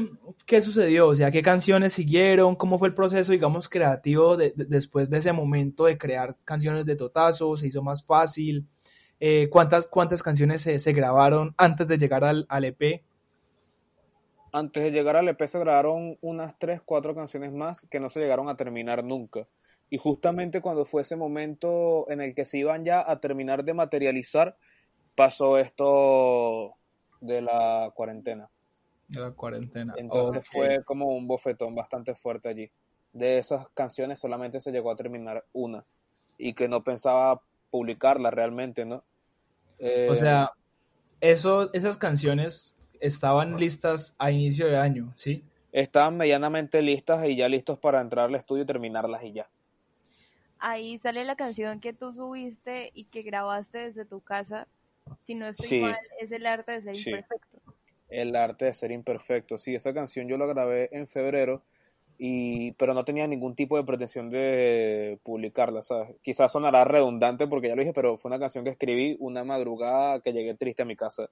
¿qué 0.48 0.64
sucedió? 0.64 1.08
O 1.08 1.14
sea, 1.14 1.30
¿qué 1.30 1.44
canciones 1.44 1.94
siguieron? 1.94 2.56
¿Cómo 2.56 2.80
fue 2.80 2.88
el 2.88 2.96
proceso, 2.96 3.32
digamos, 3.32 3.70
creativo 3.70 4.36
después 4.36 5.12
de 5.12 5.20
ese 5.20 5.32
momento 5.32 5.86
de 5.86 5.98
crear 5.98 6.36
canciones 6.44 6.88
de 6.88 6.96
Totazo? 6.96 7.56
¿Se 7.56 7.68
hizo 7.68 7.84
más 7.84 8.04
fácil? 8.04 8.68
Eh, 9.20 9.48
¿cuántas, 9.52 9.88
¿Cuántas 9.88 10.24
canciones 10.24 10.64
se, 10.64 10.94
grabaron 10.94 11.54
antes 11.56 11.88
de 11.88 12.00
llegar 12.00 12.24
al, 12.24 12.48
al, 12.50 12.66
EP? 12.66 13.04
Antes 14.52 14.84
de 14.84 14.92
llegar 14.92 15.18
al 15.18 15.30
EP 15.30 15.48
se 15.48 15.60
grabaron 15.60 16.18
unas 16.22 16.58
3, 16.58 16.82
4 16.84 17.14
canciones 17.14 17.54
más 17.54 17.86
que 17.92 18.00
no 18.00 18.10
se 18.10 18.20
llegaron 18.20 18.50
a 18.50 18.56
terminar 18.56 19.04
nunca. 19.04 19.48
Y 19.88 20.00
justamente 20.00 20.62
cuando 20.62 20.84
fue 20.84 21.04
ese 21.04 21.16
momento 21.16 22.10
en 22.10 22.22
el 22.22 22.34
que 22.34 22.46
se 22.46 22.58
iban 22.58 22.84
ya 22.84 23.06
a 23.08 23.20
terminar 23.20 23.64
de 23.64 23.76
materializar, 23.76 24.58
pasó 25.16 25.60
esto 25.60 26.74
de 27.22 27.44
la 27.44 27.92
cuarentena 27.94 28.50
de 29.08 29.20
la 29.20 29.32
cuarentena. 29.32 29.94
Entonces 29.98 30.44
fue 30.52 30.84
como 30.84 31.08
un 31.08 31.28
bofetón 31.28 31.76
bastante 31.76 32.16
fuerte 32.16 32.50
allí. 32.50 32.72
De 33.14 33.38
esas 33.38 33.68
canciones 33.70 34.20
solamente 34.20 34.60
se 34.60 34.72
llegó 34.72 34.92
a 34.92 34.96
terminar 34.96 35.46
una 35.54 35.86
y 36.38 36.54
que 36.54 36.68
no 36.68 36.84
pensaba 36.84 37.42
publicarla 37.70 38.32
realmente, 38.32 38.86
¿no? 38.86 39.04
Eh, 39.80 40.08
o 40.10 40.16
sea, 40.16 40.52
eso, 41.22 41.74
esas 41.74 41.98
canciones 41.98 42.76
estaban 43.00 43.58
listas 43.58 44.16
a 44.18 44.32
inicio 44.32 44.68
de 44.68 44.78
año, 44.78 45.14
¿sí? 45.16 45.44
Estaban 45.72 46.18
medianamente 46.18 46.82
listas 46.82 47.28
y 47.28 47.36
ya 47.36 47.50
listos 47.50 47.78
para 47.80 48.02
entrar 48.02 48.30
al 48.30 48.36
estudio 48.36 48.64
y 48.64 48.66
terminarlas 48.66 49.24
y 49.24 49.34
ya. 49.34 49.50
Ahí 50.60 50.98
sale 51.00 51.26
la 51.26 51.36
canción 51.36 51.80
que 51.80 51.94
tú 51.94 52.14
subiste 52.14 52.92
y 52.94 53.06
que 53.06 53.22
grabaste 53.24 53.80
desde 53.80 54.06
tu 54.06 54.22
casa. 54.22 54.68
Si 55.24 55.36
no 55.36 55.48
estoy 55.48 55.82
mal, 55.82 56.00
es 56.20 56.32
el 56.32 56.46
arte 56.46 56.80
de 56.80 56.82
ser 56.82 56.96
imperfecto. 56.96 57.75
El 58.10 58.36
arte 58.36 58.66
de 58.66 58.74
ser 58.74 58.92
imperfecto. 58.92 59.58
Sí, 59.58 59.76
esa 59.76 59.94
canción 59.94 60.28
yo 60.28 60.38
la 60.38 60.46
grabé 60.46 60.90
en 60.92 61.08
febrero, 61.08 61.64
y, 62.18 62.72
pero 62.74 62.94
no 62.94 63.04
tenía 63.04 63.28
ningún 63.28 63.56
tipo 63.56 63.76
de 63.76 63.84
pretensión 63.84 64.30
de 64.30 65.20
publicarla, 65.24 65.84
¿sabes? 65.84 66.16
Quizás 66.22 66.52
sonará 66.52 66.86
redundante 66.86 67.48
porque 67.48 67.68
ya 67.68 67.76
lo 67.76 67.82
dije, 67.82 67.94
pero 67.94 68.18
fue 68.18 68.30
una 68.30 68.40
canción 68.40 68.64
que 68.64 68.70
escribí 68.70 69.18
una 69.20 69.44
madrugada 69.44 70.22
que 70.22 70.32
llegué 70.32 70.56
triste 70.56 70.84
a 70.84 70.86
mi 70.86 70.96
casa 70.96 71.30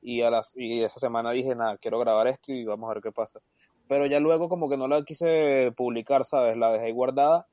y, 0.00 0.22
a 0.22 0.30
las, 0.30 0.52
y 0.56 0.82
esa 0.82 0.98
semana 0.98 1.32
dije, 1.32 1.54
nada, 1.54 1.76
quiero 1.76 1.98
grabar 1.98 2.28
esto 2.28 2.52
y 2.52 2.64
vamos 2.64 2.90
a 2.90 2.94
ver 2.94 3.02
qué 3.02 3.12
pasa. 3.12 3.40
Pero 3.88 4.06
ya 4.06 4.20
luego 4.20 4.48
como 4.48 4.70
que 4.70 4.78
no 4.78 4.88
la 4.88 5.04
quise 5.04 5.72
publicar, 5.76 6.24
¿sabes? 6.24 6.56
La 6.56 6.72
dejé 6.72 6.92
guardada 6.92 7.46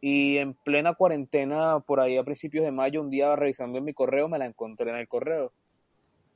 y 0.00 0.38
en 0.38 0.54
plena 0.54 0.94
cuarentena, 0.94 1.80
por 1.80 2.00
ahí 2.00 2.16
a 2.16 2.24
principios 2.24 2.64
de 2.64 2.72
mayo, 2.72 3.02
un 3.02 3.10
día 3.10 3.36
revisando 3.36 3.78
en 3.78 3.84
mi 3.84 3.92
correo, 3.92 4.28
me 4.28 4.38
la 4.38 4.46
encontré 4.46 4.90
en 4.90 4.96
el 4.96 5.06
correo. 5.06 5.52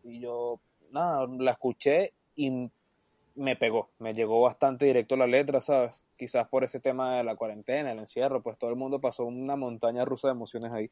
Y 0.05 0.20
yo, 0.20 0.61
nada, 0.90 1.27
la 1.38 1.53
escuché 1.53 2.12
y 2.35 2.70
me 3.37 3.57
pegó, 3.57 3.90
me 3.99 4.14
llegó 4.14 4.40
bastante 4.40 4.87
directo 4.87 5.16
la 5.16 5.27
letra, 5.27 5.61
¿sabes? 5.61 6.03
Quizás 6.16 6.49
por 6.49 6.64
ese 6.64 6.81
tema 6.81 7.18
de 7.18 7.25
la 7.25 7.37
cuarentena, 7.37 7.92
el 7.92 7.99
encierro, 7.99 8.42
pues 8.42 8.59
todo 8.59 8.70
el 8.70 8.77
mundo 8.77 9.01
pasó 9.01 9.25
una 9.25 9.57
montaña 9.57 10.05
rusa 10.05 10.29
de 10.29 10.33
emociones 10.33 10.72
ahí. 10.72 10.88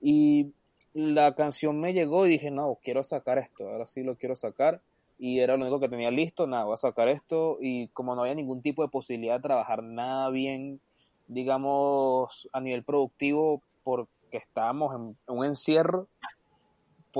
Y 0.00 0.52
la 0.94 1.34
canción 1.34 1.80
me 1.80 1.92
llegó 1.92 2.26
y 2.26 2.30
dije, 2.30 2.50
no, 2.50 2.78
quiero 2.82 3.02
sacar 3.02 3.38
esto, 3.38 3.68
ahora 3.68 3.86
sí 3.86 4.02
lo 4.02 4.16
quiero 4.16 4.34
sacar. 4.34 4.80
Y 5.18 5.40
era 5.40 5.56
lo 5.56 5.62
único 5.62 5.78
que 5.78 5.88
tenía 5.88 6.10
listo, 6.10 6.46
nada, 6.46 6.64
voy 6.64 6.74
a 6.74 6.78
sacar 6.78 7.08
esto. 7.08 7.58
Y 7.60 7.88
como 7.88 8.14
no 8.14 8.22
había 8.22 8.34
ningún 8.34 8.62
tipo 8.62 8.82
de 8.82 8.88
posibilidad 8.88 9.36
de 9.36 9.42
trabajar 9.42 9.82
nada 9.82 10.30
bien, 10.30 10.80
digamos, 11.28 12.48
a 12.52 12.60
nivel 12.60 12.82
productivo, 12.82 13.62
porque 13.82 14.08
estábamos 14.32 14.94
en 14.94 15.16
un 15.26 15.44
encierro, 15.44 16.08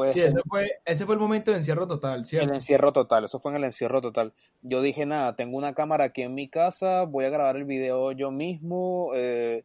sí, 0.06 0.20
ese 0.20 0.40
fue, 0.48 0.68
ese 0.84 1.06
fue 1.06 1.14
el 1.14 1.20
momento 1.20 1.50
de 1.50 1.58
encierro 1.58 1.86
total, 1.86 2.24
¿cierto? 2.26 2.50
El 2.50 2.56
encierro 2.56 2.92
total, 2.92 3.24
eso 3.24 3.40
fue 3.40 3.52
en 3.52 3.56
el 3.56 3.64
encierro 3.64 4.00
total. 4.00 4.32
Yo 4.62 4.82
dije, 4.82 5.06
nada, 5.06 5.36
tengo 5.36 5.56
una 5.56 5.74
cámara 5.74 6.04
aquí 6.04 6.22
en 6.22 6.34
mi 6.34 6.48
casa, 6.48 7.04
voy 7.04 7.24
a 7.24 7.30
grabar 7.30 7.56
el 7.56 7.64
video 7.64 8.12
yo 8.12 8.30
mismo 8.30 9.10
eh, 9.14 9.64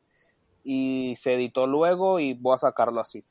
y 0.63 1.15
se 1.17 1.33
editó 1.33 1.67
luego 1.67 2.19
y 2.19 2.33
voy 2.33 2.55
a 2.55 2.59
sacarlo 2.59 3.01
así. 3.01 3.23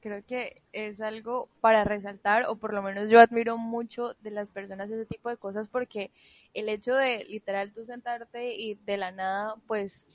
Creo 0.00 0.22
que 0.26 0.62
es 0.72 1.00
algo 1.00 1.48
para 1.62 1.84
resaltar, 1.84 2.44
o 2.48 2.56
por 2.56 2.74
lo 2.74 2.82
menos 2.82 3.08
yo 3.08 3.20
admiro 3.20 3.56
mucho 3.56 4.14
de 4.20 4.30
las 4.30 4.50
personas 4.50 4.90
ese 4.90 5.06
tipo 5.06 5.30
de 5.30 5.38
cosas, 5.38 5.68
porque 5.68 6.10
el 6.52 6.68
hecho 6.68 6.94
de 6.94 7.24
literal 7.24 7.72
tú 7.72 7.86
sentarte 7.86 8.54
y 8.54 8.74
de 8.74 8.98
la 8.98 9.12
nada, 9.12 9.54
pues 9.66 10.06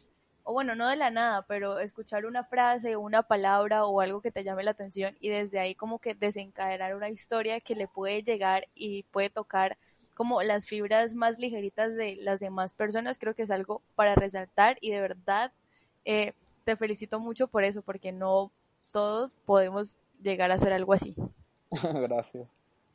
o 0.43 0.53
bueno, 0.53 0.75
no 0.75 0.87
de 0.87 0.95
la 0.95 1.11
nada, 1.11 1.45
pero 1.47 1.79
escuchar 1.79 2.25
una 2.25 2.43
frase, 2.43 2.97
una 2.97 3.23
palabra 3.23 3.85
o 3.85 4.01
algo 4.01 4.21
que 4.21 4.31
te 4.31 4.43
llame 4.43 4.63
la 4.63 4.71
atención 4.71 5.15
y 5.19 5.29
desde 5.29 5.59
ahí 5.59 5.75
como 5.75 5.99
que 5.99 6.15
desencadenar 6.15 6.95
una 6.95 7.09
historia 7.09 7.59
que 7.59 7.75
le 7.75 7.87
puede 7.87 8.23
llegar 8.23 8.67
y 8.75 9.03
puede 9.03 9.29
tocar 9.29 9.77
como 10.15 10.41
las 10.41 10.65
fibras 10.65 11.13
más 11.13 11.39
ligeritas 11.39 11.95
de 11.95 12.17
las 12.17 12.39
demás 12.39 12.73
personas, 12.73 13.19
creo 13.19 13.35
que 13.35 13.43
es 13.43 13.51
algo 13.51 13.81
para 13.95 14.15
resaltar 14.15 14.77
y 14.81 14.91
de 14.91 15.01
verdad 15.01 15.53
eh, 16.03 16.33
te 16.65 16.75
felicito 16.75 17.19
mucho 17.19 17.47
por 17.47 17.63
eso, 17.63 17.81
porque 17.81 18.11
no 18.11 18.51
todos 18.91 19.31
podemos 19.45 19.97
llegar 20.21 20.51
a 20.51 20.55
hacer 20.55 20.73
algo 20.73 20.93
así. 20.93 21.15
Gracias. 21.93 22.47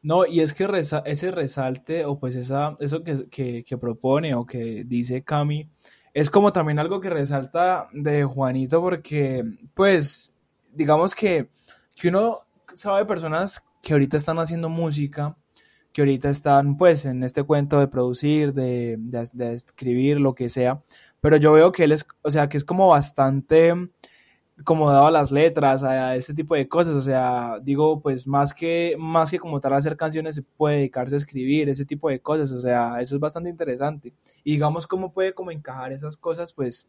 No, 0.02 0.26
y 0.26 0.40
es 0.40 0.52
que 0.52 0.68
ese 1.06 1.30
resalte 1.30 2.04
o 2.04 2.18
pues 2.18 2.36
esa, 2.36 2.76
eso 2.78 3.02
que, 3.02 3.26
que, 3.30 3.64
que 3.64 3.78
propone 3.78 4.34
o 4.34 4.44
que 4.44 4.84
dice 4.84 5.22
Cami, 5.22 5.66
es 6.14 6.30
como 6.30 6.52
también 6.52 6.78
algo 6.78 7.00
que 7.00 7.10
resalta 7.10 7.88
de 7.92 8.24
Juanito 8.24 8.80
porque, 8.80 9.44
pues, 9.74 10.32
digamos 10.72 11.14
que, 11.14 11.50
que 11.94 12.08
uno 12.08 12.40
sabe 12.72 13.04
personas 13.04 13.62
que 13.82 13.92
ahorita 13.92 14.16
están 14.16 14.38
haciendo 14.38 14.68
música 14.68 15.36
que 15.94 16.02
ahorita 16.02 16.28
están 16.28 16.76
pues 16.76 17.06
en 17.06 17.22
este 17.22 17.44
cuento 17.44 17.78
de 17.78 17.86
producir, 17.86 18.52
de, 18.52 18.96
de, 18.98 19.52
escribir, 19.54 20.20
lo 20.20 20.34
que 20.34 20.48
sea, 20.48 20.82
pero 21.20 21.36
yo 21.36 21.52
veo 21.52 21.70
que 21.70 21.84
él 21.84 21.92
es, 21.92 22.04
o 22.22 22.30
sea, 22.30 22.48
que 22.48 22.56
es 22.56 22.64
como 22.64 22.88
bastante 22.88 23.72
como 24.62 24.90
dado 24.90 25.06
a 25.08 25.10
las 25.10 25.32
letras, 25.32 25.82
a 25.82 26.14
este 26.14 26.32
tipo 26.32 26.54
de 26.54 26.68
cosas, 26.68 26.94
o 26.94 27.00
sea, 27.00 27.58
digo, 27.60 28.00
pues 28.00 28.26
más 28.26 28.54
que, 28.54 28.94
más 28.98 29.30
que 29.30 29.40
como 29.40 29.60
tal 29.60 29.72
hacer 29.72 29.96
canciones, 29.96 30.36
se 30.36 30.42
puede 30.42 30.76
dedicarse 30.76 31.16
a 31.16 31.18
escribir, 31.18 31.68
ese 31.68 31.84
tipo 31.84 32.08
de 32.08 32.20
cosas, 32.20 32.52
o 32.52 32.60
sea, 32.60 33.00
eso 33.00 33.16
es 33.16 33.20
bastante 33.20 33.50
interesante. 33.50 34.12
Y 34.44 34.52
digamos 34.52 34.86
cómo 34.86 35.12
puede 35.12 35.34
como 35.34 35.50
encajar 35.50 35.92
esas 35.92 36.16
cosas, 36.16 36.52
pues, 36.52 36.88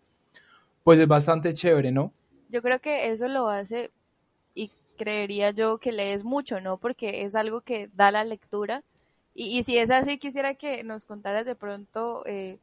pues 0.84 1.00
es 1.00 1.08
bastante 1.08 1.54
chévere, 1.54 1.92
¿no? 1.92 2.14
Yo 2.50 2.62
creo 2.62 2.80
que 2.80 3.10
eso 3.10 3.28
lo 3.28 3.50
hace, 3.50 3.92
y 4.54 4.72
creería 4.98 5.50
yo 5.52 5.80
que 5.80 5.92
lees 5.92 6.24
mucho, 6.24 6.62
¿no? 6.62 6.78
Porque 6.78 7.24
es 7.24 7.36
algo 7.36 7.62
que 7.62 7.90
da 7.96 8.12
la 8.12 8.24
lectura. 8.24 8.84
Y, 9.34 9.58
y 9.58 9.64
si 9.64 9.78
es 9.80 9.90
así, 9.90 10.20
quisiera 10.20 10.54
que 10.54 10.84
nos 10.84 11.06
contaras 11.06 11.46
de 11.46 11.56
pronto, 11.56 12.24
eh, 12.28 12.60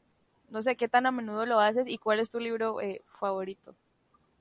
no 0.50 0.62
sé, 0.62 0.76
qué 0.76 0.88
tan 0.88 1.06
a 1.06 1.10
menudo 1.10 1.44
lo 1.44 1.58
haces 1.58 1.88
y 1.88 1.98
cuál 1.98 2.20
es 2.20 2.30
tu 2.30 2.38
libro 2.38 2.80
eh, 2.80 3.02
favorito. 3.18 3.74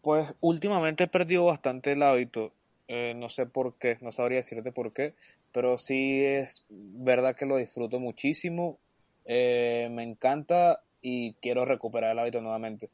Pues 0.01 0.35
últimamente 0.39 1.03
he 1.03 1.07
perdido 1.07 1.45
bastante 1.45 1.91
el 1.91 2.03
hábito. 2.03 2.51
Eh, 2.87 3.13
no 3.15 3.29
sé 3.29 3.45
por 3.45 3.75
qué, 3.75 3.97
no 4.01 4.11
sabría 4.11 4.39
decirte 4.39 4.71
por 4.71 4.91
qué, 4.91 5.13
pero 5.53 5.77
sí 5.77 6.23
es 6.23 6.65
verdad 6.69 7.35
que 7.35 7.45
lo 7.45 7.57
disfruto 7.57 7.99
muchísimo. 7.99 8.79
Eh, 9.25 9.89
me 9.91 10.03
encanta 10.03 10.81
y 11.01 11.33
quiero 11.35 11.65
recuperar 11.65 12.11
el 12.11 12.19
hábito 12.19 12.41
nuevamente. 12.41 12.89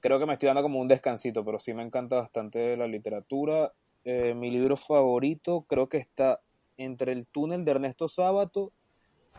Creo 0.00 0.18
que 0.18 0.26
me 0.26 0.32
estoy 0.32 0.46
dando 0.46 0.62
como 0.62 0.80
un 0.80 0.88
descansito, 0.88 1.44
pero 1.44 1.58
sí 1.58 1.74
me 1.74 1.82
encanta 1.82 2.16
bastante 2.16 2.76
la 2.76 2.86
literatura. 2.86 3.72
Eh, 4.04 4.34
mi 4.34 4.50
libro 4.50 4.76
favorito 4.76 5.66
creo 5.68 5.88
que 5.88 5.98
está 5.98 6.40
entre 6.78 7.12
El 7.12 7.26
túnel 7.26 7.64
de 7.64 7.72
Ernesto 7.72 8.08
Sábato 8.08 8.72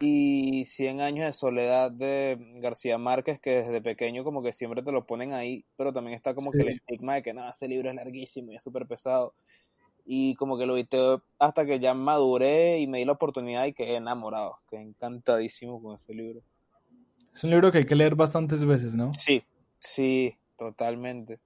y 0.01 0.65
Cien 0.65 1.01
años 1.01 1.25
de 1.25 1.31
soledad 1.31 1.91
de 1.91 2.37
García 2.55 2.97
Márquez, 2.97 3.39
que 3.39 3.63
desde 3.63 3.81
pequeño 3.81 4.23
como 4.23 4.41
que 4.41 4.53
siempre 4.53 4.81
te 4.83 4.91
lo 4.91 5.05
ponen 5.05 5.33
ahí, 5.33 5.63
pero 5.77 5.93
también 5.93 6.15
está 6.15 6.33
como 6.33 6.51
que 6.51 6.61
el 6.61 6.69
estigma 6.69 7.15
de 7.15 7.23
que 7.23 7.33
nada, 7.33 7.51
ese 7.51 7.67
libro 7.67 7.89
es 7.89 7.95
larguísimo 7.95 8.51
y 8.51 8.55
es 8.55 8.63
súper 8.63 8.87
pesado. 8.87 9.33
Y 10.05 10.35
como 10.35 10.57
que 10.57 10.65
lo 10.65 10.73
viste 10.73 10.97
hasta 11.39 11.65
que 11.65 11.79
ya 11.79 11.93
maduré 11.93 12.79
y 12.79 12.87
me 12.87 12.97
di 12.97 13.05
la 13.05 13.11
oportunidad 13.13 13.65
y 13.65 13.73
quedé 13.73 13.97
enamorado, 13.97 14.57
quedé 14.69 14.81
encantadísimo 14.81 15.81
con 15.81 15.95
ese 15.95 16.13
libro. 16.13 16.41
Es 17.33 17.43
un 17.43 17.51
libro 17.51 17.71
que 17.71 17.79
hay 17.79 17.85
que 17.85 17.95
leer 17.95 18.15
bastantes 18.15 18.65
veces, 18.65 18.95
¿no? 18.95 19.13
Sí, 19.13 19.43
sí, 19.79 20.35
totalmente. 20.57 21.39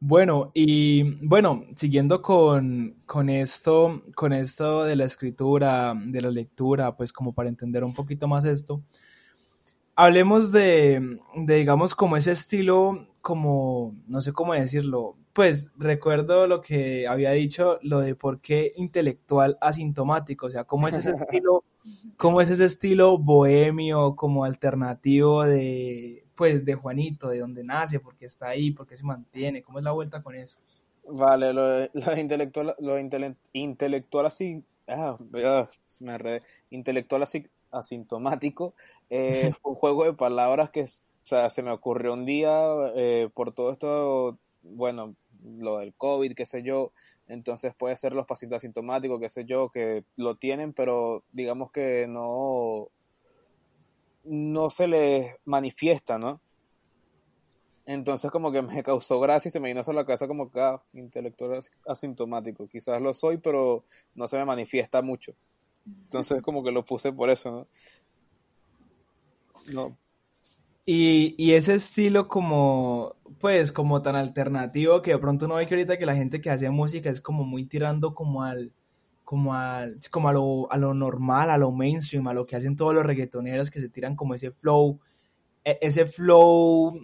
Bueno, 0.00 0.50
y 0.52 1.02
bueno, 1.26 1.64
siguiendo 1.74 2.20
con, 2.20 2.96
con, 3.06 3.30
esto, 3.30 4.02
con 4.14 4.32
esto 4.32 4.84
de 4.84 4.94
la 4.94 5.04
escritura, 5.04 5.94
de 5.96 6.20
la 6.20 6.30
lectura, 6.30 6.96
pues 6.96 7.12
como 7.12 7.32
para 7.32 7.48
entender 7.48 7.82
un 7.82 7.94
poquito 7.94 8.28
más 8.28 8.44
esto, 8.44 8.82
hablemos 9.94 10.52
de, 10.52 11.18
de 11.34 11.56
digamos, 11.56 11.94
como 11.94 12.16
ese 12.18 12.32
estilo, 12.32 13.06
como, 13.22 13.94
no 14.06 14.20
sé 14.20 14.32
cómo 14.32 14.52
decirlo, 14.52 15.16
pues 15.32 15.68
recuerdo 15.76 16.46
lo 16.46 16.60
que 16.60 17.08
había 17.08 17.32
dicho, 17.32 17.78
lo 17.82 18.00
de 18.00 18.14
por 18.14 18.40
qué 18.40 18.72
intelectual 18.76 19.56
asintomático, 19.62 20.46
o 20.46 20.50
sea, 20.50 20.64
cómo 20.64 20.88
es 20.88 20.96
ese 20.96 21.10
estilo, 21.40 21.64
cómo 22.18 22.42
es 22.42 22.50
ese 22.50 22.66
estilo 22.66 23.16
bohemio, 23.16 24.14
como 24.14 24.44
alternativo 24.44 25.44
de, 25.44 26.25
pues 26.36 26.64
de 26.64 26.74
Juanito, 26.74 27.28
de 27.28 27.40
dónde 27.40 27.64
nace, 27.64 27.98
por 27.98 28.16
qué 28.16 28.26
está 28.26 28.48
ahí, 28.48 28.70
por 28.70 28.86
qué 28.86 28.96
se 28.96 29.04
mantiene, 29.04 29.62
cómo 29.62 29.78
es 29.78 29.84
la 29.84 29.92
vuelta 29.92 30.22
con 30.22 30.34
eso. 30.34 30.58
Vale, 31.08 31.52
lo, 31.52 31.88
lo 31.92 32.18
intelectual, 32.18 32.74
lo 32.78 32.98
intelectual 32.98 34.26
así, 34.26 34.62
ah, 34.88 35.16
me 35.30 36.42
intelectual 36.70 37.22
así, 37.22 37.46
asintomático, 37.70 38.74
eh, 39.10 39.52
fue 39.60 39.72
un 39.72 39.78
juego 39.78 40.04
de 40.04 40.12
palabras 40.12 40.70
que, 40.70 40.82
o 40.82 40.86
sea, 41.22 41.50
se 41.50 41.62
me 41.62 41.70
ocurrió 41.70 42.12
un 42.12 42.26
día 42.26 42.50
eh, 42.94 43.28
por 43.32 43.52
todo 43.52 43.72
esto, 43.72 44.38
bueno, 44.62 45.14
lo 45.58 45.78
del 45.78 45.94
COVID, 45.94 46.34
qué 46.34 46.44
sé 46.44 46.62
yo, 46.62 46.92
entonces 47.28 47.74
puede 47.74 47.96
ser 47.96 48.12
los 48.12 48.26
pacientes 48.26 48.58
asintomáticos, 48.58 49.20
qué 49.20 49.28
sé 49.28 49.44
yo, 49.44 49.70
que 49.70 50.04
lo 50.16 50.36
tienen, 50.36 50.72
pero 50.72 51.22
digamos 51.32 51.70
que 51.72 52.06
no, 52.08 52.88
no 54.26 54.70
se 54.70 54.86
les 54.86 55.34
manifiesta, 55.44 56.18
¿no? 56.18 56.40
Entonces 57.86 58.30
como 58.30 58.50
que 58.50 58.62
me 58.62 58.82
causó 58.82 59.20
gracia 59.20 59.48
y 59.48 59.52
se 59.52 59.60
me 59.60 59.68
vino 59.68 59.80
a 59.86 59.92
la 59.92 60.04
cabeza 60.04 60.26
como 60.26 60.50
que 60.50 60.60
ah, 60.60 60.82
intelectual 60.92 61.60
asintomático. 61.86 62.66
Quizás 62.68 63.00
lo 63.00 63.14
soy, 63.14 63.38
pero 63.38 63.84
no 64.14 64.28
se 64.28 64.36
me 64.36 64.44
manifiesta 64.44 65.00
mucho. 65.02 65.32
Entonces 65.86 66.42
como 66.42 66.64
que 66.64 66.72
lo 66.72 66.84
puse 66.84 67.12
por 67.12 67.30
eso, 67.30 67.50
¿no? 67.50 67.66
No. 69.72 69.96
Y, 70.84 71.34
y 71.36 71.54
ese 71.54 71.74
estilo 71.74 72.28
como, 72.28 73.16
pues, 73.40 73.72
como 73.72 74.02
tan 74.02 74.14
alternativo 74.14 75.02
que 75.02 75.10
de 75.10 75.18
pronto 75.18 75.48
no 75.48 75.56
ve 75.56 75.66
que 75.66 75.74
ahorita 75.74 75.98
que 75.98 76.06
la 76.06 76.14
gente 76.14 76.40
que 76.40 76.50
hace 76.50 76.70
música 76.70 77.10
es 77.10 77.20
como 77.20 77.42
muy 77.42 77.64
tirando 77.66 78.14
como 78.14 78.44
al, 78.44 78.72
como, 79.26 79.54
a, 79.54 79.88
como 80.12 80.28
a, 80.28 80.32
lo, 80.32 80.70
a 80.70 80.76
lo 80.76 80.94
normal, 80.94 81.50
a 81.50 81.58
lo 81.58 81.72
mainstream, 81.72 82.28
a 82.28 82.32
lo 82.32 82.46
que 82.46 82.54
hacen 82.54 82.76
todos 82.76 82.94
los 82.94 83.04
reggaetoneros 83.04 83.72
que 83.72 83.80
se 83.80 83.88
tiran 83.88 84.14
como 84.14 84.34
ese 84.34 84.52
flow, 84.52 85.00
e, 85.64 85.78
ese 85.82 86.06
flow, 86.06 86.96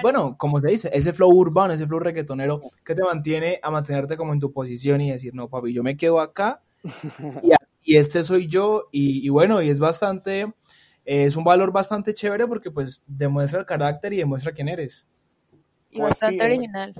bueno, 0.00 0.38
como 0.38 0.60
se 0.60 0.68
dice, 0.68 0.90
ese 0.92 1.12
flow 1.12 1.28
urbano, 1.28 1.74
ese 1.74 1.88
flow 1.88 1.98
reggaetonero 1.98 2.60
que 2.84 2.94
te 2.94 3.02
mantiene 3.02 3.58
a 3.64 3.70
mantenerte 3.72 4.16
como 4.16 4.32
en 4.32 4.38
tu 4.38 4.52
posición 4.52 5.00
y 5.00 5.10
decir, 5.10 5.34
no, 5.34 5.48
papi, 5.48 5.72
yo 5.72 5.82
me 5.82 5.96
quedo 5.96 6.20
acá 6.20 6.62
y, 7.82 7.96
este 7.96 8.22
soy 8.22 8.46
yo 8.46 8.84
y, 8.92 9.28
bueno, 9.28 9.60
y 9.60 9.70
es 9.70 9.80
bastante, 9.80 10.54
es 11.04 11.34
un 11.34 11.42
valor 11.42 11.72
bastante 11.72 12.14
chévere 12.14 12.46
porque 12.46 12.70
pues 12.70 13.02
demuestra 13.08 13.58
el 13.58 13.66
carácter 13.66 14.12
y 14.12 14.18
demuestra 14.18 14.52
quién 14.52 14.68
eres. 14.68 15.08
Y 15.90 15.98
pues 15.98 16.10
bastante 16.10 16.44
original. 16.44 16.94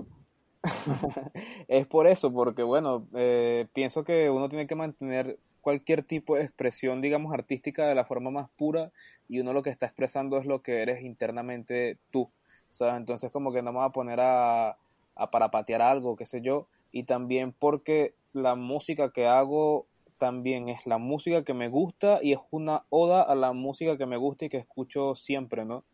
es 1.68 1.86
por 1.86 2.06
eso, 2.06 2.32
porque 2.32 2.62
bueno, 2.62 3.06
eh, 3.14 3.66
pienso 3.72 4.04
que 4.04 4.30
uno 4.30 4.48
tiene 4.48 4.66
que 4.66 4.74
mantener 4.74 5.38
cualquier 5.60 6.02
tipo 6.02 6.36
de 6.36 6.42
expresión, 6.42 7.00
digamos, 7.00 7.32
artística 7.32 7.86
de 7.86 7.94
la 7.94 8.04
forma 8.04 8.30
más 8.30 8.50
pura 8.56 8.92
y 9.28 9.40
uno 9.40 9.52
lo 9.52 9.62
que 9.62 9.70
está 9.70 9.86
expresando 9.86 10.38
es 10.38 10.46
lo 10.46 10.62
que 10.62 10.82
eres 10.82 11.02
internamente 11.02 11.98
tú. 12.10 12.30
Entonces 12.78 13.30
como 13.30 13.52
que 13.52 13.62
no 13.62 13.72
me 13.72 13.78
voy 13.78 13.86
a 13.86 13.92
poner 13.92 14.20
a, 14.20 14.76
a 15.16 15.30
parapatear 15.30 15.82
algo, 15.82 16.16
qué 16.16 16.24
sé 16.26 16.40
yo, 16.40 16.66
y 16.92 17.04
también 17.04 17.52
porque 17.52 18.14
la 18.32 18.54
música 18.54 19.10
que 19.10 19.26
hago 19.26 19.86
también 20.18 20.68
es 20.68 20.86
la 20.86 20.98
música 20.98 21.44
que 21.44 21.54
me 21.54 21.68
gusta 21.68 22.20
y 22.22 22.32
es 22.32 22.38
una 22.50 22.84
oda 22.90 23.22
a 23.22 23.34
la 23.34 23.52
música 23.52 23.96
que 23.96 24.06
me 24.06 24.16
gusta 24.16 24.44
y 24.44 24.48
que 24.50 24.58
escucho 24.58 25.14
siempre, 25.14 25.64
¿no? 25.64 25.84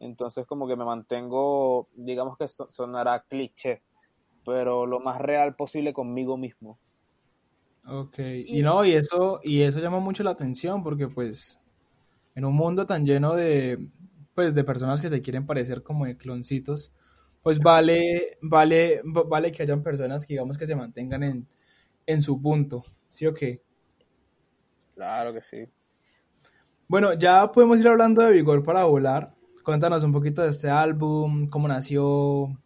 Entonces 0.00 0.46
como 0.46 0.66
que 0.66 0.76
me 0.76 0.84
mantengo, 0.84 1.88
digamos 1.94 2.36
que 2.38 2.48
sonará 2.48 3.24
cliché, 3.28 3.82
pero 4.46 4.86
lo 4.86 5.00
más 5.00 5.20
real 5.20 5.56
posible 5.56 5.92
conmigo 5.92 6.38
mismo. 6.38 6.78
Ok, 7.88 8.18
y 8.46 8.62
no, 8.62 8.84
y 8.84 8.92
eso, 8.92 9.40
y 9.42 9.62
eso 9.62 9.78
llama 9.80 10.00
mucho 10.00 10.22
la 10.24 10.30
atención 10.30 10.82
porque 10.82 11.08
pues 11.08 11.60
en 12.34 12.44
un 12.44 12.54
mundo 12.54 12.86
tan 12.86 13.04
lleno 13.06 13.34
de, 13.34 13.78
pues, 14.34 14.54
de 14.54 14.64
personas 14.64 15.00
que 15.00 15.08
se 15.08 15.22
quieren 15.22 15.46
parecer 15.46 15.82
como 15.82 16.06
de 16.06 16.16
cloncitos, 16.16 16.92
pues 17.42 17.60
vale, 17.60 18.38
vale, 18.42 19.02
vale 19.04 19.52
que 19.52 19.62
hayan 19.62 19.82
personas 19.82 20.26
que 20.26 20.34
digamos 20.34 20.58
que 20.58 20.66
se 20.66 20.76
mantengan 20.76 21.22
en, 21.22 21.48
en 22.06 22.22
su 22.22 22.40
punto, 22.40 22.84
¿sí 23.08 23.26
o 23.26 23.34
qué? 23.34 23.62
Claro 24.94 25.32
que 25.32 25.40
sí. 25.40 25.68
Bueno, 26.88 27.14
ya 27.14 27.50
podemos 27.50 27.80
ir 27.80 27.88
hablando 27.88 28.22
de 28.22 28.32
Vigor 28.32 28.62
para 28.62 28.84
Volar. 28.84 29.34
Cuéntanos 29.64 30.04
un 30.04 30.12
poquito 30.12 30.42
de 30.42 30.50
este 30.50 30.70
álbum, 30.70 31.48
cómo 31.48 31.66
nació, 31.68 32.56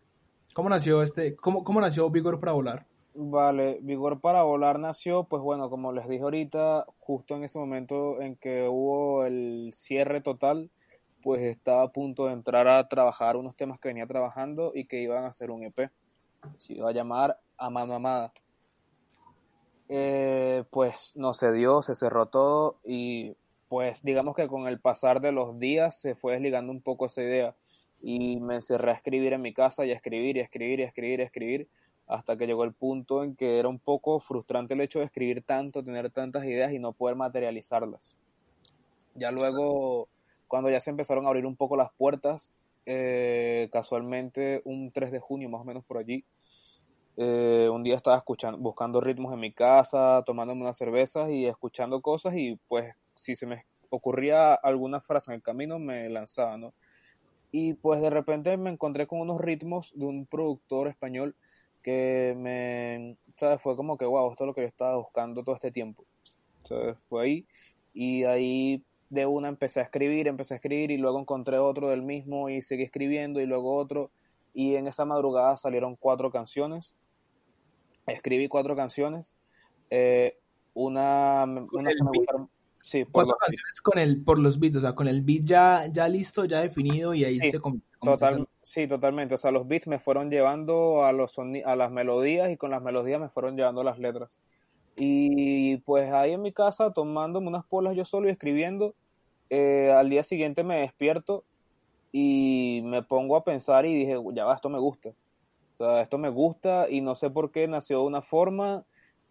¿Cómo 0.55 0.69
nació 0.69 1.03
este, 1.03 1.37
cómo, 1.37 1.63
cómo 1.63 1.81
nació 1.81 2.11
Vigor 2.11 2.41
para 2.41 2.53
Volar? 2.53 2.87
Vale, 3.15 3.79
Vigor 3.83 4.21
para 4.21 4.43
Volar 4.43 4.79
nació, 4.79 5.25
pues 5.25 5.43
bueno, 5.43 5.71
como 5.71 5.93
les 5.93 6.09
dije 6.09 6.23
ahorita, 6.23 6.87
justo 6.99 7.37
en 7.37 7.45
ese 7.45 7.59
momento 7.59 8.21
en 8.21 8.37
que 8.37 8.69
hubo 8.69 9.25
el 9.25 9.73
cierre 9.75 10.21
total, 10.21 10.71
pues 11.23 11.43
estaba 11.43 11.83
a 11.83 11.93
punto 11.93 12.27
de 12.27 12.33
entrar 12.33 12.67
a 12.67 12.89
trabajar 12.89 13.37
unos 13.37 13.57
temas 13.57 13.79
que 13.79 13.89
venía 13.89 14.07
trabajando 14.07 14.73
y 14.75 14.87
que 14.87 15.01
iban 15.01 15.25
a 15.25 15.29
hacer 15.29 15.51
un 15.51 15.65
EP. 15.65 15.91
Se 16.57 16.75
iba 16.75 16.89
a 16.89 16.93
llamar 16.93 17.39
A 17.57 17.71
Mano 17.71 17.95
Amada. 17.95 18.33
Eh, 19.89 20.65
pues 20.71 21.15
no 21.17 21.35
se 21.35 21.53
dio, 21.53 21.83
se 21.83 21.95
cerró 21.95 22.27
todo 22.27 22.79
y 22.85 23.37
pues 23.69 24.03
digamos 24.03 24.37
que 24.37 24.47
con 24.47 24.69
el 24.69 24.81
pasar 24.81 25.21
de 25.21 25.33
los 25.33 25.59
días 25.59 26.01
se 26.01 26.15
fue 26.15 26.35
desligando 26.35 26.71
un 26.73 26.81
poco 26.81 27.07
esa 27.07 27.23
idea 27.23 27.57
y 28.03 28.41
me 28.41 28.57
encerré 28.57 28.91
a 28.93 28.95
escribir 28.95 29.33
en 29.33 29.43
mi 29.43 29.53
casa 29.53 29.85
y 29.85 29.91
a 29.93 29.95
escribir 29.95 30.37
y 30.37 30.41
escribir 30.41 30.81
y 30.81 30.83
escribir 30.85 31.21
y 31.21 31.23
escribir 31.23 31.69
hasta 32.07 32.37
que 32.37 32.47
llegó 32.47 32.65
el 32.65 32.73
punto 32.73 33.23
en 33.23 33.37
que 33.37 33.59
era 33.59 33.69
un 33.69 33.79
poco 33.79 34.21
frustrante 34.21 34.75
el 34.75 34.81
hecho 34.81 34.99
de 34.99 35.05
escribir 35.05 35.43
tanto, 35.43 35.85
tener 35.85 36.11
tantas 36.11 36.45
ideas 36.45 36.73
y 36.73 36.79
no 36.79 36.93
poder 36.93 37.17
materializarlas. 37.17 38.17
Ya 39.15 39.31
luego, 39.31 40.09
cuando 40.49 40.71
ya 40.71 40.81
se 40.81 40.91
empezaron 40.91 41.27
a 41.27 41.29
abrir 41.29 41.47
un 41.47 41.57
poco 41.57 41.77
las 41.77 41.93
puertas, 41.93 42.53
eh, 42.87 43.69
casualmente 43.73 44.63
un 44.65 44.91
3 44.93 45.13
de 45.13 45.21
junio 45.21 45.49
más 45.49 45.61
o 45.61 45.65
menos 45.65 45.85
por 45.85 45.99
allí, 45.99 46.25
Eh, 47.17 47.69
un 47.71 47.83
día 47.83 47.97
estaba 47.97 48.17
escuchando, 48.17 48.59
buscando 48.59 49.01
ritmos 49.01 49.33
en 49.35 49.41
mi 49.41 49.53
casa, 49.53 50.23
tomándome 50.25 50.63
unas 50.63 50.79
cervezas 50.79 51.29
y 51.31 51.47
escuchando 51.47 52.01
cosas 52.01 52.35
y 52.37 52.57
pues 52.69 52.95
si 53.15 53.37
se 53.37 53.47
me 53.47 53.67
ocurría 53.91 54.55
alguna 54.55 55.01
frase 55.01 55.31
en 55.31 55.37
el 55.37 55.43
camino 55.43 55.79
me 55.79 56.09
lanzaba, 56.09 56.57
¿no? 56.57 56.73
Y 57.53 57.75
pues 57.75 58.01
de 58.01 58.11
repente 58.11 58.57
me 58.57 58.71
encontré 58.71 59.07
con 59.07 59.21
unos 59.21 59.41
ritmos 59.41 59.93
de 59.95 60.05
un 60.05 60.27
productor 60.27 60.89
español 60.89 61.35
que 61.83 62.35
me, 62.37 63.17
¿sabes? 63.37 63.61
Fue 63.61 63.77
como 63.77 63.97
que, 63.97 64.05
wow, 64.05 64.31
esto 64.31 64.45
es 64.45 64.49
lo 64.49 64.55
que 64.55 64.61
yo 64.63 64.67
estaba 64.67 64.97
buscando 64.97 65.43
todo 65.43 65.55
este 65.55 65.71
tiempo. 65.71 66.05
¿Sabes? 66.63 66.97
Fue 67.09 67.25
ahí 67.25 67.47
y 67.93 68.25
ahí 68.25 68.85
de 69.09 69.27
una 69.27 69.49
empecé 69.49 69.81
a 69.81 69.85
escribir, 69.85 70.29
empecé 70.29 70.55
a 70.55 70.57
escribir 70.59 70.91
y 70.91 70.99
luego 70.99 71.19
encontré 71.19 71.59
otro 71.59 71.89
del 71.89 72.03
mismo 72.03 72.49
y 72.49 72.63
seguí 72.63 72.85
escribiendo 72.85 73.41
y 73.41 73.47
luego 73.47 73.75
otro 73.77 74.11
y 74.55 74.77
en 74.77 74.87
esa 74.87 75.05
madrugada 75.05 75.57
salieron 75.57 75.97
cuatro 75.97 76.31
canciones. 76.31 76.95
Escribí 78.07 78.49
cuatro 78.49 78.77
canciones. 78.77 79.35
Eh, 79.91 80.39
una, 80.75 81.45
una 81.45 81.91
que 81.91 82.05
me 82.05 82.11
gustaron, 82.15 82.51
Sí, 82.83 83.05
por 83.05 83.13
cuatro 83.13 83.37
canciones 83.37 83.81
con 83.83 83.99
el, 83.99 84.23
por 84.23 84.39
los 84.39 84.59
beats, 84.59 84.77
o 84.77 84.81
sea, 84.81 84.95
con 84.95 85.07
el 85.07 85.23
beat 85.23 85.45
ya, 85.45 85.87
ya 85.93 86.09
listo, 86.09 86.47
ya 86.47 86.61
definido 86.61 87.13
y 87.13 87.25
ahí 87.25 87.39
sí, 87.39 87.51
se 87.51 87.61
total, 88.03 88.49
Sí, 88.63 88.87
totalmente. 88.87 89.35
O 89.35 89.39
sea, 89.39 89.51
los 89.51 89.69
beats 89.69 89.87
me 89.87 89.99
fueron 89.99 90.31
llevando 90.31 91.05
a, 91.05 91.13
los 91.13 91.39
a 91.39 91.77
las 91.77 91.91
melodías 91.91 92.51
y 92.51 92.57
con 92.57 92.71
las 92.71 92.83
melodías 92.83 93.21
me 93.21 93.29
fueron 93.29 93.57
llevando 93.57 93.83
las 93.83 93.99
letras. 93.99 94.31
Y 94.97 95.79
pues 95.79 96.11
ahí 96.13 96.33
en 96.33 96.43
mi 96.43 96.53
casa, 96.53 96.93
tomándome 96.93 97.49
unas 97.49 97.65
polas 97.65 97.97
yo 97.97 98.05
solo 98.05 98.29
y 98.29 98.33
escribiendo, 98.33 98.95
eh, 99.51 99.93
al 99.95 100.09
día 100.09 100.23
siguiente 100.23 100.63
me 100.63 100.81
despierto 100.81 101.45
y 102.13 102.81
me 102.85 103.03
pongo 103.03 103.37
a 103.37 103.45
pensar 103.45 103.85
y 103.87 103.95
dije, 103.95 104.17
ya 104.33 104.45
va, 104.45 104.55
esto 104.55 104.69
me 104.69 104.79
gusta. 104.79 105.11
O 105.75 105.77
sea, 105.77 106.03
esto 106.03 106.19
me 106.19 106.29
gusta 106.29 106.89
y 106.89 107.01
no 107.01 107.15
sé 107.15 107.31
por 107.31 107.51
qué 107.51 107.69
nació 107.69 108.01
de 108.01 108.07
una 108.07 108.23
forma 108.23 108.85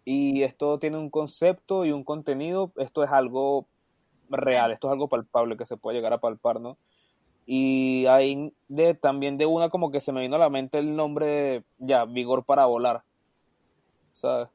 y 0.04 0.42
esto 0.42 0.78
tiene 0.78 0.98
un 0.98 1.10
concepto 1.10 1.84
y 1.84 1.92
un 1.92 2.04
contenido, 2.04 2.72
esto 2.76 3.04
es 3.04 3.10
algo 3.10 3.66
real, 4.28 4.72
esto 4.72 4.88
es 4.88 4.92
algo 4.92 5.08
palpable 5.08 5.56
que 5.56 5.66
se 5.66 5.76
puede 5.76 5.96
llegar 5.96 6.12
a 6.12 6.20
palpar, 6.20 6.60
¿no? 6.60 6.76
Y 7.46 8.06
ahí 8.06 8.52
de, 8.68 8.94
también 8.94 9.38
de 9.38 9.46
una 9.46 9.70
como 9.70 9.90
que 9.90 10.00
se 10.00 10.12
me 10.12 10.20
vino 10.20 10.36
a 10.36 10.38
la 10.38 10.50
mente 10.50 10.78
el 10.78 10.94
nombre, 10.96 11.64
ya, 11.78 12.04
Vigor 12.04 12.44
para 12.44 12.66
Volar, 12.66 13.02
¿sabes? 14.12 14.48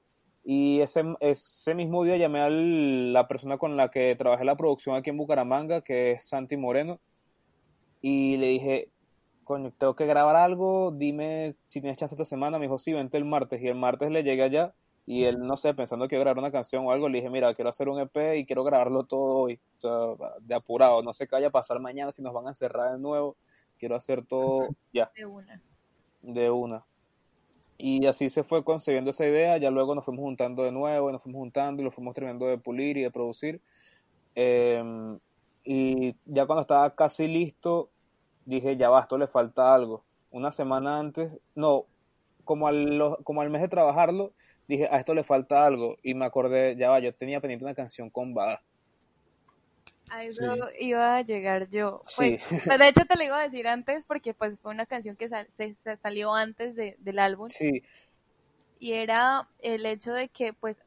Y 0.43 0.79
ese, 0.81 1.03
ese 1.19 1.73
mismo 1.73 2.03
día 2.03 2.17
llamé 2.17 2.41
a 2.41 2.49
la 2.49 3.27
persona 3.27 3.57
con 3.57 3.75
la 3.77 3.89
que 3.89 4.15
trabajé 4.15 4.45
la 4.45 4.55
producción 4.55 4.95
aquí 4.95 5.09
en 5.09 5.17
Bucaramanga, 5.17 5.81
que 5.81 6.11
es 6.11 6.27
Santi 6.27 6.55
Moreno, 6.55 6.99
y 8.01 8.37
le 8.37 8.47
dije, 8.49 8.89
coño, 9.43 9.71
tengo 9.77 9.95
que 9.95 10.05
grabar 10.05 10.35
algo, 10.35 10.91
dime 10.91 11.51
si 11.67 11.81
tienes 11.81 11.97
chance 11.97 12.13
esta 12.13 12.25
semana. 12.25 12.59
Me 12.59 12.65
dijo, 12.65 12.77
sí, 12.77 12.93
vente 12.93 13.17
el 13.17 13.25
martes. 13.25 13.61
Y 13.63 13.67
el 13.67 13.75
martes 13.75 14.11
le 14.11 14.23
llegué 14.23 14.43
allá 14.43 14.73
y 15.07 15.25
él, 15.25 15.39
no 15.39 15.55
sé, 15.55 15.73
pensando 15.73 16.07
que 16.07 16.15
iba 16.15 16.21
a 16.21 16.25
grabar 16.25 16.39
una 16.39 16.51
canción 16.51 16.85
o 16.85 16.91
algo, 16.91 17.09
le 17.09 17.19
dije, 17.19 17.29
mira, 17.29 17.53
quiero 17.53 17.69
hacer 17.69 17.89
un 17.89 17.99
EP 17.99 18.37
y 18.37 18.45
quiero 18.45 18.63
grabarlo 18.63 19.03
todo 19.03 19.35
hoy, 19.35 19.59
o 19.77 19.81
sea, 19.81 20.35
de 20.41 20.55
apurado, 20.55 21.03
no 21.03 21.13
sé 21.13 21.27
qué 21.27 21.35
vaya 21.35 21.47
a 21.47 21.51
pasar 21.51 21.79
mañana 21.79 22.11
si 22.11 22.23
nos 22.23 22.33
van 22.33 22.47
a 22.47 22.53
cerrar 22.53 22.93
de 22.93 22.99
nuevo, 22.99 23.35
quiero 23.77 23.95
hacer 23.95 24.25
todo 24.25 24.69
ya. 24.91 25.11
De 25.15 25.25
una. 25.25 25.61
De 26.21 26.49
una. 26.49 26.83
Y 27.77 28.07
así 28.07 28.29
se 28.29 28.43
fue 28.43 28.63
concebiendo 28.63 29.11
esa 29.11 29.27
idea, 29.27 29.57
ya 29.57 29.69
luego 29.69 29.93
nos 29.93 30.05
fuimos 30.05 30.23
juntando 30.23 30.63
de 30.63 30.71
nuevo, 30.71 31.09
y 31.09 31.13
nos 31.13 31.21
fuimos 31.21 31.39
juntando 31.39 31.81
y 31.81 31.85
lo 31.85 31.91
fuimos 31.91 32.15
terminando 32.15 32.47
de 32.47 32.57
pulir 32.57 32.97
y 32.97 33.03
de 33.03 33.11
producir. 33.11 33.61
Em, 34.33 35.19
y 35.63 36.15
ya 36.25 36.45
cuando 36.45 36.61
estaba 36.61 36.95
casi 36.95 37.27
listo, 37.27 37.89
dije, 38.45 38.77
ya 38.77 38.89
va, 38.89 39.01
esto 39.01 39.17
le 39.17 39.27
falta 39.27 39.73
algo. 39.73 40.03
Una 40.31 40.51
semana 40.51 40.99
antes, 40.99 41.31
no, 41.53 41.85
como 42.43 42.67
al, 42.67 43.17
como 43.23 43.41
al 43.41 43.49
mes 43.49 43.61
de 43.61 43.67
trabajarlo, 43.67 44.31
dije, 44.67 44.87
a 44.89 44.97
esto 44.97 45.13
le 45.13 45.23
falta 45.23 45.65
algo. 45.65 45.97
Y 46.03 46.13
me 46.13 46.25
acordé, 46.25 46.75
ya 46.75 46.89
va, 46.89 46.99
yo 46.99 47.13
tenía 47.13 47.39
pendiente 47.39 47.65
una 47.65 47.75
canción 47.75 48.09
con 48.09 48.33
Bada. 48.33 48.61
A 50.09 50.23
eso 50.23 50.43
iba 50.79 51.17
a 51.17 51.21
llegar 51.21 51.69
yo. 51.69 52.01
Pues, 52.15 52.41
pues, 52.65 52.79
de 52.79 52.87
hecho 52.87 53.05
te 53.05 53.17
lo 53.17 53.23
iba 53.23 53.39
a 53.39 53.43
decir 53.43 53.67
antes 53.67 54.03
porque 54.05 54.33
pues 54.33 54.59
fue 54.59 54.71
una 54.71 54.85
canción 54.85 55.15
que 55.15 55.29
se, 55.29 55.97
salió 55.97 56.33
antes 56.33 56.75
del 56.75 57.19
álbum. 57.19 57.49
Sí. 57.49 57.83
Y 58.79 58.93
era 58.93 59.47
el 59.59 59.85
hecho 59.85 60.13
de 60.13 60.27
que 60.29 60.53
pues 60.53 60.81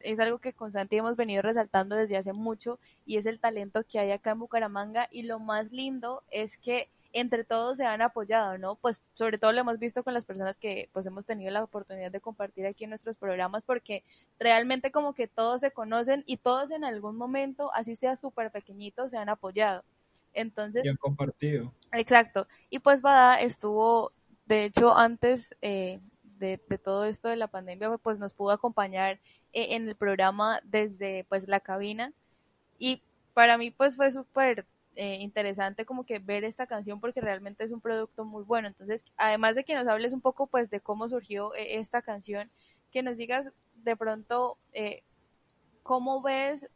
es 0.00 0.18
algo 0.20 0.38
que 0.38 0.52
constante 0.52 0.96
hemos 0.96 1.16
venido 1.16 1.42
resaltando 1.42 1.96
desde 1.96 2.16
hace 2.16 2.32
mucho 2.32 2.78
y 3.06 3.16
es 3.16 3.26
el 3.26 3.38
talento 3.38 3.84
que 3.84 3.98
hay 3.98 4.10
acá 4.10 4.32
en 4.32 4.40
Bucaramanga 4.40 5.08
y 5.10 5.22
lo 5.22 5.38
más 5.38 5.72
lindo 5.72 6.22
es 6.30 6.58
que 6.58 6.88
entre 7.12 7.44
todos 7.44 7.76
se 7.76 7.84
han 7.84 8.02
apoyado, 8.02 8.58
¿no? 8.58 8.76
Pues 8.76 9.00
sobre 9.14 9.38
todo 9.38 9.52
lo 9.52 9.60
hemos 9.60 9.78
visto 9.78 10.02
con 10.02 10.14
las 10.14 10.24
personas 10.24 10.56
que 10.56 10.88
pues 10.92 11.04
hemos 11.06 11.24
tenido 11.24 11.50
la 11.50 11.62
oportunidad 11.62 12.10
de 12.10 12.20
compartir 12.20 12.66
aquí 12.66 12.84
en 12.84 12.90
nuestros 12.90 13.16
programas 13.16 13.64
porque 13.64 14.02
realmente 14.38 14.90
como 14.90 15.14
que 15.14 15.28
todos 15.28 15.60
se 15.60 15.70
conocen 15.70 16.24
y 16.26 16.38
todos 16.38 16.70
en 16.70 16.84
algún 16.84 17.16
momento, 17.16 17.72
así 17.74 17.96
sea 17.96 18.16
súper 18.16 18.50
pequeñito, 18.50 19.08
se 19.08 19.18
han 19.18 19.28
apoyado. 19.28 19.84
Entonces... 20.32 20.84
Y 20.84 20.88
han 20.88 20.96
compartido. 20.96 21.72
Exacto. 21.92 22.46
Y 22.70 22.78
pues 22.78 23.02
Bada 23.02 23.40
estuvo, 23.40 24.12
de 24.46 24.64
hecho, 24.64 24.96
antes 24.96 25.54
eh, 25.60 26.00
de, 26.38 26.58
todo 26.82 27.04
esto 27.04 27.28
de 27.28 27.36
la 27.36 27.48
pandemia, 27.48 27.98
pues 27.98 28.18
nos 28.18 28.32
pudo 28.32 28.50
acompañar 28.50 29.20
eh, 29.52 29.76
en 29.76 29.88
el 29.88 29.96
programa 29.96 30.60
desde 30.64 31.24
pues 31.28 31.46
la 31.46 31.60
cabina 31.60 32.12
y 32.78 33.02
para 33.34 33.58
mí 33.58 33.70
pues 33.70 33.96
fue 33.96 34.10
súper 34.10 34.66
eh, 34.94 35.16
interesante 35.20 35.86
como 35.86 36.04
que 36.04 36.18
ver 36.18 36.44
esta 36.44 36.66
canción 36.66 37.00
porque 37.00 37.20
realmente 37.20 37.64
es 37.64 37.72
un 37.72 37.80
producto 37.80 38.24
muy 38.24 38.44
bueno. 38.44 38.68
Entonces, 38.68 39.02
además 39.16 39.54
de 39.54 39.64
que 39.64 39.74
nos 39.74 39.88
hables 39.88 40.12
un 40.12 40.20
poco 40.20 40.46
pues 40.46 40.70
de 40.70 40.80
cómo 40.80 41.08
surgió 41.08 41.54
eh, 41.54 41.78
esta 41.78 42.02
canción, 42.02 42.50
que 42.90 43.02
nos 43.02 43.16
digas 43.16 43.50
de 43.74 43.96
pronto 43.96 44.58
eh, 44.72 45.02
cómo 45.82 46.20
ves 46.22 46.68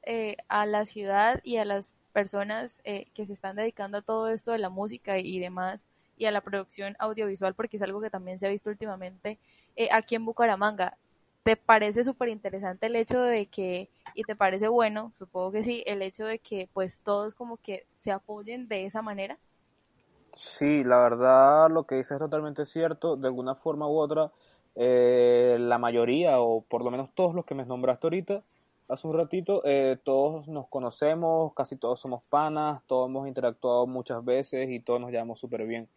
a 0.49 0.67
la 0.67 0.87
ciudad 0.87 1.41
y 1.45 1.59
a 1.59 1.65
las 1.65 1.95
personas 2.13 2.81
que 2.83 3.27
se 3.27 3.35
están 3.35 3.57
dedicando 3.57 3.99
a 3.99 4.03
todo 4.03 4.31
esto 4.31 4.53
de 4.53 4.59
la 4.59 4.71
música 4.71 5.19
y 5.19 5.39
demás 5.39 5.87
y 6.17 6.25
a 6.25 6.31
la 6.31 6.41
producción 6.41 6.97
audiovisual 6.99 7.55
porque 7.55 7.77
es 7.77 7.83
algo 7.83 8.01
que 8.01 8.11
también 8.11 8.41
se 8.41 8.47
ha 8.47 8.51
visto 8.51 8.71
últimamente 8.71 9.39
aquí 9.93 10.15
en 10.15 10.25
Bucaramanga. 10.25 10.97
¿Te 11.47 11.55
parece 11.55 12.03
súper 12.03 12.29
interesante 12.29 12.87
el 12.87 12.97
hecho 12.97 13.23
de 13.23 13.47
que, 13.47 13.89
y 14.15 14.25
te 14.25 14.35
parece 14.35 14.67
bueno, 14.67 15.13
supongo 15.15 15.53
que 15.53 15.63
sí, 15.63 15.85
el 15.87 16.03
hecho 16.03 16.25
de 16.27 16.41
que 16.41 16.69
pues 16.73 17.03
todos 17.03 17.37
como 17.37 17.57
que 17.59 17.87
se 18.01 18.11
apoyen 18.11 18.67
de 18.67 18.85
esa 18.85 19.01
manera? 19.01 19.39
Sí, 20.33 20.83
la 20.83 20.99
verdad 20.99 21.71
lo 21.71 21.87
que 21.87 21.95
dices 21.95 22.13
es 22.13 22.19
totalmente 22.19 22.67
cierto. 22.67 23.17
De 23.17 23.29
alguna 23.29 23.55
forma 23.55 23.87
u 23.89 23.97
otra, 23.97 24.33
eh, 24.75 25.57
la 25.61 25.79
mayoría, 25.79 26.41
o 26.41 26.63
por 26.63 26.83
lo 26.85 26.91
menos 26.91 27.11
todos 27.15 27.33
los 27.37 27.45
que 27.45 27.55
me 27.55 27.65
nombraste 27.65 28.09
ahorita, 28.09 28.43
hace 28.89 29.07
un 29.07 29.15
ratito, 29.17 29.63
eh, 29.65 29.99
todos 30.03 30.49
nos 30.49 30.67
conocemos, 30.69 31.55
casi 31.55 31.77
todos 31.77 32.01
somos 32.01 32.25
panas, 32.29 32.83
todos 32.89 33.09
hemos 33.09 33.29
interactuado 33.29 33.87
muchas 33.87 34.25
veces 34.25 34.69
y 34.69 34.81
todos 34.81 35.01
nos 35.01 35.13
llevamos 35.13 35.39
súper 35.39 35.65
bien. 35.65 35.89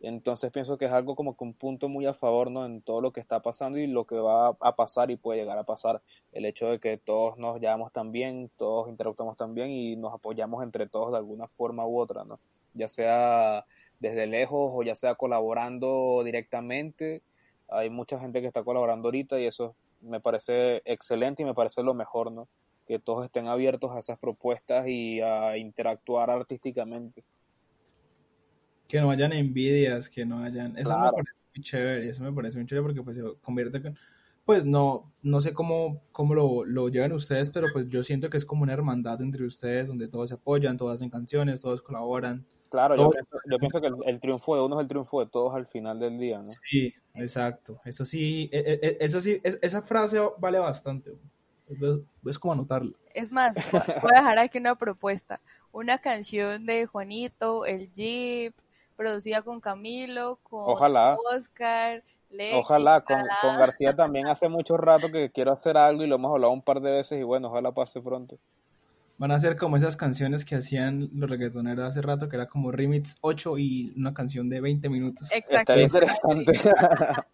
Entonces 0.00 0.52
pienso 0.52 0.78
que 0.78 0.84
es 0.84 0.92
algo 0.92 1.16
como 1.16 1.36
que 1.36 1.42
un 1.42 1.54
punto 1.54 1.88
muy 1.88 2.06
a 2.06 2.14
favor, 2.14 2.50
¿no? 2.50 2.64
En 2.64 2.82
todo 2.82 3.00
lo 3.00 3.12
que 3.12 3.20
está 3.20 3.40
pasando 3.40 3.78
y 3.78 3.88
lo 3.88 4.06
que 4.06 4.16
va 4.16 4.56
a 4.60 4.76
pasar 4.76 5.10
y 5.10 5.16
puede 5.16 5.40
llegar 5.40 5.58
a 5.58 5.64
pasar. 5.64 6.02
El 6.32 6.44
hecho 6.44 6.68
de 6.68 6.78
que 6.78 6.98
todos 6.98 7.36
nos 7.36 7.60
llevamos 7.60 7.92
tan 7.92 8.12
bien, 8.12 8.48
todos 8.56 8.88
interactuamos 8.88 9.36
tan 9.36 9.54
bien 9.54 9.70
y 9.70 9.96
nos 9.96 10.14
apoyamos 10.14 10.62
entre 10.62 10.86
todos 10.86 11.10
de 11.10 11.18
alguna 11.18 11.48
forma 11.48 11.84
u 11.86 11.98
otra, 11.98 12.24
¿no? 12.24 12.38
Ya 12.74 12.88
sea 12.88 13.64
desde 13.98 14.28
lejos 14.28 14.70
o 14.72 14.82
ya 14.84 14.94
sea 14.94 15.16
colaborando 15.16 16.22
directamente. 16.24 17.22
Hay 17.68 17.90
mucha 17.90 18.20
gente 18.20 18.40
que 18.40 18.46
está 18.46 18.62
colaborando 18.62 19.08
ahorita 19.08 19.40
y 19.40 19.46
eso 19.46 19.74
me 20.00 20.20
parece 20.20 20.80
excelente 20.84 21.42
y 21.42 21.46
me 21.46 21.54
parece 21.54 21.82
lo 21.82 21.94
mejor, 21.94 22.30
¿no? 22.30 22.46
Que 22.86 23.00
todos 23.00 23.24
estén 23.24 23.48
abiertos 23.48 23.90
a 23.90 23.98
esas 23.98 24.18
propuestas 24.18 24.86
y 24.86 25.20
a 25.20 25.56
interactuar 25.56 26.30
artísticamente 26.30 27.24
que 28.88 29.00
no 29.00 29.10
hayan 29.10 29.32
envidias, 29.32 30.08
que 30.08 30.24
no 30.24 30.38
hayan... 30.40 30.76
Eso 30.76 30.98
me 30.98 31.10
parece 31.12 31.32
muy 31.54 31.62
chévere, 31.62 32.08
eso 32.08 32.22
me 32.24 32.32
parece 32.32 32.58
muy 32.58 32.66
chévere 32.66 32.82
porque 32.82 33.02
pues 33.02 33.16
se 33.16 33.22
convierte 33.42 33.78
en... 33.78 33.98
Pues 34.44 34.64
no, 34.64 35.12
no 35.22 35.42
sé 35.42 35.52
cómo, 35.52 36.00
cómo 36.10 36.34
lo, 36.34 36.64
lo 36.64 36.88
llevan 36.88 37.12
ustedes, 37.12 37.50
pero 37.50 37.66
pues 37.70 37.86
yo 37.88 38.02
siento 38.02 38.30
que 38.30 38.38
es 38.38 38.46
como 38.46 38.62
una 38.62 38.72
hermandad 38.72 39.20
entre 39.20 39.44
ustedes, 39.44 39.88
donde 39.88 40.08
todos 40.08 40.30
se 40.30 40.36
apoyan, 40.36 40.78
todos 40.78 40.94
hacen 40.94 41.10
canciones, 41.10 41.60
todos 41.60 41.82
colaboran. 41.82 42.46
Claro, 42.70 42.96
yo 42.96 43.58
pienso, 43.58 43.80
que 43.80 43.88
el, 44.06 44.20
triunfo 44.20 44.54
de 44.54 44.62
uno 44.62 44.78
es 44.78 44.82
el 44.84 44.88
triunfo 44.88 45.20
de 45.20 45.30
todos 45.30 45.54
al 45.54 45.66
final 45.66 45.98
del 45.98 46.18
día, 46.18 46.38
¿no? 46.38 46.48
Sí, 46.48 46.94
exacto. 47.14 47.80
Eso 47.84 48.06
sí, 48.06 48.48
e, 48.52 48.58
e, 48.58 48.86
e, 48.86 48.96
eso 49.00 49.20
sí, 49.20 49.40
esa 49.42 49.82
frase 49.82 50.18
vale 50.38 50.58
bastante. 50.58 51.12
Es, 52.26 52.38
como 52.38 52.52
anotarla. 52.52 52.92
Es 53.14 53.30
más, 53.32 53.54
voy 53.72 54.12
a 54.14 54.20
dejar 54.20 54.38
aquí 54.38 54.58
una 54.58 54.76
propuesta. 54.76 55.40
Una 55.72 55.98
canción 55.98 56.64
de 56.64 56.86
Juanito, 56.86 57.66
el 57.66 57.92
Jeep, 57.92 58.54
producida 58.98 59.42
con 59.42 59.60
Camilo, 59.60 60.40
con 60.42 60.64
Oscar. 60.68 62.02
ojalá, 62.52 63.00
con, 63.02 63.22
con, 63.40 63.56
García 63.56 63.94
también 63.94 64.26
hace 64.26 64.48
mucho 64.48 64.76
rato 64.76 65.10
que 65.12 65.30
quiero 65.30 65.52
hacer 65.52 65.76
algo 65.76 66.02
y 66.02 66.08
lo 66.08 66.16
hemos 66.16 66.32
hablado 66.32 66.52
un 66.52 66.62
par 66.62 66.80
de 66.80 66.90
veces 66.90 67.20
y 67.20 67.22
bueno, 67.22 67.48
ojalá 67.48 67.70
pase 67.70 68.02
pronto. 68.02 68.38
Van 69.16 69.30
a 69.30 69.38
ser 69.38 69.56
como 69.56 69.76
esas 69.76 69.96
canciones 69.96 70.44
que 70.44 70.56
hacían 70.56 71.10
los 71.12 71.30
reggaetoneros 71.30 71.88
hace 71.88 72.02
rato, 72.02 72.28
que 72.28 72.36
era 72.36 72.46
como 72.46 72.72
Remix 72.72 73.16
8 73.20 73.58
y 73.58 73.92
una 73.96 74.14
canción 74.14 74.48
de 74.48 74.60
20 74.60 74.88
minutos. 74.88 75.28
Exacto. 75.32 75.58
Estaría 75.58 75.84
interesante. 75.84 76.52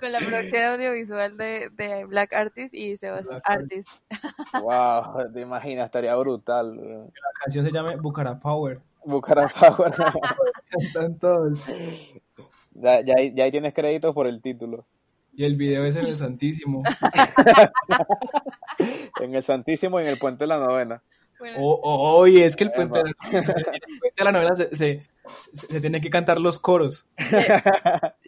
Con 0.00 0.12
la 0.12 0.18
producción 0.18 0.64
audiovisual 0.64 1.36
de, 1.36 1.70
de 1.76 2.04
Black 2.04 2.32
Artist 2.32 2.74
y 2.74 2.96
Sebas 2.96 3.26
Black 3.26 3.42
Artist. 3.44 3.88
wow, 4.62 5.30
te 5.32 5.40
imaginas, 5.40 5.86
estaría 5.86 6.14
brutal. 6.16 6.76
La 6.76 7.40
canción 7.42 7.64
se 7.66 7.72
llama 7.72 7.96
Bucara 7.96 8.38
Power. 8.38 8.80
Bucara 9.04 9.48
Power. 9.48 9.92
Cantan 10.70 11.18
todos. 11.18 11.66
ya, 12.72 13.00
ya, 13.02 13.14
ahí- 13.18 13.34
ya 13.34 13.44
ahí 13.44 13.50
tienes 13.50 13.72
créditos 13.74 14.14
por 14.14 14.26
el 14.26 14.40
título. 14.42 14.86
Y 15.32 15.44
el 15.44 15.56
video 15.56 15.84
es 15.84 15.96
en 15.96 16.06
el 16.06 16.16
Santísimo. 16.16 16.82
En 19.20 19.34
el 19.34 19.44
Santísimo 19.44 20.00
y 20.00 20.04
en 20.04 20.08
el 20.08 20.18
Puente 20.18 20.44
de 20.44 20.48
la 20.48 20.58
Novena. 20.58 21.02
O- 21.58 21.74
o- 21.82 22.18
Oye, 22.18 22.44
es 22.44 22.54
que 22.56 22.64
el 22.64 22.72
puente, 22.72 22.98
de 22.98 23.04
la, 23.04 23.10
el 23.32 23.44
puente 23.98 24.14
de 24.18 24.24
la 24.24 24.32
novela 24.32 24.54
se, 24.56 24.76
se, 24.76 25.06
se, 25.54 25.66
se 25.68 25.80
tiene 25.80 26.00
que 26.02 26.10
cantar 26.10 26.38
los 26.38 26.58
coros. 26.58 27.06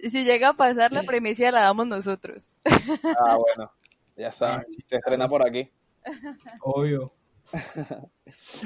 Si 0.03 0.25
llega 0.25 0.51
a 0.51 0.53
pasar, 0.55 0.93
la 0.93 1.03
premisa 1.03 1.51
la 1.51 1.61
damos 1.63 1.87
nosotros. 1.87 2.51
Ah, 2.65 3.37
bueno, 3.37 3.71
ya 4.17 4.33
sabes, 4.33 4.67
se 4.85 4.97
estrena 4.97 5.29
por 5.29 5.47
aquí. 5.47 5.71
Obvio. 6.63 7.13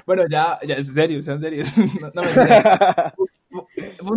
Bueno, 0.07 0.25
ya, 0.31 0.59
ya, 0.67 0.75
es 0.77 0.89
serio, 0.93 1.23
sean 1.23 1.41
serios. 1.41 1.73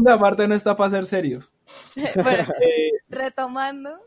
No, 0.03 0.11
aparte 0.11 0.47
no 0.47 0.55
está 0.55 0.75
para 0.75 0.89
ser 0.91 1.05
serios. 1.05 1.49
Bueno, 2.23 2.43
Eh, 2.61 2.91
retomando. 3.09 3.99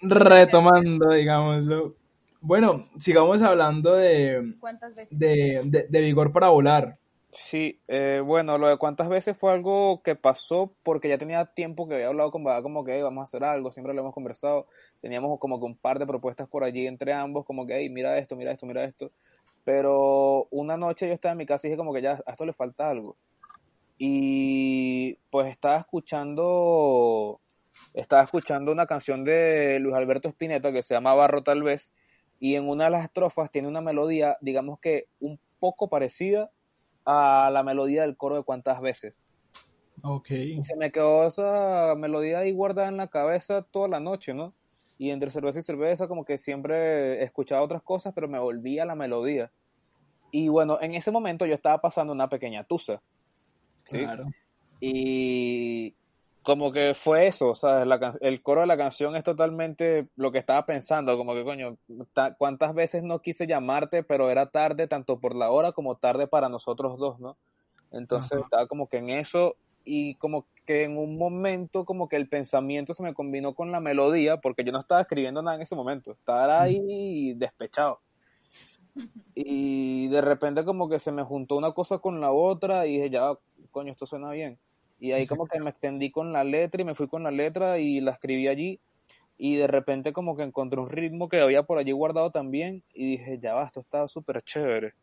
retomando, 0.00 1.10
digámoslo. 1.12 1.94
Bueno, 2.40 2.88
sigamos 2.98 3.42
hablando 3.42 3.94
de, 3.94 4.54
¿Cuántas 4.58 4.94
veces? 4.94 5.16
de, 5.18 5.60
de, 5.64 5.86
de 5.88 6.00
vigor 6.00 6.32
para 6.32 6.48
volar. 6.48 6.96
Sí, 7.32 7.80
eh, 7.86 8.20
bueno, 8.24 8.58
lo 8.58 8.66
de 8.66 8.76
cuántas 8.76 9.08
veces 9.08 9.36
fue 9.36 9.52
algo 9.52 10.02
que 10.02 10.16
pasó 10.16 10.74
porque 10.82 11.08
ya 11.08 11.16
tenía 11.18 11.44
tiempo 11.46 11.86
que 11.86 11.94
había 11.94 12.08
hablado 12.08 12.32
con 12.32 12.42
Bada 12.42 12.60
como 12.60 12.82
que 12.84 12.94
"Hey, 12.96 13.02
vamos 13.02 13.20
a 13.20 13.24
hacer 13.24 13.44
algo, 13.44 13.70
siempre 13.70 13.94
lo 13.94 14.00
hemos 14.00 14.14
conversado, 14.14 14.66
teníamos 15.00 15.38
como 15.38 15.60
que 15.60 15.66
un 15.66 15.76
par 15.76 16.00
de 16.00 16.06
propuestas 16.06 16.48
por 16.48 16.64
allí 16.64 16.88
entre 16.88 17.12
ambos, 17.12 17.44
como 17.46 17.66
que, 17.66 17.76
hey, 17.76 17.88
mira 17.88 18.18
esto, 18.18 18.34
mira 18.34 18.50
esto, 18.50 18.66
mira 18.66 18.82
esto, 18.84 19.12
pero 19.64 20.46
una 20.50 20.76
noche 20.76 21.06
yo 21.06 21.14
estaba 21.14 21.32
en 21.32 21.38
mi 21.38 21.46
casa 21.46 21.66
y 21.66 21.70
dije 21.70 21.78
como 21.78 21.92
que 21.92 22.02
ya, 22.02 22.22
a 22.26 22.30
esto 22.30 22.44
le 22.46 22.52
falta 22.52 22.88
algo. 22.88 23.16
Y 23.98 25.14
pues 25.30 25.48
estaba 25.48 25.78
escuchando, 25.78 27.40
estaba 27.94 28.22
escuchando 28.22 28.72
una 28.72 28.86
canción 28.86 29.24
de 29.24 29.78
Luis 29.80 29.94
Alberto 29.94 30.28
Spinetta 30.28 30.72
que 30.72 30.82
se 30.82 30.94
llama 30.94 31.14
Barro 31.14 31.42
tal 31.42 31.62
vez, 31.62 31.92
y 32.38 32.54
en 32.54 32.68
una 32.68 32.84
de 32.84 32.90
las 32.90 33.04
estrofas 33.04 33.50
tiene 33.50 33.68
una 33.68 33.82
melodía, 33.82 34.38
digamos 34.40 34.80
que 34.80 35.08
un 35.20 35.38
poco 35.58 35.88
parecida 35.88 36.50
a 37.04 37.50
la 37.52 37.62
melodía 37.62 38.02
del 38.02 38.16
coro 38.16 38.36
de 38.36 38.42
cuántas 38.42 38.80
veces. 38.80 39.18
Ok. 40.02 40.30
Y 40.30 40.64
se 40.64 40.76
me 40.76 40.90
quedó 40.90 41.26
esa 41.26 41.94
melodía 41.96 42.38
ahí 42.38 42.52
guardada 42.52 42.88
en 42.88 42.96
la 42.96 43.08
cabeza 43.08 43.62
toda 43.70 43.88
la 43.88 44.00
noche, 44.00 44.32
¿no? 44.32 44.54
Y 45.00 45.12
entre 45.12 45.30
cerveza 45.30 45.60
y 45.60 45.62
cerveza 45.62 46.08
como 46.08 46.26
que 46.26 46.36
siempre 46.36 47.24
escuchaba 47.24 47.62
otras 47.62 47.82
cosas, 47.82 48.12
pero 48.14 48.28
me 48.28 48.38
volvía 48.38 48.84
la 48.84 48.94
melodía. 48.94 49.50
Y 50.30 50.48
bueno, 50.48 50.76
en 50.82 50.94
ese 50.94 51.10
momento 51.10 51.46
yo 51.46 51.54
estaba 51.54 51.80
pasando 51.80 52.12
una 52.12 52.28
pequeña 52.28 52.64
tusa. 52.64 53.00
¿sí? 53.86 53.96
Claro. 53.96 54.26
Y 54.78 55.94
como 56.42 56.70
que 56.70 56.92
fue 56.92 57.28
eso, 57.28 57.54
¿sabes? 57.54 57.86
La 57.86 58.12
el 58.20 58.42
coro 58.42 58.60
de 58.60 58.66
la 58.66 58.76
canción 58.76 59.16
es 59.16 59.24
totalmente 59.24 60.06
lo 60.16 60.32
que 60.32 60.38
estaba 60.38 60.66
pensando, 60.66 61.16
como 61.16 61.32
que 61.32 61.44
coño, 61.44 61.78
ta- 62.12 62.34
cuántas 62.34 62.74
veces 62.74 63.02
no 63.02 63.20
quise 63.20 63.46
llamarte, 63.46 64.02
pero 64.02 64.28
era 64.28 64.50
tarde 64.50 64.86
tanto 64.86 65.18
por 65.18 65.34
la 65.34 65.50
hora 65.50 65.72
como 65.72 65.96
tarde 65.96 66.26
para 66.26 66.50
nosotros 66.50 66.98
dos, 66.98 67.18
¿no? 67.18 67.38
Entonces 67.90 68.32
Ajá. 68.32 68.42
estaba 68.44 68.66
como 68.66 68.86
que 68.86 68.98
en 68.98 69.08
eso 69.08 69.56
y 69.92 70.14
como 70.14 70.46
que 70.66 70.84
en 70.84 70.96
un 70.96 71.18
momento 71.18 71.84
como 71.84 72.08
que 72.08 72.14
el 72.14 72.28
pensamiento 72.28 72.94
se 72.94 73.02
me 73.02 73.12
combinó 73.12 73.56
con 73.56 73.72
la 73.72 73.80
melodía, 73.80 74.36
porque 74.36 74.62
yo 74.62 74.70
no 74.70 74.78
estaba 74.78 75.00
escribiendo 75.00 75.42
nada 75.42 75.56
en 75.56 75.62
ese 75.62 75.74
momento, 75.74 76.12
estaba 76.12 76.62
ahí 76.62 77.34
despechado. 77.34 77.98
Y 79.34 80.06
de 80.06 80.20
repente 80.20 80.64
como 80.64 80.88
que 80.88 81.00
se 81.00 81.10
me 81.10 81.24
juntó 81.24 81.56
una 81.56 81.72
cosa 81.72 81.98
con 81.98 82.20
la 82.20 82.30
otra 82.30 82.86
y 82.86 82.98
dije, 82.98 83.10
ya, 83.10 83.32
coño, 83.72 83.90
esto 83.90 84.06
suena 84.06 84.30
bien. 84.30 84.58
Y 85.00 85.10
ahí 85.10 85.26
como 85.26 85.46
que 85.46 85.58
me 85.58 85.70
extendí 85.70 86.12
con 86.12 86.32
la 86.32 86.44
letra 86.44 86.80
y 86.80 86.84
me 86.84 86.94
fui 86.94 87.08
con 87.08 87.24
la 87.24 87.32
letra 87.32 87.80
y 87.80 88.00
la 88.00 88.12
escribí 88.12 88.46
allí. 88.46 88.78
Y 89.38 89.56
de 89.56 89.66
repente 89.66 90.12
como 90.12 90.36
que 90.36 90.44
encontré 90.44 90.78
un 90.78 90.88
ritmo 90.88 91.28
que 91.28 91.40
había 91.40 91.64
por 91.64 91.78
allí 91.78 91.90
guardado 91.90 92.30
también 92.30 92.84
y 92.94 93.10
dije, 93.10 93.40
ya 93.40 93.54
va, 93.54 93.64
esto 93.64 93.80
está 93.80 94.06
súper 94.06 94.40
chévere. 94.42 94.94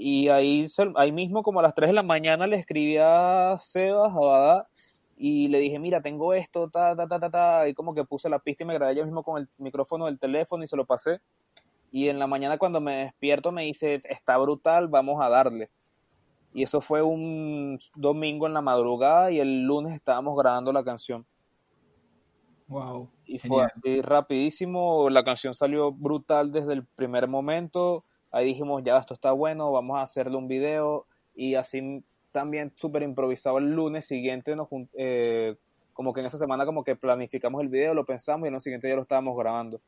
Y 0.00 0.28
ahí, 0.28 0.68
se- 0.68 0.92
ahí 0.94 1.10
mismo 1.10 1.42
como 1.42 1.58
a 1.58 1.62
las 1.64 1.74
3 1.74 1.88
de 1.88 1.92
la 1.94 2.04
mañana 2.04 2.46
le 2.46 2.54
escribí 2.56 2.96
a 2.98 3.56
Sebas, 3.58 4.12
a 4.14 4.18
Badá, 4.18 4.68
y 5.16 5.48
le 5.48 5.58
dije, 5.58 5.80
mira, 5.80 6.00
tengo 6.00 6.34
esto, 6.34 6.70
ta, 6.70 6.94
ta, 6.94 7.08
ta, 7.08 7.18
ta, 7.18 7.28
ta, 7.30 7.68
y 7.68 7.74
como 7.74 7.92
que 7.94 8.04
puse 8.04 8.28
la 8.28 8.38
pista 8.38 8.62
y 8.62 8.66
me 8.68 8.74
grabé 8.74 8.94
yo 8.94 9.04
mismo 9.04 9.24
con 9.24 9.42
el 9.42 9.48
micrófono 9.58 10.06
del 10.06 10.20
teléfono 10.20 10.62
y 10.62 10.68
se 10.68 10.76
lo 10.76 10.86
pasé. 10.86 11.20
Y 11.90 12.08
en 12.08 12.20
la 12.20 12.28
mañana 12.28 12.58
cuando 12.58 12.80
me 12.80 13.06
despierto 13.06 13.50
me 13.50 13.64
dice, 13.64 14.00
está 14.04 14.38
brutal, 14.38 14.86
vamos 14.86 15.20
a 15.20 15.28
darle. 15.28 15.68
Y 16.54 16.62
eso 16.62 16.80
fue 16.80 17.02
un 17.02 17.80
domingo 17.96 18.46
en 18.46 18.54
la 18.54 18.60
madrugada 18.60 19.32
y 19.32 19.40
el 19.40 19.64
lunes 19.64 19.96
estábamos 19.96 20.38
grabando 20.38 20.72
la 20.72 20.84
canción. 20.84 21.26
Wow. 22.68 23.08
Y 23.24 23.40
fue 23.40 23.64
así 23.64 24.00
rapidísimo, 24.00 25.10
la 25.10 25.24
canción 25.24 25.54
salió 25.54 25.90
brutal 25.90 26.52
desde 26.52 26.74
el 26.74 26.84
primer 26.84 27.26
momento. 27.26 28.04
Ahí 28.30 28.46
dijimos, 28.46 28.82
ya 28.84 28.98
esto 28.98 29.14
está 29.14 29.32
bueno, 29.32 29.72
vamos 29.72 29.98
a 29.98 30.02
hacerle 30.02 30.36
un 30.36 30.48
video. 30.48 31.06
Y 31.34 31.54
así 31.54 32.02
también 32.32 32.72
súper 32.76 33.02
improvisado 33.02 33.58
el 33.58 33.72
lunes 33.72 34.06
siguiente, 34.06 34.54
nos 34.54 34.68
eh, 34.94 35.56
como 35.92 36.12
que 36.12 36.20
en 36.20 36.26
esa 36.26 36.38
semana 36.38 36.66
como 36.66 36.84
que 36.84 36.94
planificamos 36.94 37.60
el 37.62 37.68
video, 37.68 37.94
lo 37.94 38.04
pensamos 38.04 38.46
y 38.46 38.48
en 38.48 38.54
el 38.54 38.60
siguiente 38.60 38.88
ya 38.88 38.94
lo 38.94 39.02
estábamos 39.02 39.36
grabando. 39.36 39.80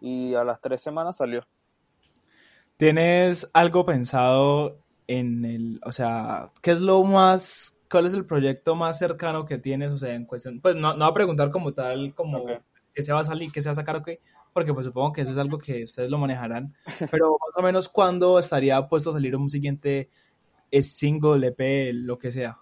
Y 0.00 0.34
a 0.34 0.44
las 0.44 0.60
tres 0.60 0.82
semanas 0.82 1.16
salió. 1.16 1.46
¿Tienes 2.76 3.48
algo 3.52 3.86
pensado 3.86 4.76
en 5.06 5.44
el, 5.44 5.80
o 5.84 5.92
sea, 5.92 6.50
qué 6.60 6.72
es 6.72 6.80
lo 6.80 7.02
más, 7.04 7.76
cuál 7.90 8.06
es 8.06 8.12
el 8.12 8.26
proyecto 8.26 8.74
más 8.74 8.98
cercano 8.98 9.46
que 9.46 9.58
tienes, 9.58 9.92
o 9.92 9.98
sea, 9.98 10.14
en 10.14 10.26
cuestión, 10.26 10.60
pues 10.60 10.74
no, 10.76 10.94
no 10.94 11.04
voy 11.04 11.10
a 11.10 11.14
preguntar 11.14 11.50
como 11.50 11.72
tal, 11.72 12.14
como 12.14 12.44
que 12.94 13.02
se 13.02 13.12
va 13.12 13.20
a 13.20 13.24
salir, 13.24 13.52
que 13.52 13.62
se 13.62 13.68
va 13.68 13.72
a 13.72 13.76
sacar 13.76 13.96
o 13.96 14.02
qué, 14.02 14.20
porque 14.54 14.72
pues 14.72 14.86
supongo 14.86 15.12
que 15.12 15.20
eso 15.22 15.32
es 15.32 15.38
algo 15.38 15.58
que 15.58 15.84
ustedes 15.84 16.08
lo 16.08 16.16
manejarán, 16.16 16.72
pero 17.10 17.32
más 17.32 17.56
o 17.56 17.62
menos 17.62 17.88
cuándo 17.88 18.38
estaría 18.38 18.88
puesto 18.88 19.10
a 19.10 19.14
salir 19.14 19.36
un 19.36 19.50
siguiente 19.50 20.08
single, 20.80 21.46
EP, 21.48 21.92
lo 21.92 22.18
que 22.18 22.32
sea. 22.32 22.58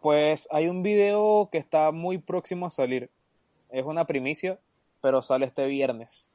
Pues 0.00 0.48
hay 0.50 0.68
un 0.68 0.82
video 0.82 1.48
que 1.50 1.58
está 1.58 1.90
muy 1.90 2.18
próximo 2.18 2.66
a 2.66 2.70
salir. 2.70 3.10
Es 3.68 3.84
una 3.84 4.06
primicia, 4.06 4.58
pero 5.02 5.20
sale 5.20 5.46
este 5.46 5.66
viernes. 5.66 6.28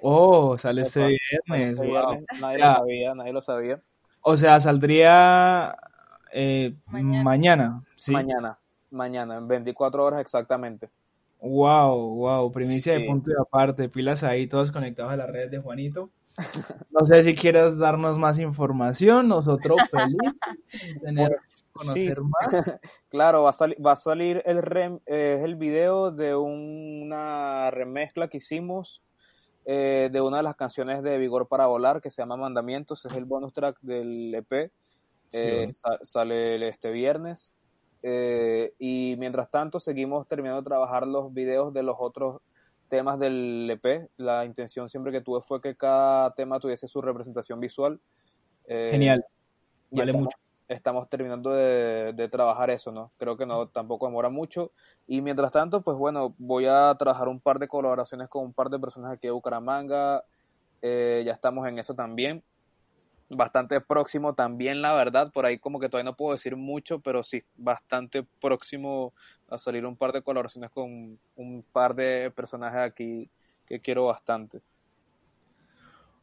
Oh, 0.00 0.56
sale 0.56 0.82
este 0.82 1.00
viernes, 1.00 1.70
este 1.74 1.86
wow. 1.86 2.08
viernes. 2.08 2.24
Nadie 2.40 2.58
Ya. 2.58 2.68
lo 2.68 2.74
sabía, 2.76 3.14
nadie 3.14 3.32
lo 3.32 3.40
sabía. 3.40 3.82
O 4.22 4.36
sea, 4.36 4.60
saldría 4.60 5.76
eh, 6.32 6.74
mañana. 6.86 7.82
¿sí? 7.96 8.12
Mañana, 8.12 8.58
mañana, 8.90 9.36
en 9.38 9.48
24 9.48 10.04
horas 10.04 10.20
exactamente. 10.20 10.88
Wow, 11.46 12.14
wow, 12.16 12.50
primicia 12.52 12.94
Sí. 12.96 13.02
de 13.02 13.06
punto 13.08 13.30
y 13.30 13.34
aparte, 13.40 13.88
pilas 13.90 14.22
ahí, 14.24 14.46
todos 14.46 14.72
conectados 14.72 15.12
a 15.12 15.16
las 15.16 15.28
redes 15.30 15.50
de 15.50 15.58
Juanito. 15.58 16.10
No 16.90 17.04
sé 17.06 17.22
si 17.22 17.34
quieras 17.34 17.76
darnos 17.78 18.18
más 18.18 18.38
información, 18.38 19.28
nosotros 19.28 19.76
felices 19.90 20.32
tener, 21.02 21.36
Pues, 21.36 21.68
conocer 21.72 22.16
sí. 22.16 22.22
más. 22.22 22.80
claro, 23.10 23.42
va 23.42 23.50
a, 23.50 23.52
salir 23.52 23.76
va 23.84 23.92
a 23.92 23.96
salir 23.96 24.42
el, 24.46 24.58
rem- 24.58 25.00
eh, 25.06 25.40
el 25.44 25.56
video 25.56 26.10
de 26.10 26.34
una 26.34 27.70
remezcla 27.70 28.28
que 28.28 28.38
hicimos 28.38 29.02
eh, 29.66 30.08
de 30.12 30.20
una 30.20 30.38
de 30.38 30.42
las 30.44 30.56
canciones 30.56 31.02
de 31.02 31.18
Vigor 31.18 31.46
para 31.48 31.66
Volar 31.66 32.00
que 32.00 32.10
se 32.10 32.22
llama 32.22 32.36
Mandamientos, 32.36 33.04
es 33.04 33.12
el 33.14 33.24
bonus 33.26 33.52
track 33.52 33.78
del 33.80 34.34
EP. 34.34 34.70
Eh, 35.32 35.66
Sí. 35.68 35.76
sa- 35.80 35.98
sale 36.02 36.68
este 36.68 36.90
viernes. 36.92 37.52
Eh, 38.06 38.74
y 38.78 39.16
mientras 39.18 39.50
tanto 39.50 39.80
seguimos 39.80 40.28
terminando 40.28 40.60
de 40.60 40.66
trabajar 40.66 41.06
los 41.06 41.32
videos 41.32 41.72
de 41.72 41.82
los 41.82 41.96
otros 41.98 42.42
temas 42.90 43.18
del 43.18 43.66
EP. 43.70 44.10
La 44.18 44.44
intención 44.44 44.90
siempre 44.90 45.10
que 45.10 45.22
tuve 45.22 45.40
fue 45.40 45.62
que 45.62 45.74
cada 45.74 46.34
tema 46.34 46.60
tuviese 46.60 46.86
su 46.86 47.00
representación 47.00 47.60
visual. 47.60 47.98
Eh, 48.66 48.90
Genial. 48.92 49.24
Vale 49.90 50.10
estamos, 50.10 50.24
mucho. 50.24 50.38
estamos 50.68 51.08
terminando 51.08 51.50
de, 51.50 52.12
de 52.12 52.28
trabajar 52.28 52.68
eso, 52.68 52.92
¿no? 52.92 53.10
Creo 53.16 53.38
que 53.38 53.46
no 53.46 53.68
tampoco 53.68 54.06
demora 54.06 54.28
mucho. 54.28 54.72
Y 55.06 55.22
mientras 55.22 55.52
tanto, 55.52 55.80
pues 55.80 55.96
bueno, 55.96 56.34
voy 56.36 56.66
a 56.66 56.94
trabajar 56.98 57.28
un 57.28 57.40
par 57.40 57.58
de 57.58 57.68
colaboraciones 57.68 58.28
con 58.28 58.44
un 58.44 58.52
par 58.52 58.68
de 58.68 58.78
personas 58.78 59.12
aquí 59.12 59.28
de 59.28 59.32
Bucaramanga. 59.32 60.24
Eh, 60.82 61.22
ya 61.24 61.32
estamos 61.32 61.66
en 61.66 61.78
eso 61.78 61.94
también. 61.94 62.42
Bastante 63.36 63.80
próximo 63.80 64.34
también, 64.34 64.82
la 64.82 64.92
verdad. 64.94 65.32
Por 65.32 65.46
ahí 65.46 65.58
como 65.58 65.80
que 65.80 65.88
todavía 65.88 66.10
no 66.10 66.16
puedo 66.16 66.32
decir 66.32 66.56
mucho, 66.56 67.00
pero 67.00 67.22
sí, 67.22 67.42
bastante 67.56 68.24
próximo 68.40 69.12
a 69.48 69.58
salir 69.58 69.84
un 69.86 69.96
par 69.96 70.12
de 70.12 70.22
colaboraciones 70.22 70.70
con 70.70 71.18
un 71.36 71.64
par 71.72 71.94
de 71.94 72.32
personajes 72.34 72.80
aquí 72.80 73.30
que 73.66 73.80
quiero 73.80 74.06
bastante. 74.06 74.60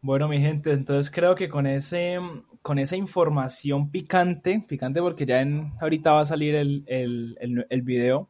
Bueno, 0.04 0.28
mi 0.28 0.40
gente, 0.40 0.72
entonces 0.72 1.12
creo 1.12 1.36
que 1.36 1.48
con 1.48 1.68
ese 1.68 2.18
con 2.64 2.80
esa 2.80 2.96
información 2.96 3.92
picante, 3.92 4.64
picante 4.68 5.00
porque 5.00 5.26
ya 5.28 5.42
en, 5.42 5.74
ahorita 5.80 6.12
va 6.12 6.22
a 6.22 6.26
salir 6.26 6.56
el, 6.56 6.84
el, 6.88 7.66
el, 7.70 7.82
video, 7.84 8.28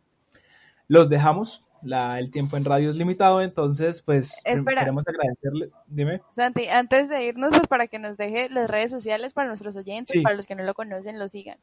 los 0.87 1.09
dejamos. 1.09 1.65
La, 1.81 2.19
el 2.19 2.31
tiempo 2.31 2.57
en 2.57 2.65
radio 2.65 2.89
es 2.89 2.95
limitado, 2.95 3.41
entonces 3.41 4.01
pues 4.01 4.41
queremos 4.43 5.03
agradecerle. 5.07 5.69
Dime. 5.87 6.21
Santi, 6.31 6.67
antes 6.67 7.09
de 7.09 7.25
irnos, 7.25 7.49
pues 7.51 7.67
para 7.67 7.87
que 7.87 7.99
nos 7.99 8.17
deje 8.17 8.49
las 8.49 8.69
redes 8.69 8.91
sociales 8.91 9.33
para 9.33 9.47
nuestros 9.47 9.75
oyentes, 9.75 10.21
para 10.21 10.35
los 10.35 10.45
que 10.45 10.55
no 10.55 10.63
lo 10.63 10.73
conocen, 10.73 11.17
lo 11.17 11.27
sigan. 11.27 11.57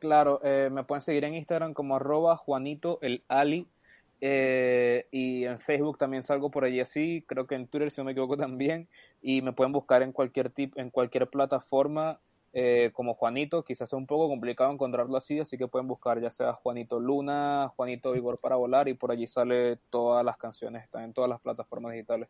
Claro, 0.00 0.40
eh, 0.42 0.68
me 0.70 0.84
pueden 0.84 1.02
seguir 1.02 1.24
en 1.24 1.34
Instagram 1.34 1.74
como 1.74 1.96
arroba 1.96 2.36
Juanito 2.36 2.98
el 3.02 3.22
Ali 3.28 3.68
eh, 4.20 5.06
y 5.10 5.44
en 5.44 5.60
Facebook 5.60 5.96
también 5.96 6.24
salgo 6.24 6.50
por 6.50 6.64
allí 6.64 6.80
así, 6.80 7.24
creo 7.26 7.46
que 7.46 7.54
en 7.54 7.66
Twitter 7.66 7.90
si 7.90 8.00
no 8.00 8.04
me 8.04 8.12
equivoco 8.12 8.36
también, 8.36 8.88
y 9.22 9.42
me 9.42 9.52
pueden 9.52 9.72
buscar 9.72 10.02
en 10.02 10.12
cualquier 10.12 10.50
tip, 10.50 10.76
en 10.76 10.90
cualquier 10.90 11.28
plataforma 11.28 12.20
eh, 12.52 12.90
como 12.92 13.14
Juanito, 13.14 13.64
quizás 13.64 13.90
sea 13.90 13.98
un 13.98 14.06
poco 14.06 14.28
complicado 14.28 14.72
encontrarlo 14.72 15.16
así, 15.16 15.38
así 15.40 15.56
que 15.56 15.68
pueden 15.68 15.88
buscar 15.88 16.20
ya 16.20 16.30
sea 16.30 16.52
Juanito 16.52 16.98
Luna, 16.98 17.72
Juanito 17.76 18.12
Vigor 18.12 18.38
para 18.38 18.56
volar 18.56 18.88
y 18.88 18.94
por 18.94 19.12
allí 19.12 19.26
sale 19.26 19.76
todas 19.90 20.24
las 20.24 20.36
canciones, 20.36 20.84
están 20.84 21.04
en 21.04 21.12
todas 21.12 21.30
las 21.30 21.40
plataformas 21.40 21.92
digitales 21.92 22.28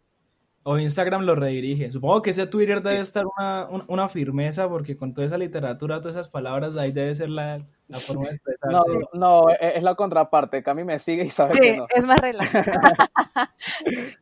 o 0.63 0.79
Instagram 0.79 1.23
lo 1.23 1.35
redirige. 1.35 1.91
Supongo 1.91 2.23
que 2.23 2.31
ese 2.31 2.47
Twitter 2.47 2.83
debe 2.83 3.01
estar 3.01 3.25
una, 3.27 3.69
una, 3.89 4.09
firmeza 4.09 4.69
porque 4.69 4.97
con 4.97 5.15
toda 5.15 5.27
esa 5.27 5.39
literatura, 5.39 6.01
todas 6.01 6.17
esas 6.17 6.29
palabras, 6.29 6.77
ahí 6.77 6.93
debe 6.93 7.15
ser 7.15 7.31
la, 7.31 7.65
forma 7.89 8.29
de 8.29 8.35
expresarse. 8.35 8.91
No, 9.15 9.45
no, 9.45 9.51
e, 9.51 9.77
es 9.77 9.83
la 9.83 9.95
contraparte. 9.95 10.63
Cami 10.63 10.85
me 10.85 10.99
sigue 10.99 11.25
y 11.25 11.31
sabe 11.31 11.59
que 11.59 11.77
no. 11.79 11.87
es 11.95 12.05
más 12.05 12.19
relajado. 12.19 12.65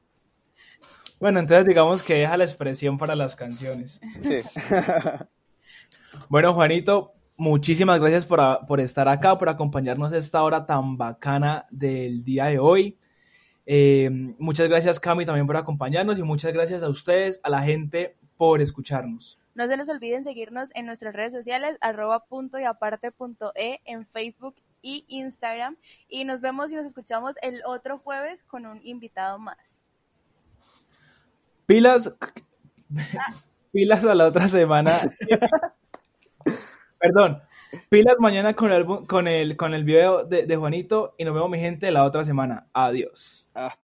bueno, 1.21 1.41
entonces 1.41 1.67
digamos 1.67 2.03
que 2.03 2.15
deja 2.15 2.37
la 2.37 2.45
expresión 2.45 2.99
para 2.99 3.17
las 3.17 3.35
canciones. 3.35 4.01
Sí. 4.23 4.41
bueno, 6.29 6.55
Juanito, 6.55 7.15
muchísimas 7.37 8.01
gracias 8.01 8.27
por, 8.27 8.41
por 8.67 8.81
estar 8.81 9.09
acá, 9.09 9.39
por 9.39 9.49
acompañarnos 9.49 10.13
a 10.13 10.19
esta 10.19 10.43
hora 10.43 10.67
tan 10.67 10.97
bacana 10.97 11.67
del 11.71 12.25
día 12.25 12.47
de 12.47 12.59
hoy. 12.59 12.99
Eh, 13.71 14.09
muchas 14.39 14.67
gracias 14.67 14.99
Cami 14.99 15.27
también 15.27 15.47
por 15.47 15.59
acompañarnos 15.59 16.19
y 16.19 16.23
muchas 16.23 16.55
gracias 16.55 16.83
a 16.83 16.89
ustedes, 16.89 17.39
a 17.43 17.51
la 17.51 17.61
gente 17.61 18.17
por 18.39 18.63
escucharnos. 18.63 19.39
No 19.55 19.67
se 19.67 19.77
les 19.77 19.89
olviden 19.89 20.25
seguirnos 20.25 20.71
en 20.75 20.87
nuestras 20.87 21.15
redes 21.15 21.33
sociales, 21.33 21.77
arroba 21.81 22.25
punto 22.25 22.59
y 22.59 22.65
aparte 22.65 23.11
punto 23.13 23.53
e 23.55 23.81
en 23.85 24.07
Facebook 24.07 24.55
y 24.81 25.05
Instagram. 25.09 25.77
Y 26.09 26.25
nos 26.25 26.41
vemos 26.41 26.71
y 26.73 26.77
nos 26.77 26.87
escuchamos 26.87 27.35
el 27.43 27.61
otro 27.67 27.99
jueves 27.99 28.43
con 28.45 28.65
un 28.65 28.81
invitado 28.87 29.39
más. 29.39 29.59
Pilas, 31.67 32.15
pilas 33.73 34.05
a 34.05 34.15
la 34.15 34.29
otra 34.29 34.49
semana. 34.49 34.93
Perdón, 36.99 37.43
Pilas 37.89 38.17
mañana 38.19 38.55
con 38.55 38.73
el, 38.73 38.87
con 39.07 39.29
el, 39.29 39.57
con 39.57 39.75
el 39.75 39.85
video 39.85 40.25
de, 40.25 40.57
Juanito 40.57 41.15
y 41.19 41.25
nos 41.25 41.35
vemos 41.35 41.51
mi 41.51 41.59
gente 41.59 41.91
la 41.91 42.05
otra 42.05 42.25
semana. 42.25 42.67
Adiós. 42.73 43.51